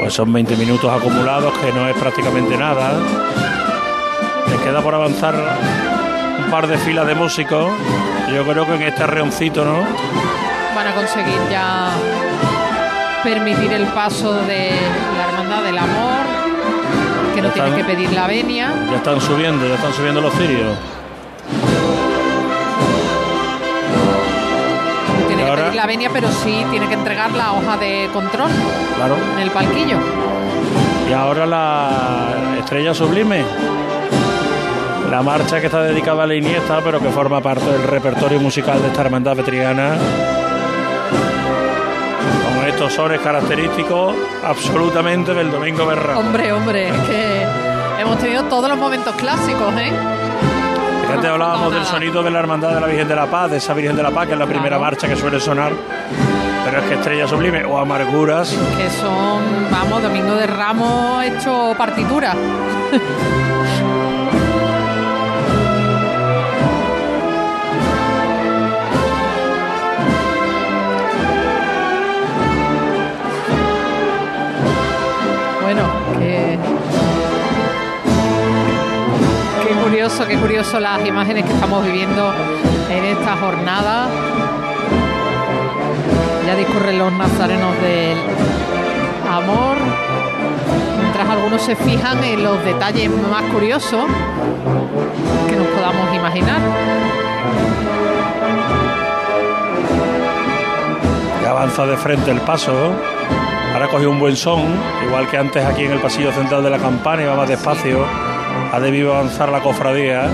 Pues 0.00 0.14
son 0.14 0.32
20 0.32 0.56
minutos 0.56 0.90
acumulados, 0.90 1.52
que 1.58 1.70
no 1.72 1.86
es 1.86 1.96
prácticamente 1.96 2.56
nada. 2.56 2.92
Les 4.48 4.58
queda 4.60 4.80
por 4.80 4.94
avanzar 4.94 5.34
un 6.44 6.50
par 6.50 6.66
de 6.66 6.78
filas 6.78 7.06
de 7.06 7.14
músicos. 7.14 7.70
Yo 8.34 8.42
creo 8.44 8.66
que 8.66 8.74
en 8.74 8.82
este 8.82 9.02
arreoncito, 9.02 9.64
¿no? 9.64 9.80
Van 10.74 10.86
a 10.86 10.94
conseguir 10.94 11.38
ya 11.50 11.90
permitir 13.22 13.72
el 13.72 13.86
paso 13.88 14.32
de 14.46 14.70
la 15.18 15.24
Hermandad 15.28 15.62
del 15.64 15.76
Amor, 15.78 16.24
que 17.42 17.42
no 17.42 17.48
están. 17.66 17.76
que 17.76 17.84
pedir 17.84 18.12
la 18.12 18.26
venia. 18.26 18.72
Ya 18.90 18.96
están 18.96 19.20
subiendo, 19.20 19.66
ya 19.66 19.74
están 19.74 19.92
subiendo 19.92 20.20
los 20.20 20.32
cirios. 20.34 20.74
No 25.20 25.26
tiene 25.26 25.42
que 25.44 25.48
ahora- 25.50 25.62
pedir 25.64 25.76
la 25.76 25.86
venia, 25.86 26.10
pero 26.12 26.28
sí 26.30 26.64
tiene 26.70 26.86
que 26.88 26.94
entregar 26.94 27.32
la 27.32 27.52
hoja 27.52 27.76
de 27.76 28.08
control 28.12 28.50
Claro. 28.96 29.16
en 29.34 29.40
el 29.40 29.50
palquillo. 29.50 29.96
Y 31.08 31.12
ahora 31.12 31.46
la 31.46 32.28
estrella 32.58 32.94
sublime. 32.94 33.42
La 35.10 35.22
marcha 35.22 35.58
que 35.60 35.66
está 35.66 35.82
dedicada 35.82 36.24
a 36.24 36.26
la 36.26 36.34
Iniesta, 36.34 36.80
pero 36.84 37.00
que 37.00 37.08
forma 37.08 37.40
parte 37.40 37.64
del 37.64 37.82
repertorio 37.84 38.38
musical 38.40 38.82
de 38.82 38.88
esta 38.88 39.00
hermandad 39.00 39.36
vetriana. 39.36 39.96
Con 42.78 42.86
estos 42.86 43.04
sones 43.04 43.20
característicos 43.20 44.14
absolutamente 44.44 45.34
del 45.34 45.50
Domingo 45.50 45.84
Berramo. 45.84 46.20
Hombre, 46.20 46.52
hombre, 46.52 46.88
es 46.88 46.96
que 47.08 47.42
hemos 47.98 48.18
tenido 48.18 48.44
todos 48.44 48.68
los 48.68 48.78
momentos 48.78 49.16
clásicos, 49.16 49.74
¿eh? 49.78 49.92
Fíjate, 51.02 51.26
hablábamos 51.26 51.74
del 51.74 51.84
sonido 51.84 52.22
de 52.22 52.30
la 52.30 52.38
Hermandad 52.38 52.74
de 52.76 52.80
la 52.80 52.86
Virgen 52.86 53.08
de 53.08 53.16
la 53.16 53.26
Paz, 53.26 53.50
de 53.50 53.56
esa 53.56 53.74
Virgen 53.74 53.96
de 53.96 54.04
la 54.04 54.12
Paz, 54.12 54.28
que 54.28 54.34
es 54.34 54.38
la 54.38 54.46
primera 54.46 54.78
marcha 54.78 55.08
que 55.08 55.16
suele 55.16 55.40
sonar. 55.40 55.72
Pero 56.66 56.78
es 56.78 56.84
que 56.84 56.94
Estrella 56.94 57.26
Sublime 57.26 57.64
o 57.64 57.78
Amarguras, 57.78 58.56
Que 58.76 58.88
son, 58.90 59.42
vamos, 59.72 60.00
Domingo 60.00 60.36
de 60.36 60.46
Ramos 60.46 61.24
hecho 61.24 61.74
partitura. 61.76 62.36
curioso, 80.08 80.26
qué 80.26 80.36
curioso 80.38 80.80
las 80.80 81.04
imágenes 81.06 81.44
que 81.44 81.52
estamos 81.52 81.84
viviendo 81.84 82.32
en 82.88 83.04
esta 83.04 83.36
jornada. 83.36 84.08
Ya 86.46 86.54
discurren 86.56 86.98
los 86.98 87.12
nazarenos 87.12 87.78
del 87.82 88.16
amor, 89.30 89.76
mientras 91.00 91.28
algunos 91.28 91.60
se 91.60 91.76
fijan 91.76 92.24
en 92.24 92.42
los 92.42 92.64
detalles 92.64 93.10
más 93.30 93.42
curiosos 93.52 94.06
que 95.46 95.56
nos 95.56 95.66
podamos 95.66 96.14
imaginar. 96.14 96.60
Ya 101.42 101.50
avanza 101.50 101.84
de 101.84 101.96
frente 101.98 102.30
el 102.30 102.40
paso. 102.40 102.72
Ahora 103.74 103.88
cogió 103.88 104.10
un 104.10 104.18
buen 104.18 104.36
son, 104.36 104.62
igual 105.06 105.28
que 105.28 105.36
antes 105.36 105.62
aquí 105.66 105.84
en 105.84 105.92
el 105.92 105.98
pasillo 105.98 106.32
central 106.32 106.62
de 106.62 106.70
la 106.70 106.78
campana, 106.78 107.24
iba 107.24 107.36
más 107.36 107.48
despacio. 107.48 108.27
Ha 108.72 108.80
debido 108.80 109.14
avanzar 109.14 109.48
la 109.48 109.60
cofradía 109.60 110.28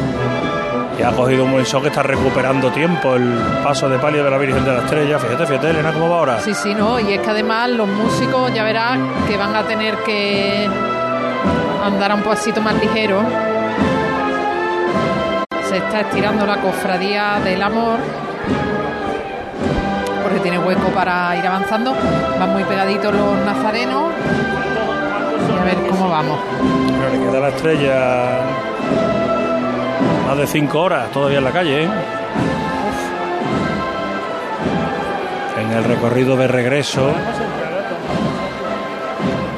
y 0.99 1.03
ha 1.03 1.11
cogido 1.11 1.45
un 1.45 1.53
buen 1.53 1.65
que 1.65 1.89
está 1.89 2.03
recuperando 2.03 2.71
tiempo 2.71 3.15
el 3.15 3.39
paso 3.63 3.89
de 3.89 3.99
palio 3.99 4.25
de 4.25 4.31
la 4.31 4.39
Virgen 4.39 4.65
de 4.65 4.73
la 4.73 4.79
Estrella. 4.81 5.19
Fíjate, 5.19 5.47
fíjate, 5.47 5.71
Elena, 5.71 5.93
cómo 5.93 6.09
va 6.09 6.19
ahora. 6.19 6.41
Sí, 6.41 6.55
sí, 6.55 6.75
no, 6.75 7.01
y 7.01 7.13
es 7.13 7.21
que 7.21 7.31
además 7.31 7.71
los 7.71 7.89
músicos 7.89 8.53
ya 8.55 8.63
verás 8.63 8.99
que 9.29 9.37
van 9.37 9.55
a 9.57 9.63
tener 9.65 9.97
que 9.99 10.69
andar 11.85 12.15
un 12.15 12.23
pasito 12.23 12.61
más 12.61 12.75
ligero. 12.81 13.23
Se 15.69 15.79
está 15.79 16.01
estirando 16.01 16.47
la 16.47 16.61
cofradía 16.61 17.41
del 17.43 17.63
amor 17.63 17.99
porque 20.23 20.41
tiene 20.41 20.59
hueco 20.59 20.89
para 20.89 21.37
ir 21.37 21.47
avanzando. 21.47 21.95
Van 22.39 22.53
muy 22.53 22.65
pegaditos 22.65 23.15
los 23.15 23.37
nazarenos. 23.45 24.13
A 25.61 25.65
ver 25.65 25.77
cómo 25.89 26.09
vamos. 26.09 26.39
Pero 27.05 27.17
le 27.17 27.31
queda 27.31 27.41
la 27.41 27.49
estrella 27.49 28.41
más 30.27 30.39
de 30.39 30.47
cinco 30.47 30.81
horas 30.81 31.11
todavía 31.11 31.39
en 31.39 31.45
la 31.45 31.53
calle. 31.53 31.85
¿eh? 31.85 31.89
En 35.61 35.73
el 35.73 35.85
recorrido 35.85 36.37
de 36.37 36.49
regreso 36.49 37.13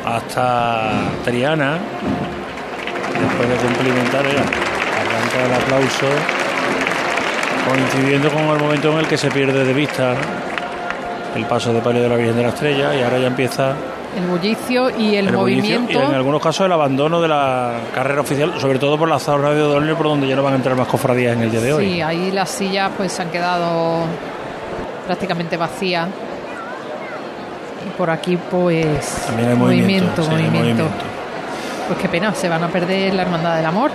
hasta 0.05 0.91
Triana, 1.25 1.79
después 3.21 3.49
de 3.49 3.57
cumplimentar, 3.57 4.25
ya, 4.25 4.43
arranca 4.43 5.47
el 5.47 5.63
aplauso, 5.63 6.07
coincidiendo 7.69 8.31
con 8.31 8.43
el 8.43 8.59
momento 8.59 8.93
en 8.93 8.99
el 8.99 9.07
que 9.07 9.19
se 9.19 9.31
pierde 9.31 9.65
de 9.65 9.73
vista 9.73 10.15
el 11.37 11.45
paso 11.45 11.73
de 11.73 11.81
palio 11.81 12.03
de 12.03 12.09
la 12.09 12.17
Virgen 12.17 12.37
de 12.37 12.43
la 12.43 12.49
Estrella 12.49 12.95
y 12.95 13.03
ahora 13.03 13.19
ya 13.19 13.29
empieza 13.29 13.75
El 14.17 14.27
bullicio 14.27 14.89
y 14.99 15.15
el, 15.17 15.31
movimiento. 15.31 15.93
y 15.93 15.97
en 15.97 16.15
algunos 16.15 16.41
casos 16.43 16.65
el 16.67 16.73
abandono 16.73 17.21
de 17.21 17.29
la 17.29 17.73
carrera 17.95 18.23
oficial, 18.23 18.55
sobre 18.59 18.79
todo 18.79 18.97
por 18.99 19.09
la 19.09 19.19
zona 19.19 19.51
de 19.51 19.63
O'Donnell, 19.63 19.95
por 19.95 20.07
donde 20.07 20.27
ya 20.27 20.35
no 20.37 20.43
van 20.43 20.55
a 20.55 20.57
entrar 20.57 20.75
más 20.75 20.89
cofradías 20.89 21.37
en 21.37 21.43
el 21.43 21.51
día 21.51 21.61
de 21.61 21.73
hoy. 21.75 21.85
Sí, 21.93 22.01
ahí 22.01 22.31
las 22.33 22.49
sillas 22.51 22.91
pues 22.97 23.13
se 23.13 23.21
han 23.23 23.31
quedado 23.31 24.05
prácticamente 25.07 25.57
vacías. 25.59 26.09
Y 27.87 27.91
por 27.99 28.11
aquí 28.11 28.37
pues 28.51 29.25
También 29.27 29.51
hay 29.51 29.55
movimiento, 29.57 30.23
sí, 30.23 30.29
hay 30.31 30.37
movimiento. 30.37 30.59
movimiento. 30.59 30.85
Pues 31.89 31.99
qué 32.01 32.09
pena, 32.09 32.35
se 32.35 32.49
van 32.49 32.65
a 32.65 32.69
perder 32.69 33.15
la 33.15 33.23
hermandad 33.23 33.57
del 33.57 33.67
amor. 33.67 33.91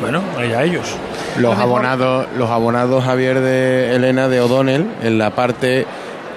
Bueno, 0.00 0.22
allá 0.38 0.62
ellos. 0.62 0.94
Los 1.38 1.50
mejor- 1.50 1.62
abonados, 1.64 2.26
los 2.36 2.48
abonados 2.48 3.04
Javier 3.04 3.40
de 3.40 3.94
Elena 3.96 4.28
de 4.28 4.40
O'Donnell 4.40 4.86
en 5.02 5.18
la 5.18 5.30
parte 5.30 5.86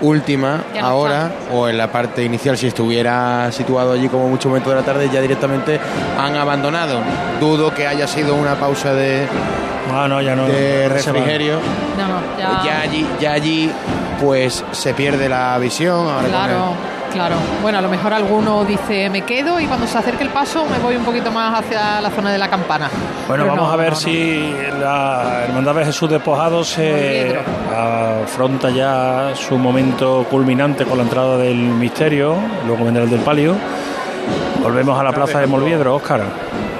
última 0.01 0.63
no 0.73 0.85
ahora 0.85 1.31
o 1.51 1.67
en 1.67 1.77
la 1.77 1.91
parte 1.91 2.23
inicial 2.23 2.57
si 2.57 2.67
estuviera 2.67 3.51
situado 3.51 3.93
allí 3.93 4.07
como 4.09 4.27
mucho 4.29 4.49
momento 4.49 4.69
de 4.69 4.75
la 4.77 4.83
tarde 4.83 5.09
ya 5.11 5.21
directamente 5.21 5.79
han 6.19 6.35
abandonado. 6.35 6.99
Dudo 7.39 7.73
que 7.73 7.87
haya 7.87 8.07
sido 8.07 8.35
una 8.35 8.55
pausa 8.55 8.93
de, 8.93 9.27
Ah, 9.93 10.07
no, 10.07 10.21
ya 10.21 10.35
no. 10.35 10.45
de 10.47 10.89
ya 10.89 10.99
se 10.99 11.11
van. 11.11 11.21
refrigerio. 11.21 11.59
Ya, 12.37 12.63
Ya 12.63 12.81
allí, 12.81 13.07
ya 13.19 13.31
allí 13.33 13.71
pues 14.21 14.63
se 14.71 14.93
pierde 14.93 15.29
la 15.29 15.57
visión. 15.59 16.07
Ahora 16.07 16.21
con 16.21 16.29
claro, 16.29 16.73
claro. 17.11 17.35
Bueno, 17.61 17.77
a 17.79 17.81
lo 17.81 17.89
mejor 17.89 18.13
alguno 18.13 18.63
dice 18.63 19.09
me 19.09 19.21
quedo 19.21 19.59
y 19.59 19.65
cuando 19.65 19.87
se 19.87 19.97
acerque 19.97 20.23
el 20.23 20.29
paso 20.29 20.65
me 20.65 20.79
voy 20.79 20.95
un 20.95 21.03
poquito 21.03 21.31
más 21.31 21.59
hacia 21.59 22.01
la 22.01 22.09
zona 22.09 22.31
de 22.31 22.37
la 22.37 22.49
campana. 22.49 22.89
Bueno, 23.27 23.43
Pero 23.43 23.55
vamos 23.55 23.67
no, 23.67 23.73
a 23.73 23.75
ver 23.75 23.89
no, 23.89 23.95
no. 23.95 23.99
si 23.99 24.53
la 24.79 25.43
Hermandad 25.45 25.75
de 25.75 25.85
Jesús 25.85 26.09
Despojado 26.09 26.63
se 26.63 27.35
afronta 27.75 28.69
ya 28.69 29.31
su 29.35 29.57
momento 29.57 30.25
culminante 30.29 30.85
con 30.85 30.97
la 30.97 31.03
entrada 31.03 31.37
del 31.37 31.57
misterio, 31.57 32.35
luego 32.65 32.85
vendrá 32.85 33.03
el 33.03 33.09
del 33.09 33.21
palio. 33.21 33.55
Volvemos 34.61 34.99
a 34.99 35.03
la 35.03 35.11
plaza 35.11 35.39
de 35.39 35.47
Molviedro, 35.47 35.95
Óscar. 35.95 36.21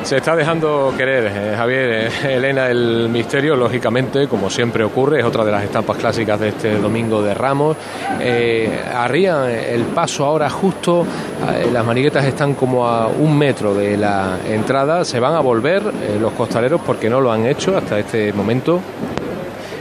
Se 0.08 0.16
está 0.16 0.38
dejando 0.38 0.94
querer, 0.96 1.26
eh, 1.26 1.54
Javier, 1.58 1.90
eh, 1.92 2.10
Elena, 2.38 2.70
el 2.70 3.10
misterio, 3.10 3.58
lógicamente, 3.58 4.30
como 4.30 4.50
siempre 4.50 4.86
ocurre, 4.86 5.20
es 5.20 5.26
otra 5.26 5.44
de 5.44 5.52
las 5.52 5.66
estampas 5.66 5.98
clásicas 5.98 6.40
de 6.40 6.48
este 6.48 6.78
domingo 6.78 7.22
de 7.22 7.34
Ramos. 7.34 7.76
Eh, 8.22 8.84
arrían 8.96 9.50
el 9.50 9.82
paso 9.88 10.24
ahora 10.24 10.50
justo, 10.50 11.06
las 11.74 11.86
maniguetas 11.86 12.24
están 12.24 12.54
como 12.54 12.88
a 12.88 13.08
un 13.08 13.38
metro 13.38 13.74
de 13.76 13.98
la 13.98 14.38
entrada, 14.48 15.04
se 15.04 15.20
van 15.20 15.36
a 15.36 15.42
volver 15.42 15.84
los 16.22 16.32
costaleros 16.32 16.80
porque 16.86 17.10
no 17.10 17.20
lo 17.20 17.30
han 17.30 17.46
hecho 17.46 17.76
hasta 17.76 18.00
este 18.00 18.32
momento. 18.32 18.80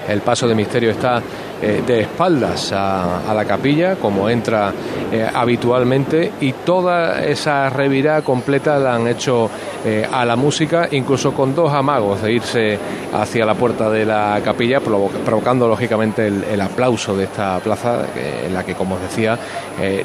El 0.08 0.22
paso 0.22 0.48
de 0.48 0.56
misterio 0.56 0.90
está 0.90 1.22
eh, 1.62 1.82
de 1.86 2.00
espaldas 2.02 2.72
a, 2.72 3.32
la 3.34 3.44
capilla, 3.44 3.96
como 3.96 4.28
entra 4.28 4.72
eh, 5.12 5.26
habitualmente, 5.32 6.32
y 6.40 6.52
toda 6.52 7.24
esa 7.24 7.70
revirada 7.70 8.22
completa 8.22 8.78
la 8.78 8.94
han 8.94 9.06
hecho 9.08 9.50
eh, 9.84 10.06
a 10.10 10.24
la 10.24 10.36
música, 10.36 10.88
incluso 10.90 11.32
con 11.32 11.54
dos 11.54 11.72
amagos 11.72 12.22
de 12.22 12.32
irse 12.32 12.78
hacia 13.14 13.46
la 13.46 13.54
puerta 13.54 13.88
de 13.88 14.04
la 14.04 14.40
capilla, 14.44 14.80
provo- 14.80 15.10
provocando 15.24 15.66
lógicamente 15.68 16.26
el, 16.26 16.44
el 16.44 16.60
aplauso 16.60 17.16
de 17.16 17.24
esta 17.24 17.58
plaza, 17.60 18.06
en 18.44 18.52
la 18.52 18.64
que, 18.64 18.74
como 18.74 18.96
os 18.96 19.02
decía, 19.02 19.38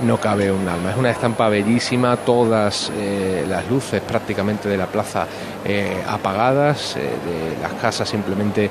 no 0.03 0.17
cabe 0.17 0.51
un 0.51 0.67
alma. 0.67 0.91
Es 0.91 0.97
una 0.97 1.09
estampa 1.11 1.49
bellísima, 1.49 2.15
todas 2.17 2.91
las 3.49 3.69
luces 3.69 4.01
prácticamente 4.01 4.69
de 4.69 4.77
la 4.77 4.85
plaza 4.85 5.25
apagadas, 6.07 6.95
de 6.95 7.61
las 7.61 7.73
casas 7.73 8.07
simplemente 8.09 8.69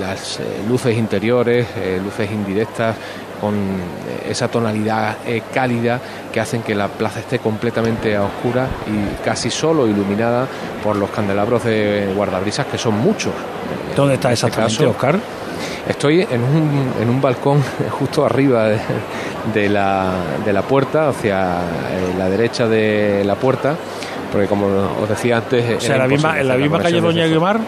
las 0.00 0.40
luces 0.68 0.96
interiores, 0.96 1.66
eh, 1.80 2.00
luces 2.02 2.30
indirectas, 2.30 2.96
con 3.40 3.54
eh, 3.54 4.30
esa 4.30 4.48
tonalidad 4.48 5.18
eh, 5.26 5.42
cálida 5.52 6.00
que 6.32 6.40
hacen 6.40 6.62
que 6.62 6.74
la 6.74 6.88
plaza 6.88 7.20
esté 7.20 7.38
completamente 7.38 8.16
a 8.16 8.24
oscura 8.24 8.66
y 8.86 9.24
casi 9.24 9.50
solo 9.50 9.86
iluminada 9.86 10.46
por 10.82 10.96
los 10.96 11.10
candelabros 11.10 11.64
de 11.64 12.12
guardabrisas, 12.14 12.66
que 12.66 12.78
son 12.78 12.98
muchos. 12.98 13.32
¿Dónde 13.96 14.14
está 14.14 14.32
este 14.32 14.46
exactamente, 14.46 14.76
caso, 14.76 14.90
Óscar? 14.90 15.18
Estoy 15.88 16.20
en 16.20 16.42
un, 16.42 16.92
en 17.00 17.08
un 17.08 17.20
balcón 17.20 17.62
justo 17.98 18.24
arriba 18.24 18.68
de, 18.68 18.78
de 19.54 19.68
la, 19.68 20.12
de 20.44 20.52
la 20.52 20.62
puerta, 20.62 21.08
hacia 21.08 21.58
la 22.16 22.28
derecha 22.28 22.66
de 22.66 23.22
la 23.24 23.36
puerta, 23.36 23.74
porque 24.30 24.46
como 24.46 24.66
os 25.00 25.08
decía 25.08 25.38
antes... 25.38 25.78
O 25.78 25.80
sea, 25.80 25.96
la 25.96 26.06
misma, 26.06 26.38
en 26.40 26.48
la 26.48 26.56
misma 26.56 26.80
calle 26.80 27.00
Doña 27.00 27.22
desde 27.22 27.30
Guiomar. 27.30 27.60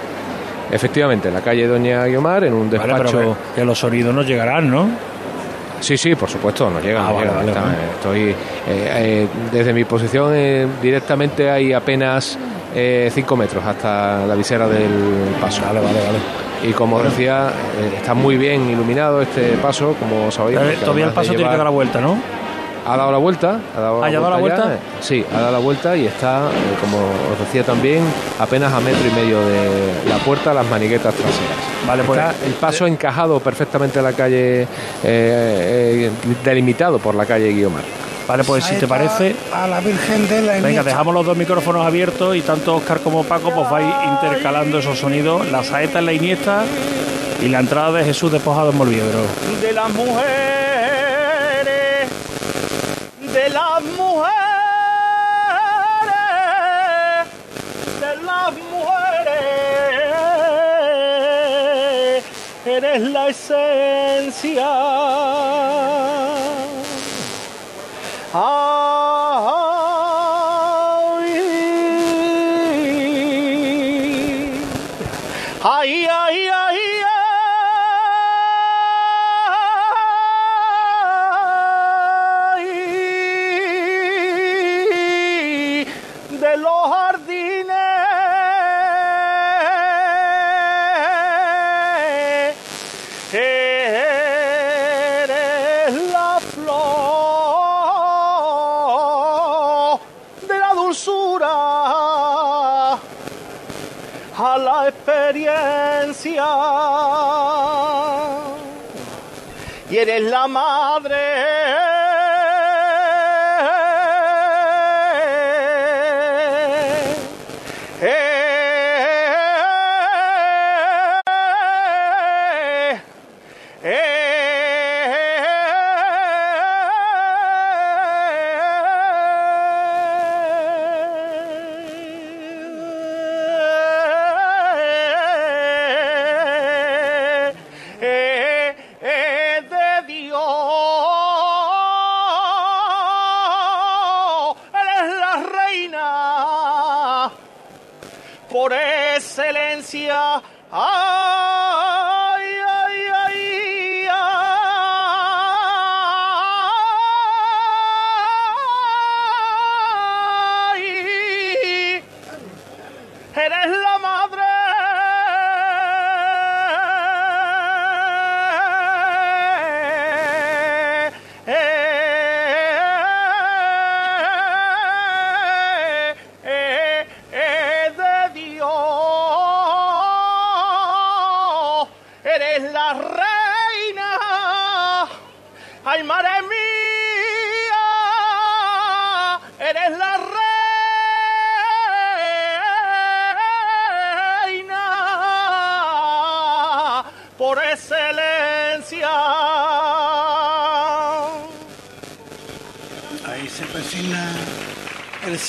Efectivamente, 0.72 1.28
en 1.28 1.34
la 1.34 1.40
calle 1.40 1.66
Doña 1.66 2.04
Guiomar, 2.06 2.44
en 2.44 2.54
un 2.54 2.70
Vale, 2.70 2.82
despacho... 2.94 3.16
pero 3.18 3.36
que, 3.54 3.60
que 3.60 3.64
los 3.64 3.78
sonidos 3.78 4.14
no 4.14 4.22
llegarán, 4.22 4.70
¿no? 4.70 4.88
Sí, 5.80 5.96
sí, 5.96 6.14
por 6.14 6.28
supuesto, 6.28 6.68
no 6.70 6.78
llegan. 6.80 7.02
Ah, 7.04 7.08
no 7.08 7.14
vale, 7.14 7.26
llegan, 7.26 7.36
vale, 7.38 7.48
está- 7.52 7.62
vale. 7.62 7.76
Estoy 7.96 8.20
eh, 8.30 8.34
eh, 8.68 9.28
desde 9.50 9.72
mi 9.72 9.84
posición 9.84 10.32
eh, 10.34 10.66
directamente 10.82 11.50
hay 11.50 11.72
apenas 11.72 12.38
5 12.74 13.36
metros 13.36 13.64
hasta 13.64 14.26
la 14.26 14.34
visera 14.34 14.68
del 14.68 14.90
paso. 15.40 15.62
Vale, 15.66 15.80
vale, 15.80 15.98
vale. 15.98 16.18
Y 16.70 16.72
como 16.72 17.02
decía, 17.02 17.48
eh, 17.80 17.94
está 17.96 18.12
muy 18.14 18.36
bien 18.36 18.68
iluminado 18.70 19.22
este 19.22 19.52
paso, 19.62 19.96
como 19.98 20.30
sabéis. 20.30 20.58
Eh, 20.60 20.76
Todavía 20.84 21.06
el 21.06 21.12
paso 21.12 21.30
tiene 21.32 21.50
que 21.50 21.56
dar 21.56 21.64
la 21.64 21.70
vuelta, 21.70 22.00
¿no? 22.00 22.18
Ha 22.86 22.96
dado 22.96 23.12
la 23.12 23.18
vuelta, 23.18 23.60
ha 23.76 23.80
dado 23.80 24.02
¿Ha 24.04 24.10
la 24.10 24.20
la 24.30 24.36
vuelta. 24.36 24.74
eh, 24.74 24.78
Sí, 25.00 25.24
ha 25.34 25.40
dado 25.40 25.52
la 25.52 25.58
vuelta 25.58 25.96
y 25.96 26.06
está, 26.06 26.46
eh, 26.48 26.76
como 26.80 26.98
os 26.98 27.38
decía 27.38 27.62
también, 27.62 28.02
apenas 28.38 28.72
a 28.72 28.80
metro 28.80 29.00
y 29.06 29.14
medio 29.14 29.38
de 29.40 29.92
la 30.08 30.16
puerta, 30.18 30.52
las 30.54 30.66
maniguetas 30.66 31.14
traseras. 31.14 31.86
Vale, 31.86 32.02
pues- 32.04 32.18
Está 32.20 32.34
el 32.46 32.52
paso 32.54 32.86
encajado 32.86 33.38
perfectamente 33.40 33.98
a 33.98 34.02
la 34.02 34.12
calle, 34.12 34.62
eh, 34.62 34.66
eh, 35.04 36.10
delimitado 36.44 36.98
por 36.98 37.14
la 37.14 37.26
calle 37.26 37.52
Guiomar. 37.52 37.82
Vale, 38.26 38.44
pues 38.44 38.62
si 38.64 38.76
te 38.76 38.86
parece, 38.86 39.34
A 39.52 39.66
la 39.66 39.80
Virgen 39.80 40.28
de 40.28 40.42
la 40.42 40.52
venga, 40.60 40.84
dejamos 40.84 41.12
los 41.12 41.26
dos 41.26 41.36
micrófonos 41.36 41.84
abiertos 41.84 42.36
y 42.36 42.42
tanto 42.42 42.76
Óscar 42.76 43.00
como 43.00 43.24
Paco 43.24 43.50
pues 43.52 43.68
vais 43.68 43.92
intercalando 44.22 44.78
esos 44.78 44.98
sonidos, 45.00 45.50
la 45.50 45.64
saeta 45.64 45.98
en 45.98 46.06
la 46.06 46.12
Iniesta 46.12 46.62
y 47.42 47.48
la 47.48 47.58
entrada 47.58 47.90
de 47.98 48.04
Jesús 48.04 48.30
despojado 48.30 48.70
en 48.70 48.76
Molviedro. 48.78 49.18
de 49.60 49.72
las 49.72 49.88
mujeres, 49.90 50.69
de 53.40 53.48
las 53.48 53.82
mujeres, 53.82 54.34
de 58.00 58.16
las 58.22 58.52
mujeres, 58.72 59.44
eres 62.66 63.00
la 63.00 63.28
esencia. 63.28 64.68
Ay, 68.34 68.99
Y 109.90 109.96
eres 109.96 110.22
la 110.22 110.46
madre. 110.46 111.89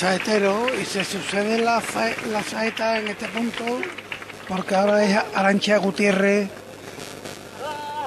Saetero 0.02 0.66
y 0.74 0.84
se 0.84 1.04
sucede 1.04 1.58
la, 1.58 1.80
fa- 1.80 2.10
la 2.32 2.42
saeta 2.42 2.98
en 2.98 3.06
este 3.06 3.26
punto 3.28 3.64
porque 4.48 4.74
ahora 4.74 5.04
es 5.04 5.16
Arancha 5.32 5.76
Gutiérrez 5.76 6.48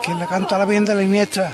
quien 0.03 0.19
le 0.19 0.27
canta 0.27 0.57
la 0.57 0.65
bien 0.65 0.83
de 0.83 0.93
la 0.93 1.01
Iniestra. 1.03 1.51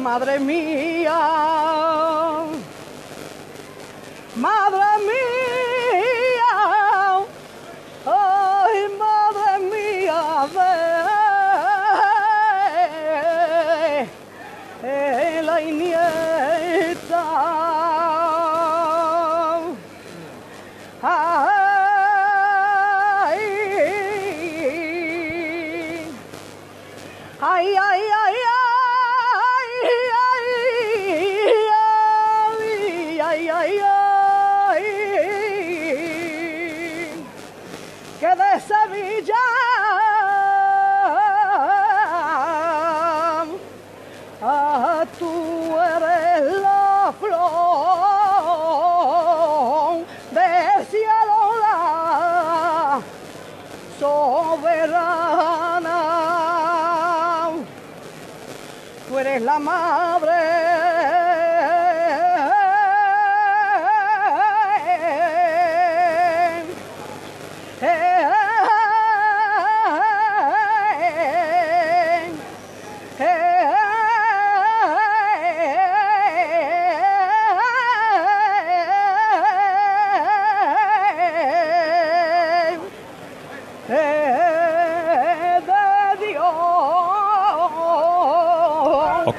Madre 0.00 0.38
mía. 0.38 1.20
Madre 4.36 4.79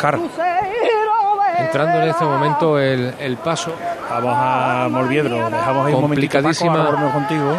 Oscar. 0.01 0.19
Entrando 1.59 2.01
en 2.01 2.09
este 2.09 2.23
momento 2.25 2.79
el, 2.79 3.13
el 3.19 3.37
paso. 3.37 3.73
Vamos 4.09 4.35
a 4.35 4.87
Morviedro. 4.89 5.49
Dejamos 5.49 5.85
ahí 5.87 5.93
un 5.93 6.01
momentito, 6.01 6.31
Paco, 6.33 6.43
Complicadísima. 6.47 6.83
volvemos 6.83 7.13
contigo. 7.13 7.57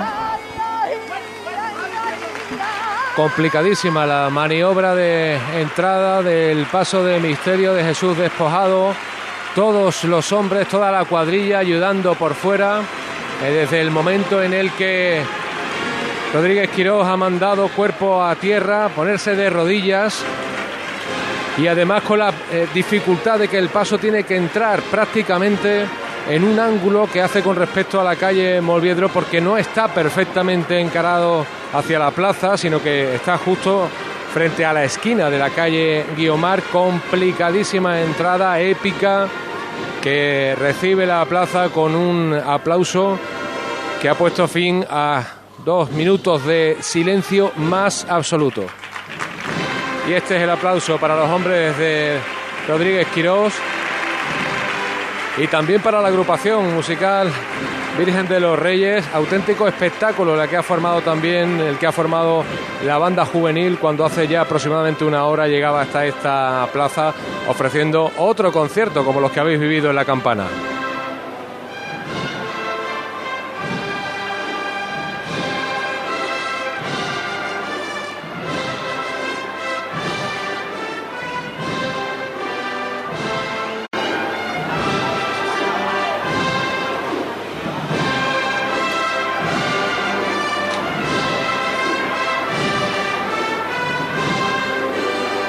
Complicadísima 3.16 4.06
la 4.06 4.30
maniobra 4.30 4.94
de 4.94 5.38
entrada 5.60 6.22
del 6.22 6.64
paso 6.66 7.04
de 7.04 7.20
misterio 7.20 7.74
de 7.74 7.84
Jesús 7.84 8.16
despojado. 8.16 8.94
Todos 9.54 10.04
los 10.04 10.32
hombres, 10.32 10.66
toda 10.68 10.90
la 10.90 11.04
cuadrilla 11.04 11.58
ayudando 11.58 12.14
por 12.14 12.34
fuera. 12.34 12.80
eh, 13.44 13.50
desde 13.50 13.80
el 13.82 13.90
momento 13.90 14.42
en 14.42 14.54
el 14.54 14.70
que 14.72 15.22
Rodríguez 16.32 16.70
Quiroz 16.70 17.06
ha 17.06 17.16
mandado 17.18 17.68
cuerpo 17.68 18.22
a 18.24 18.34
tierra, 18.36 18.88
ponerse 18.88 19.36
de 19.36 19.50
rodillas. 19.50 20.24
Y 21.58 21.66
además 21.66 22.02
con 22.02 22.18
la 22.18 22.32
eh, 22.50 22.66
dificultad 22.72 23.38
de 23.38 23.48
que 23.48 23.58
el 23.58 23.68
paso 23.68 23.98
tiene 23.98 24.24
que 24.24 24.36
entrar 24.36 24.80
prácticamente 24.82 25.84
en 26.28 26.44
un 26.44 26.58
ángulo 26.58 27.08
que 27.12 27.20
hace 27.20 27.42
con 27.42 27.56
respecto 27.56 28.00
a 28.00 28.04
la 28.04 28.16
calle 28.16 28.60
Molviedro 28.60 29.08
porque 29.08 29.40
no 29.40 29.58
está 29.58 29.88
perfectamente 29.88 30.78
encarado 30.78 31.44
hacia 31.72 31.98
la 31.98 32.10
plaza, 32.10 32.56
sino 32.56 32.82
que 32.82 33.14
está 33.14 33.36
justo 33.36 33.88
frente 34.32 34.64
a 34.64 34.72
la 34.72 34.84
esquina 34.84 35.28
de 35.28 35.38
la 35.38 35.50
calle 35.50 36.06
Guiomar. 36.16 36.62
Complicadísima 36.62 38.00
entrada 38.00 38.58
épica 38.60 39.28
que 40.00 40.56
recibe 40.58 41.06
la 41.06 41.24
plaza 41.26 41.68
con 41.68 41.94
un 41.94 42.34
aplauso 42.34 43.18
que 44.00 44.08
ha 44.08 44.14
puesto 44.14 44.48
fin 44.48 44.84
a 44.88 45.22
dos 45.64 45.90
minutos 45.92 46.44
de 46.44 46.78
silencio 46.80 47.52
más 47.56 48.06
absoluto. 48.08 48.81
Y 50.08 50.12
este 50.12 50.36
es 50.36 50.42
el 50.42 50.50
aplauso 50.50 50.98
para 50.98 51.16
los 51.16 51.28
hombres 51.28 51.76
de 51.78 52.18
Rodríguez 52.66 53.06
Quirós 53.08 53.54
y 55.38 55.46
también 55.46 55.80
para 55.80 56.00
la 56.00 56.08
agrupación 56.08 56.74
musical 56.74 57.30
Virgen 57.96 58.26
de 58.26 58.40
los 58.40 58.58
Reyes, 58.58 59.04
auténtico 59.12 59.68
espectáculo 59.68 60.34
la 60.34 60.48
que 60.48 60.56
ha 60.56 60.62
formado 60.62 61.02
también, 61.02 61.60
el 61.60 61.76
que 61.76 61.86
ha 61.86 61.92
formado 61.92 62.42
la 62.84 62.96
banda 62.96 63.26
juvenil 63.26 63.78
cuando 63.78 64.04
hace 64.04 64.26
ya 64.26 64.40
aproximadamente 64.40 65.04
una 65.04 65.24
hora 65.26 65.46
llegaba 65.46 65.82
hasta 65.82 66.06
esta 66.06 66.66
plaza 66.72 67.12
ofreciendo 67.48 68.10
otro 68.16 68.50
concierto 68.50 69.04
como 69.04 69.20
los 69.20 69.30
que 69.30 69.40
habéis 69.40 69.60
vivido 69.60 69.90
en 69.90 69.96
la 69.96 70.06
campana. 70.06 70.46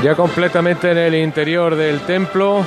Ya 0.04 0.16
completamente 0.16 0.92
en 0.92 0.98
el 0.98 1.16
interior 1.16 1.78
del 1.78 2.02
templo, 2.02 2.62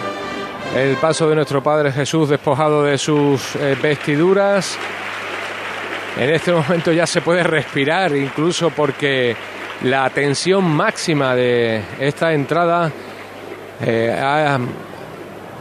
el 0.74 0.97
paso 0.97 1.28
de 1.28 1.34
nuestro 1.34 1.62
Padre 1.62 1.93
Jesús 1.93 2.30
despojado 2.30 2.82
de 2.82 2.97
sus 2.97 3.57
eh, 3.57 3.76
vestiduras. 3.82 4.78
En 6.18 6.30
este 6.30 6.51
momento 6.51 6.93
ya 6.93 7.07
se 7.07 7.20
puede 7.20 7.43
respirar, 7.43 8.16
incluso 8.16 8.70
porque 8.70 9.37
la 9.82 10.09
tensión 10.09 10.64
máxima 10.64 11.34
de 11.34 11.82
esta 12.01 12.32
entrada 12.32 12.91
eh, 13.84 14.59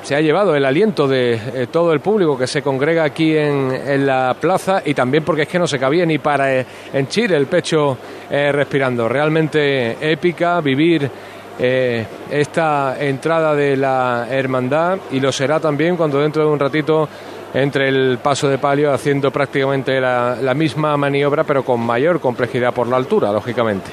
se 0.01 0.15
ha 0.15 0.21
llevado 0.21 0.55
el 0.55 0.63
aliento 0.63 1.09
de 1.09 1.34
eh, 1.34 1.67
todo 1.69 1.91
el 1.91 1.99
público 1.99 2.38
que 2.38 2.47
se 2.47 2.61
congrega 2.61 3.03
aquí 3.03 3.36
en, 3.36 4.05
la 4.05 4.34
plaza 4.39 4.82
y 4.86 4.93
también 4.93 5.26
porque 5.26 5.41
es 5.41 5.49
que 5.49 5.59
no 5.59 5.67
se 5.67 5.78
cabía 5.78 6.05
ni 6.05 6.19
para 6.19 6.63
henchir 6.93 7.34
el 7.34 7.47
pecho 7.47 7.97
respirando. 8.30 9.09
Realmente 9.09 9.97
épica 9.99 10.61
vivir 10.61 11.35
eh, 11.60 12.06
esta 12.32 12.95
entrada 12.99 13.56
de 13.56 13.78
la 13.78 14.28
hermandad 14.30 14.97
y 15.12 15.20
lo 15.20 15.32
será 15.32 15.60
también 15.60 15.95
cuando 15.95 16.20
dentro 16.20 16.43
de 16.45 16.49
un 16.51 16.60
ratito 16.60 17.08
entre 17.53 17.88
el 17.88 18.18
paso 18.22 18.49
de 18.49 18.58
palio 18.58 18.93
haciendo 18.93 19.32
prácticamente 19.32 20.01
la, 20.01 20.36
la 20.41 20.53
misma 20.53 20.97
maniobra 20.97 21.43
pero 21.45 21.64
con 21.64 21.80
mayor 21.80 22.20
complejidad 22.20 22.74
por 22.74 22.88
la 22.88 22.97
altura, 22.97 23.32
lógicamente. 23.32 23.89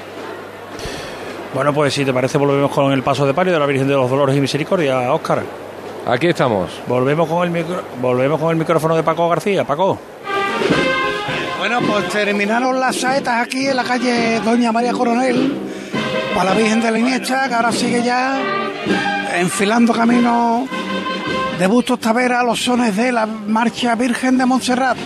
Bueno, 1.55 1.73
pues 1.75 1.93
si 1.95 2.05
te 2.05 2.13
parece, 2.13 2.39
volvemos 2.39 2.71
con 2.71 2.93
el 2.93 3.03
paso 3.03 3.27
de 3.27 3.35
palio 3.35 3.53
de 3.53 3.59
la 3.59 3.67
Virgen 3.67 3.87
de 3.87 3.95
los 3.95 4.09
Dolores 4.11 4.35
y 4.37 4.41
Misericordia, 4.41 5.13
Óscar. 5.13 5.43
Aquí 6.07 6.27
estamos. 6.29 6.81
Volvemos 6.89 7.29
con 7.29 7.45
el 7.47 7.51
micro- 7.53 7.83
volvemos 8.01 8.41
con 8.41 8.51
el 8.51 8.57
micrófono 8.57 8.97
de 8.97 9.03
Paco 9.03 9.29
García. 9.29 9.63
Paco. 9.65 9.99
Bueno, 11.59 11.79
pues 11.89 12.09
terminaron 12.09 12.81
las 12.81 12.97
saetas 12.97 13.47
aquí 13.47 13.69
en 13.69 13.77
la 13.77 13.85
calle 13.85 14.41
Doña 14.41 14.73
María 14.73 14.93
Coronel 14.93 15.53
para 16.35 16.51
la 16.51 16.55
Virgen 16.55 16.81
de 16.81 16.91
la 16.91 16.99
Iniesta, 16.99 17.49
que 17.49 17.55
ahora 17.55 17.73
sigue 17.73 18.03
ya 18.03 18.41
enfilando 19.37 19.93
camino 19.93 20.67
de 21.59 21.67
Bustos 21.67 22.01
Tavera 22.01 22.41
a 22.41 22.45
los 22.45 22.63
sones 22.63 22.97
de 22.97 23.13
la 23.13 23.27
marcha 23.27 23.95
Virgen 23.95 24.39
de 24.39 24.47
Montserrat. 24.47 24.97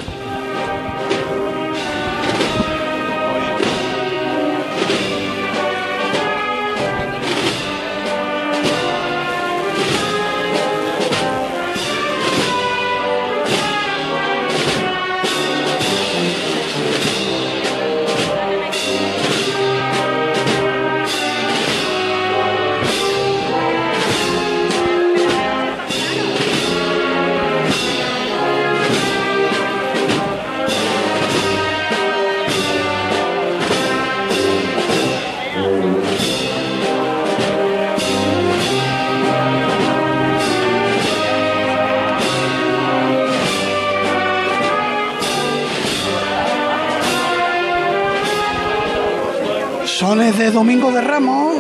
Sones 50.37 50.39
de 50.39 50.51
Domingo 50.51 50.93
de 50.93 51.01
Ramos 51.01 51.57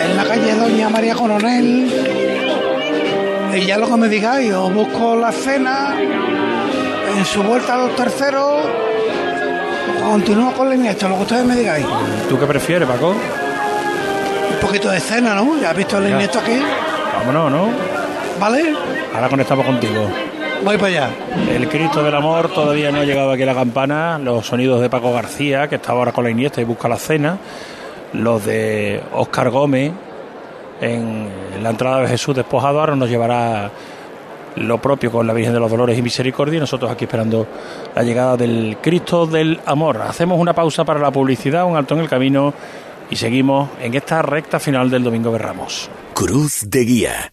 en 0.00 0.16
la 0.16 0.24
calle 0.24 0.54
Doña 0.54 0.88
María 0.88 1.14
Coronel. 1.14 1.92
Y 3.54 3.66
ya 3.66 3.78
lo 3.78 3.88
que 3.88 3.96
me 3.96 4.08
digáis, 4.08 4.52
os 4.52 4.72
busco 4.72 5.16
la 5.16 5.32
cena 5.32 5.94
en 5.98 7.24
su 7.24 7.42
vuelta 7.42 7.74
a 7.74 7.78
los 7.78 7.96
terceros. 7.96 8.62
Continúo 10.02 10.52
con 10.52 10.68
la 10.68 10.76
Iniesta, 10.76 11.08
lo 11.08 11.16
que 11.16 11.22
ustedes 11.22 11.44
me 11.44 11.56
digáis. 11.56 11.86
¿Tú 12.28 12.38
qué 12.38 12.46
prefieres, 12.46 12.88
Paco? 12.88 13.08
Un 13.10 14.60
poquito 14.60 14.90
de 14.90 15.00
cena, 15.00 15.34
¿no? 15.34 15.58
¿Ya 15.60 15.70
has 15.70 15.76
visto 15.76 16.00
Ya. 16.00 16.10
Iniesta 16.10 16.38
aquí? 16.40 16.60
Vámonos, 17.18 17.50
¿no? 17.50 17.68
¿Vale? 18.38 18.74
Ahora 19.14 19.28
conectamos 19.28 19.66
contigo. 19.66 20.08
Voy 20.64 20.76
para 20.76 20.88
allá. 20.88 21.10
El 21.50 21.68
Cristo 21.68 22.02
del 22.02 22.14
Amor 22.14 22.52
todavía 22.52 22.90
no 22.90 23.00
ha 23.00 23.04
llegado 23.04 23.30
aquí 23.30 23.42
a 23.42 23.46
la 23.46 23.54
campana. 23.54 24.18
Los 24.18 24.46
sonidos 24.46 24.80
de 24.80 24.90
Paco 24.90 25.12
García, 25.12 25.68
que 25.68 25.76
está 25.76 25.92
ahora 25.92 26.12
con 26.12 26.24
la 26.24 26.30
Iniesta 26.30 26.60
y 26.60 26.64
busca 26.64 26.88
la 26.88 26.96
cena. 26.96 27.38
Los 28.12 28.44
de 28.44 29.02
Óscar 29.14 29.50
Gómez 29.50 29.92
en 30.80 31.28
la 31.62 31.70
entrada 31.70 32.00
de 32.00 32.08
Jesús 32.08 32.34
despojado. 32.34 32.80
Ahora 32.80 32.96
nos 32.96 33.08
llevará 33.08 33.70
lo 34.56 34.78
propio 34.78 35.12
con 35.12 35.26
la 35.26 35.32
Virgen 35.32 35.54
de 35.54 35.60
los 35.60 35.70
Dolores 35.70 35.96
y 35.96 36.02
Misericordia. 36.02 36.56
Y 36.56 36.60
nosotros 36.60 36.90
aquí 36.90 37.04
esperando 37.04 37.46
la 37.94 38.02
llegada 38.02 38.36
del 38.36 38.78
Cristo 38.82 39.26
del 39.26 39.60
Amor. 39.64 40.02
Hacemos 40.02 40.40
una 40.40 40.54
pausa 40.54 40.84
para 40.84 41.00
la 41.00 41.12
publicidad, 41.12 41.64
un 41.64 41.76
alto 41.76 41.94
en 41.94 42.00
el 42.00 42.08
camino. 42.08 42.52
Y 43.10 43.16
seguimos 43.16 43.70
en 43.80 43.94
esta 43.94 44.22
recta 44.22 44.58
final 44.60 44.90
del 44.90 45.04
Domingo 45.04 45.32
de 45.32 45.38
Ramos. 45.38 45.88
Cruz 46.14 46.68
de 46.68 46.80
Guía. 46.84 47.32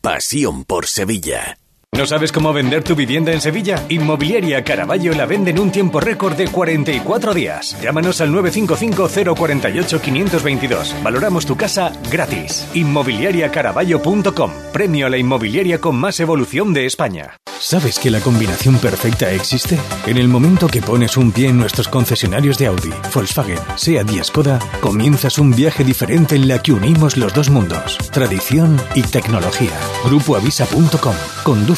Pasión 0.00 0.64
por 0.64 0.86
Sevilla. 0.86 1.56
¿No 1.96 2.04
sabes 2.06 2.32
cómo 2.32 2.52
vender 2.52 2.84
tu 2.84 2.94
vivienda 2.94 3.32
en 3.32 3.40
Sevilla? 3.40 3.82
Inmobiliaria 3.88 4.62
Caraballo 4.62 5.14
la 5.14 5.24
vende 5.24 5.52
en 5.52 5.58
un 5.58 5.72
tiempo 5.72 6.00
récord 6.00 6.36
de 6.36 6.46
44 6.46 7.32
días. 7.32 7.80
Llámanos 7.82 8.20
al 8.20 8.28
955-048-522. 8.30 11.02
Valoramos 11.02 11.46
tu 11.46 11.56
casa 11.56 11.90
gratis. 12.10 12.68
Inmobiliariacaraballo.com. 12.74 14.50
Premio 14.72 15.06
a 15.06 15.10
la 15.10 15.16
inmobiliaria 15.16 15.80
con 15.80 15.96
más 15.96 16.20
evolución 16.20 16.74
de 16.74 16.84
España. 16.84 17.38
¿Sabes 17.60 17.98
que 17.98 18.10
la 18.10 18.20
combinación 18.20 18.76
perfecta 18.76 19.32
existe? 19.32 19.76
En 20.06 20.16
el 20.16 20.28
momento 20.28 20.68
que 20.68 20.80
pones 20.80 21.16
un 21.16 21.32
pie 21.32 21.48
en 21.48 21.58
nuestros 21.58 21.88
concesionarios 21.88 22.56
de 22.56 22.66
Audi, 22.66 22.92
Volkswagen, 23.12 23.58
SEAT 23.74 24.12
y 24.12 24.22
Skoda, 24.22 24.60
comienzas 24.80 25.38
un 25.38 25.50
viaje 25.50 25.82
diferente 25.82 26.36
en 26.36 26.46
la 26.46 26.62
que 26.62 26.70
unimos 26.72 27.16
los 27.16 27.34
dos 27.34 27.50
mundos, 27.50 27.98
tradición 28.12 28.80
y 28.94 29.02
tecnología. 29.02 29.72
Grupoavisa.com. 30.04 31.16
Conduce 31.42 31.77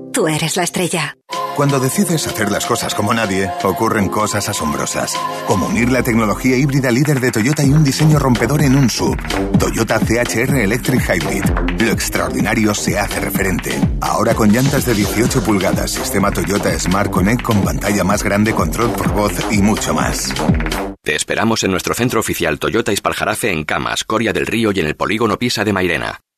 tú 0.11 0.27
eres 0.27 0.57
la 0.57 0.63
estrella. 0.63 1.17
Cuando 1.55 1.79
decides 1.79 2.25
hacer 2.27 2.49
las 2.49 2.65
cosas 2.65 2.95
como 2.95 3.13
nadie, 3.13 3.49
ocurren 3.63 4.07
cosas 4.09 4.47
asombrosas. 4.47 5.15
Como 5.47 5.67
unir 5.67 5.91
la 5.91 6.01
tecnología 6.01 6.55
híbrida 6.55 6.91
líder 6.91 7.19
de 7.19 7.31
Toyota 7.31 7.63
y 7.63 7.69
un 7.71 7.83
diseño 7.83 8.19
rompedor 8.19 8.61
en 8.63 8.75
un 8.75 8.89
sub. 8.89 9.17
Toyota 9.59 9.99
CHR 9.99 10.55
Electric 10.55 11.01
Hybrid. 11.01 11.43
Lo 11.81 11.91
extraordinario 11.91 12.73
se 12.73 12.97
hace 12.97 13.19
referente. 13.19 13.71
Ahora 13.99 14.33
con 14.33 14.49
llantas 14.51 14.85
de 14.85 14.93
18 14.93 15.43
pulgadas, 15.43 15.91
sistema 15.91 16.31
Toyota 16.31 16.77
Smart 16.79 17.11
Connect 17.11 17.41
con 17.41 17.61
pantalla 17.63 18.03
más 18.03 18.23
grande, 18.23 18.53
control 18.53 18.91
por 18.91 19.11
voz 19.11 19.33
y 19.51 19.61
mucho 19.61 19.93
más. 19.93 20.33
Te 21.03 21.15
esperamos 21.15 21.63
en 21.63 21.71
nuestro 21.71 21.93
centro 21.93 22.19
oficial 22.19 22.59
Toyota 22.59 22.93
Ispaljarafe 22.93 23.51
en 23.51 23.65
Camas, 23.65 24.03
Coria 24.03 24.33
del 24.33 24.47
Río 24.47 24.71
y 24.71 24.79
en 24.79 24.87
el 24.87 24.95
polígono 24.95 25.37
Pisa 25.37 25.63
de 25.63 25.73
Mairena. 25.73 26.21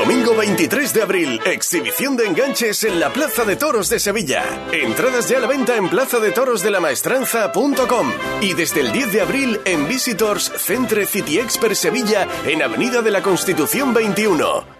Domingo 0.00 0.34
23 0.34 0.94
de 0.94 1.02
abril, 1.02 1.40
exhibición 1.44 2.16
de 2.16 2.24
enganches 2.24 2.84
en 2.84 2.98
la 2.98 3.12
Plaza 3.12 3.44
de 3.44 3.56
Toros 3.56 3.90
de 3.90 3.98
Sevilla. 3.98 4.42
Entradas 4.72 5.28
ya 5.28 5.36
a 5.36 5.40
la 5.40 5.46
venta 5.46 5.76
en 5.76 5.90
plaza 5.90 6.18
de 6.18 6.30
toros 6.30 6.62
de 6.62 6.70
la 6.70 6.80
maestranza.com 6.80 8.10
y 8.40 8.54
desde 8.54 8.80
el 8.80 8.92
10 8.92 9.12
de 9.12 9.20
abril 9.20 9.60
en 9.66 9.86
Visitors 9.86 10.52
Centre 10.56 11.04
City 11.04 11.38
Expert 11.38 11.74
Sevilla 11.74 12.26
en 12.46 12.62
Avenida 12.62 13.02
de 13.02 13.10
la 13.10 13.20
Constitución 13.20 13.92
21. 13.92 14.79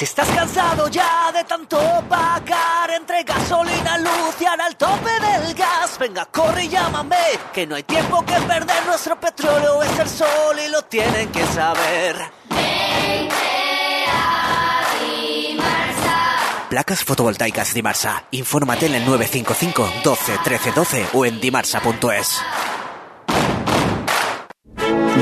Si 0.00 0.04
estás 0.04 0.30
cansado 0.30 0.88
ya 0.88 1.30
de 1.30 1.44
tanto 1.44 1.78
pagar 2.08 2.90
entre 2.90 3.22
gasolina, 3.22 3.98
luz 3.98 4.34
y 4.40 4.46
al 4.46 4.74
tope 4.74 5.10
del 5.10 5.54
gas, 5.54 5.98
venga, 5.98 6.24
corre 6.24 6.64
y 6.64 6.68
llámame, 6.70 7.18
que 7.52 7.66
no 7.66 7.74
hay 7.74 7.82
tiempo 7.82 8.24
que 8.24 8.32
perder, 8.32 8.86
nuestro 8.86 9.20
petróleo 9.20 9.82
es 9.82 9.98
el 9.98 10.08
sol 10.08 10.56
y 10.66 10.70
lo 10.70 10.80
tienen 10.84 11.30
que 11.30 11.44
saber. 11.48 12.16
Placas 16.70 17.04
fotovoltaicas 17.04 17.74
Dimarsa. 17.74 18.24
Infórmate 18.30 18.86
en 18.86 18.94
el 18.94 19.04
955 19.04 20.00
12 20.02 20.38
13 20.42 20.72
12 20.72 21.06
o 21.12 21.26
en 21.26 21.38
dimarsa.es. 21.42 22.40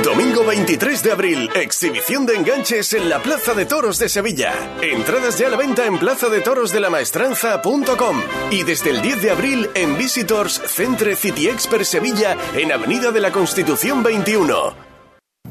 Domingo 0.02 0.44
23 0.44 1.02
de 1.02 1.12
abril, 1.12 1.50
exhibición 1.54 2.24
de 2.24 2.36
enganches 2.36 2.92
en 2.92 3.08
la 3.08 3.20
Plaza 3.20 3.54
de 3.54 3.66
Toros 3.66 3.98
de 3.98 4.08
Sevilla. 4.08 4.52
Entradas 4.80 5.38
ya 5.38 5.48
a 5.48 5.50
la 5.50 5.56
venta 5.56 5.86
en 5.86 5.98
plaza 5.98 6.28
de 6.28 6.40
toros 6.40 6.72
de 6.72 6.80
la 6.80 6.90
maestranza.com 6.90 8.22
y 8.50 8.62
desde 8.62 8.90
el 8.90 9.02
10 9.02 9.22
de 9.22 9.30
abril 9.30 9.70
en 9.74 9.98
Visitors 9.98 10.62
Centre 10.66 11.16
City 11.16 11.48
Expert 11.48 11.84
Sevilla 11.84 12.36
en 12.54 12.72
Avenida 12.72 13.10
de 13.10 13.20
la 13.20 13.32
Constitución 13.32 14.02
21. 14.02 14.87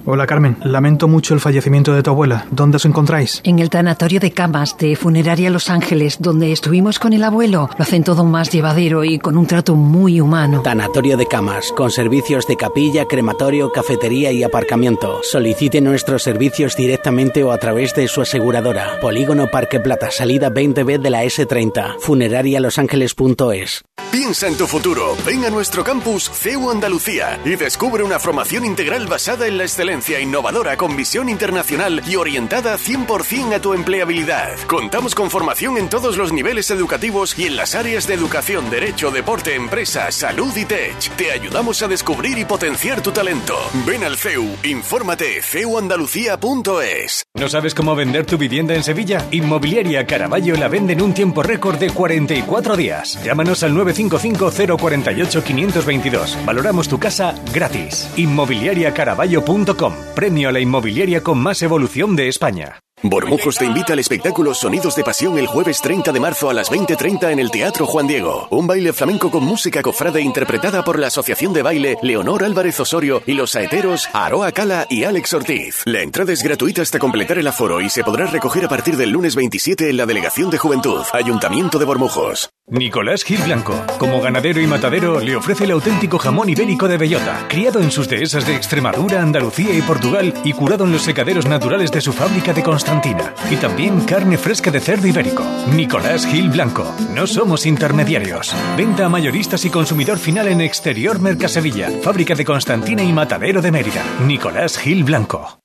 Hola 0.09 0.25
Carmen, 0.25 0.55
lamento 0.63 1.09
mucho 1.09 1.33
el 1.33 1.41
fallecimiento 1.41 1.93
de 1.93 2.01
tu 2.01 2.11
abuela. 2.11 2.45
¿Dónde 2.49 2.77
os 2.77 2.85
encontráis? 2.85 3.41
En 3.43 3.59
el 3.59 3.69
tanatorio 3.69 4.21
de 4.21 4.31
camas 4.31 4.77
de 4.77 4.95
Funeraria 4.95 5.49
Los 5.49 5.69
Ángeles, 5.69 6.15
donde 6.21 6.53
estuvimos 6.53 6.97
con 6.97 7.11
el 7.11 7.25
abuelo. 7.25 7.69
Lo 7.77 7.83
hacen 7.83 8.05
todo 8.05 8.23
más 8.23 8.49
llevadero 8.49 9.03
y 9.03 9.19
con 9.19 9.35
un 9.35 9.47
trato 9.47 9.75
muy 9.75 10.21
humano. 10.21 10.61
Tanatorio 10.61 11.17
de 11.17 11.25
camas, 11.25 11.73
con 11.73 11.91
servicios 11.91 12.47
de 12.47 12.55
capilla, 12.55 13.03
crematorio, 13.03 13.69
cafetería 13.73 14.31
y 14.31 14.45
aparcamiento. 14.45 15.19
Solicite 15.23 15.81
nuestros 15.81 16.23
servicios 16.23 16.77
directamente 16.77 17.43
o 17.43 17.51
a 17.51 17.57
través 17.57 17.93
de 17.93 18.07
su 18.07 18.21
aseguradora. 18.21 19.01
Polígono 19.01 19.47
Parque 19.47 19.81
Plata, 19.81 20.09
salida 20.09 20.49
20B 20.49 20.99
de 21.01 21.09
la 21.09 21.25
S30. 21.25 21.99
Funerarialosangeles.es. 21.99 23.83
Piensa 24.09 24.47
en 24.47 24.55
tu 24.55 24.67
futuro. 24.67 25.17
Ven 25.25 25.43
a 25.43 25.49
nuestro 25.49 25.83
campus 25.83 26.31
CEU 26.31 26.71
Andalucía 26.71 27.41
y 27.43 27.57
descubre 27.57 28.03
una 28.03 28.19
formación 28.19 28.63
integral 28.63 29.05
basada 29.07 29.47
en 29.47 29.57
la 29.57 29.65
excelencia 29.65 29.96
innovadora 30.19 30.77
con 30.77 30.95
visión 30.95 31.29
internacional 31.29 32.01
y 32.07 32.15
orientada 32.15 32.77
100% 32.77 33.55
a 33.55 33.61
tu 33.61 33.73
empleabilidad. 33.73 34.57
Contamos 34.67 35.15
con 35.15 35.29
formación 35.29 35.77
en 35.77 35.89
todos 35.89 36.17
los 36.17 36.31
niveles 36.31 36.71
educativos 36.71 37.37
y 37.37 37.45
en 37.45 37.55
las 37.55 37.75
áreas 37.75 38.07
de 38.07 38.13
educación, 38.13 38.69
derecho, 38.69 39.11
deporte, 39.11 39.55
empresa, 39.55 40.11
salud 40.11 40.55
y 40.55 40.65
tech. 40.65 40.97
Te 41.17 41.31
ayudamos 41.31 41.81
a 41.81 41.87
descubrir 41.87 42.37
y 42.37 42.45
potenciar 42.45 43.01
tu 43.01 43.11
talento. 43.11 43.55
Ven 43.85 44.03
al 44.03 44.17
CEU, 44.17 44.45
infórmate 44.63 45.41
ceuandalucía.es. 45.41 47.23
¿No 47.33 47.49
sabes 47.49 47.73
cómo 47.73 47.95
vender 47.95 48.25
tu 48.25 48.37
vivienda 48.37 48.75
en 48.75 48.83
Sevilla? 48.83 49.25
Inmobiliaria 49.31 50.05
Caraballo 50.05 50.55
la 50.55 50.67
vende 50.67 50.93
en 50.93 51.01
un 51.01 51.13
tiempo 51.13 51.43
récord 51.43 51.77
de 51.77 51.89
44 51.89 52.75
días. 52.75 53.19
Llámanos 53.23 53.63
al 53.63 53.73
955 53.73 54.77
048 54.77 55.43
522. 55.43 56.37
Valoramos 56.45 56.87
tu 56.87 56.99
casa 56.99 57.35
gratis. 57.53 58.09
Inmobiliariacaraballo.com. 58.17 59.86
Premio 60.15 60.49
a 60.49 60.51
la 60.51 60.59
inmobiliaria 60.59 61.23
con 61.23 61.37
más 61.37 61.61
evolución 61.61 62.15
de 62.15 62.27
España. 62.27 62.79
Bormujos 63.03 63.57
te 63.57 63.65
invita 63.65 63.93
al 63.93 63.99
espectáculo 63.99 64.55
Sonidos 64.55 64.95
de 64.95 65.03
Pasión 65.03 65.37
el 65.37 65.45
jueves 65.45 65.81
30 65.81 66.11
de 66.11 66.19
marzo 66.19 66.49
a 66.49 66.53
las 66.55 66.71
20.30 66.71 67.31
en 67.31 67.37
el 67.37 67.51
Teatro 67.51 67.85
Juan 67.85 68.07
Diego. 68.07 68.47
Un 68.49 68.65
baile 68.65 68.91
flamenco 68.91 69.29
con 69.29 69.43
música 69.43 69.83
cofrade 69.83 70.19
interpretada 70.19 70.83
por 70.83 70.97
la 70.97 71.05
Asociación 71.05 71.53
de 71.53 71.61
Baile 71.61 71.97
Leonor 72.01 72.43
Álvarez 72.43 72.79
Osorio 72.79 73.21
y 73.27 73.33
los 73.33 73.51
saeteros 73.51 74.09
Aroa 74.13 74.51
Cala 74.51 74.87
y 74.89 75.03
Alex 75.03 75.31
Ortiz. 75.33 75.83
La 75.85 76.01
entrada 76.01 76.33
es 76.33 76.41
gratuita 76.41 76.81
hasta 76.81 76.97
completar 76.97 77.37
el 77.37 77.45
aforo 77.45 77.81
y 77.81 77.89
se 77.89 78.03
podrá 78.03 78.25
recoger 78.25 78.65
a 78.65 78.69
partir 78.69 78.97
del 78.97 79.11
lunes 79.11 79.35
27 79.35 79.91
en 79.91 79.97
la 79.97 80.07
Delegación 80.07 80.49
de 80.49 80.57
Juventud, 80.57 81.03
Ayuntamiento 81.13 81.77
de 81.77 81.85
Bormujos. 81.85 82.49
Nicolás 82.69 83.23
Gil 83.23 83.41
Blanco, 83.43 83.81
como 83.97 84.19
ganadero 84.19 84.59
y 84.59 84.67
matadero, 84.67 85.21
le 85.21 85.37
ofrece 85.37 85.63
el 85.63 85.71
auténtico 85.71 86.17
jamón 86.17 86.49
ibérico 86.49 86.89
de 86.89 86.97
bellota, 86.97 87.45
criado 87.47 87.79
en 87.79 87.91
sus 87.91 88.09
dehesas 88.09 88.45
de 88.45 88.55
Extremadura, 88.55 89.21
Andalucía 89.21 89.73
y 89.73 89.81
Portugal 89.81 90.33
y 90.43 90.51
curado 90.51 90.83
en 90.83 90.91
los 90.91 91.03
secaderos 91.03 91.45
naturales 91.45 91.91
de 91.91 92.01
su 92.01 92.11
fábrica 92.11 92.51
de 92.51 92.63
Constantina. 92.87 93.33
Y 93.51 93.57
también 93.57 93.99
carne 94.05 94.37
fresca 94.37 94.71
de 94.71 94.79
cerdo 94.79 95.07
ibérico. 95.07 95.43
Nicolás 95.75 96.25
Gil 96.25 96.49
Blanco. 96.49 96.85
No 97.13 97.27
somos 97.27 97.65
intermediarios. 97.65 98.55
Venta 98.77 99.05
a 99.05 99.09
mayoristas 99.09 99.65
y 99.65 99.69
consumidor 99.69 100.17
final 100.17 100.47
en 100.47 100.61
Exterior 100.61 101.19
Mercasevilla, 101.19 101.89
fábrica 102.01 102.33
de 102.33 102.45
Constantina 102.45 103.03
y 103.03 103.11
matadero 103.11 103.61
de 103.61 103.73
Mérida. 103.73 104.05
Nicolás 104.25 104.77
Gil 104.77 105.03
Blanco. 105.03 105.59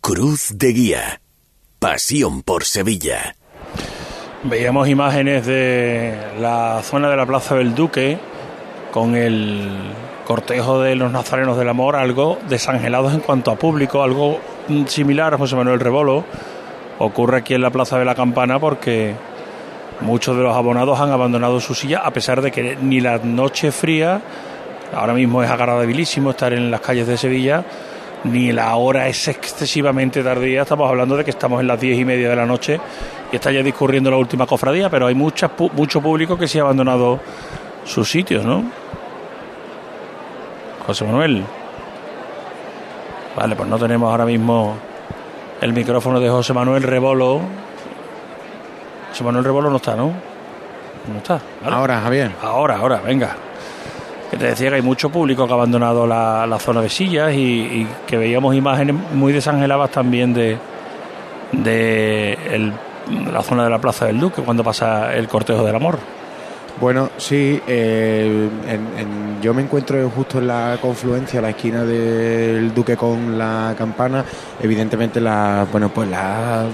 Cruz 0.00 0.52
de 0.54 0.72
Guía. 0.72 1.20
Pasión 1.80 2.42
por 2.42 2.62
Sevilla. 2.62 3.34
Veíamos 4.44 4.88
imágenes 4.88 5.46
de 5.46 6.16
la 6.38 6.80
zona 6.84 7.10
de 7.10 7.16
la 7.16 7.26
Plaza 7.26 7.56
del 7.56 7.74
Duque 7.74 8.18
con 8.92 9.16
el 9.16 9.68
cortejo 10.28 10.80
de 10.80 10.94
los 10.94 11.10
nazarenos 11.10 11.58
del 11.58 11.68
amor, 11.68 11.96
algo 11.96 12.38
desangelados 12.48 13.14
en 13.14 13.20
cuanto 13.20 13.50
a 13.50 13.56
público, 13.56 14.04
algo 14.04 14.38
similar 14.86 15.34
a 15.34 15.38
José 15.38 15.56
Manuel 15.56 15.80
Rebolo. 15.80 16.24
Ocurre 16.98 17.38
aquí 17.38 17.54
en 17.54 17.62
la 17.62 17.70
Plaza 17.70 17.98
de 17.98 18.04
la 18.04 18.14
Campana 18.14 18.58
porque 18.58 19.14
muchos 20.00 20.36
de 20.36 20.42
los 20.42 20.56
abonados 20.56 21.00
han 21.00 21.10
abandonado 21.10 21.60
su 21.60 21.74
silla 21.74 22.00
a 22.04 22.10
pesar 22.10 22.42
de 22.42 22.50
que 22.50 22.76
ni 22.80 23.00
la 23.00 23.18
noche 23.18 23.72
fría, 23.72 24.20
ahora 24.94 25.14
mismo 25.14 25.42
es 25.42 25.50
agradabilísimo 25.50 26.30
estar 26.30 26.52
en 26.52 26.70
las 26.70 26.80
calles 26.80 27.06
de 27.06 27.16
Sevilla, 27.16 27.64
ni 28.24 28.52
la 28.52 28.74
hora 28.76 29.08
es 29.08 29.28
excesivamente 29.28 30.22
tardía, 30.22 30.62
estamos 30.62 30.88
hablando 30.88 31.16
de 31.16 31.24
que 31.24 31.30
estamos 31.30 31.60
en 31.60 31.66
las 31.66 31.80
diez 31.80 31.98
y 31.98 32.04
media 32.04 32.28
de 32.28 32.36
la 32.36 32.46
noche 32.46 32.80
y 33.32 33.36
está 33.36 33.50
ya 33.50 33.62
discurriendo 33.62 34.10
la 34.10 34.16
última 34.16 34.46
cofradía, 34.46 34.90
pero 34.90 35.06
hay 35.06 35.14
mucha, 35.14 35.50
mucho 35.72 36.00
público 36.00 36.38
que 36.38 36.46
sí 36.46 36.58
ha 36.58 36.62
abandonado 36.62 37.20
sus 37.84 38.08
sitios, 38.08 38.44
¿no? 38.44 38.64
José 40.86 41.04
Manuel. 41.04 41.44
Vale, 43.36 43.56
pues 43.56 43.68
no 43.68 43.78
tenemos 43.78 44.10
ahora 44.10 44.24
mismo 44.26 44.74
el 45.60 45.72
micrófono 45.72 46.20
de 46.20 46.28
José 46.28 46.52
Manuel 46.52 46.82
Rebolo. 46.82 47.40
José 49.10 49.24
Manuel 49.24 49.44
Rebolo 49.44 49.70
no 49.70 49.76
está, 49.76 49.94
¿no? 49.96 50.06
No 50.06 51.18
está. 51.18 51.40
¿vale? 51.62 51.76
Ahora, 51.76 52.00
Javier. 52.00 52.30
Ahora, 52.42 52.76
ahora, 52.76 53.00
venga. 53.04 53.34
Que 54.30 54.36
te 54.36 54.46
decía 54.46 54.70
que 54.70 54.76
hay 54.76 54.82
mucho 54.82 55.10
público 55.10 55.46
que 55.46 55.52
ha 55.52 55.56
abandonado 55.56 56.06
la, 56.06 56.46
la 56.46 56.58
zona 56.58 56.80
de 56.80 56.88
sillas 56.88 57.32
y, 57.34 57.36
y 57.40 57.88
que 58.06 58.16
veíamos 58.16 58.54
imágenes 58.54 58.96
muy 59.12 59.32
desangeladas 59.32 59.90
también 59.90 60.32
de, 60.32 60.56
de 61.52 62.32
el- 62.50 62.72
la 63.32 63.42
zona 63.42 63.64
de 63.64 63.70
la 63.70 63.78
Plaza 63.78 64.06
del 64.06 64.18
Duque 64.20 64.42
cuando 64.42 64.62
pasa 64.64 65.12
el 65.14 65.28
cortejo 65.28 65.64
del 65.64 65.74
amor. 65.76 65.98
Bueno, 66.80 67.10
sí, 67.16 67.60
eh, 67.66 68.48
en- 68.66 68.98
en- 68.98 69.40
yo 69.40 69.54
me 69.54 69.62
encuentro 69.62 70.08
justo 70.10 70.38
en 70.38 70.48
la 70.48 70.78
confluencia, 70.80 71.40
la 71.40 71.50
esquina 71.50 71.84
del 71.84 72.74
Duque 72.74 72.96
con 72.96 73.38
la 73.38 73.74
campana. 73.78 74.24
Evidentemente, 74.60 75.20
la, 75.20 75.66
bueno, 75.70 75.90
pues 75.90 76.08
las 76.08 76.66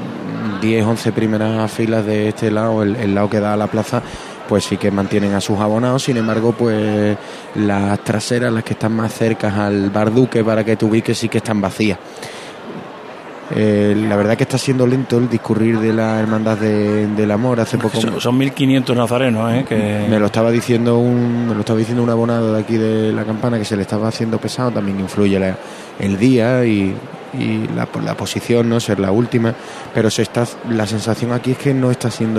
10, 0.63 0.85
11 0.87 1.13
primeras 1.13 1.71
filas 1.71 2.07
de 2.07 2.29
este 2.29 2.51
lado, 2.51 2.83
el, 2.83 3.15
lado 3.15 3.29
que 3.29 3.41
da 3.41 3.53
a 3.53 3.57
la 3.57 3.67
plaza, 3.67 4.01
pues 4.49 4.65
sí 4.65 4.79
que 4.79 4.91
mantienen 4.91 5.35
a 5.35 5.41
sus 5.43 5.59
abonados. 5.59 6.05
Sin 6.05 6.17
embargo, 6.17 6.53
pues 6.53 7.17
las 7.57 7.99
traseras, 8.01 8.53
las 8.53 8.65
que 8.65 8.73
están 8.75 8.93
más 8.93 9.13
cercas 9.13 9.55
al 9.55 9.91
bar 9.91 10.13
Duque 10.15 10.43
para 10.43 10.65
que 10.65 10.77
te 10.77 10.87
sí 11.15 11.29
que 11.29 11.39
están 11.39 11.61
vacías. 11.61 11.99
Eh, 13.55 13.95
la 14.09 14.15
verdad 14.17 14.37
que 14.37 14.43
está 14.43 14.59
siendo 14.59 14.87
lento 14.87 15.17
el 15.19 15.29
discurrir 15.29 15.79
de 15.81 15.93
la 15.93 16.21
Hermandad 16.21 16.59
de- 16.59 17.07
del 17.07 17.31
Amor. 17.31 17.61
Hace 17.61 17.79
poco 17.79 18.01
Son, 18.01 18.21
son 18.21 18.39
1.500 18.39 18.95
nazarenos, 18.95 19.53
¿eh? 19.53 19.65
Que... 19.69 20.07
me 20.09 20.19
lo 20.19 20.27
estaba 20.27 20.51
diciendo 20.51 20.99
un 20.99 21.49
me 21.49 21.55
lo 21.55 21.61
estaba 21.61 21.79
diciendo 21.79 22.03
un 22.03 22.11
abonado 22.11 22.53
de 22.53 22.61
aquí 22.61 22.77
de 22.77 23.13
la 23.13 23.25
campana 23.25 23.59
que 23.59 23.65
se 23.65 23.75
le 23.77 23.83
estaba 23.83 24.09
haciendo 24.09 24.39
pesado 24.39 24.71
también 24.73 25.01
influye 25.01 25.39
la- 25.41 25.57
el 25.99 26.19
día 26.19 26.65
y, 26.67 26.95
y 27.39 27.69
la, 27.75 27.89
la 28.05 28.15
posición 28.15 28.69
no 28.69 28.81
ser 28.81 29.01
la 29.01 29.11
última 29.11 29.53
pero 29.95 30.11
se 30.11 30.23
está 30.23 30.47
la 30.71 30.87
sensación 30.87 31.33
aquí 31.33 31.51
es 31.53 31.59
que 31.59 31.75
no 31.75 31.91
está 31.91 32.11
siendo 32.11 32.37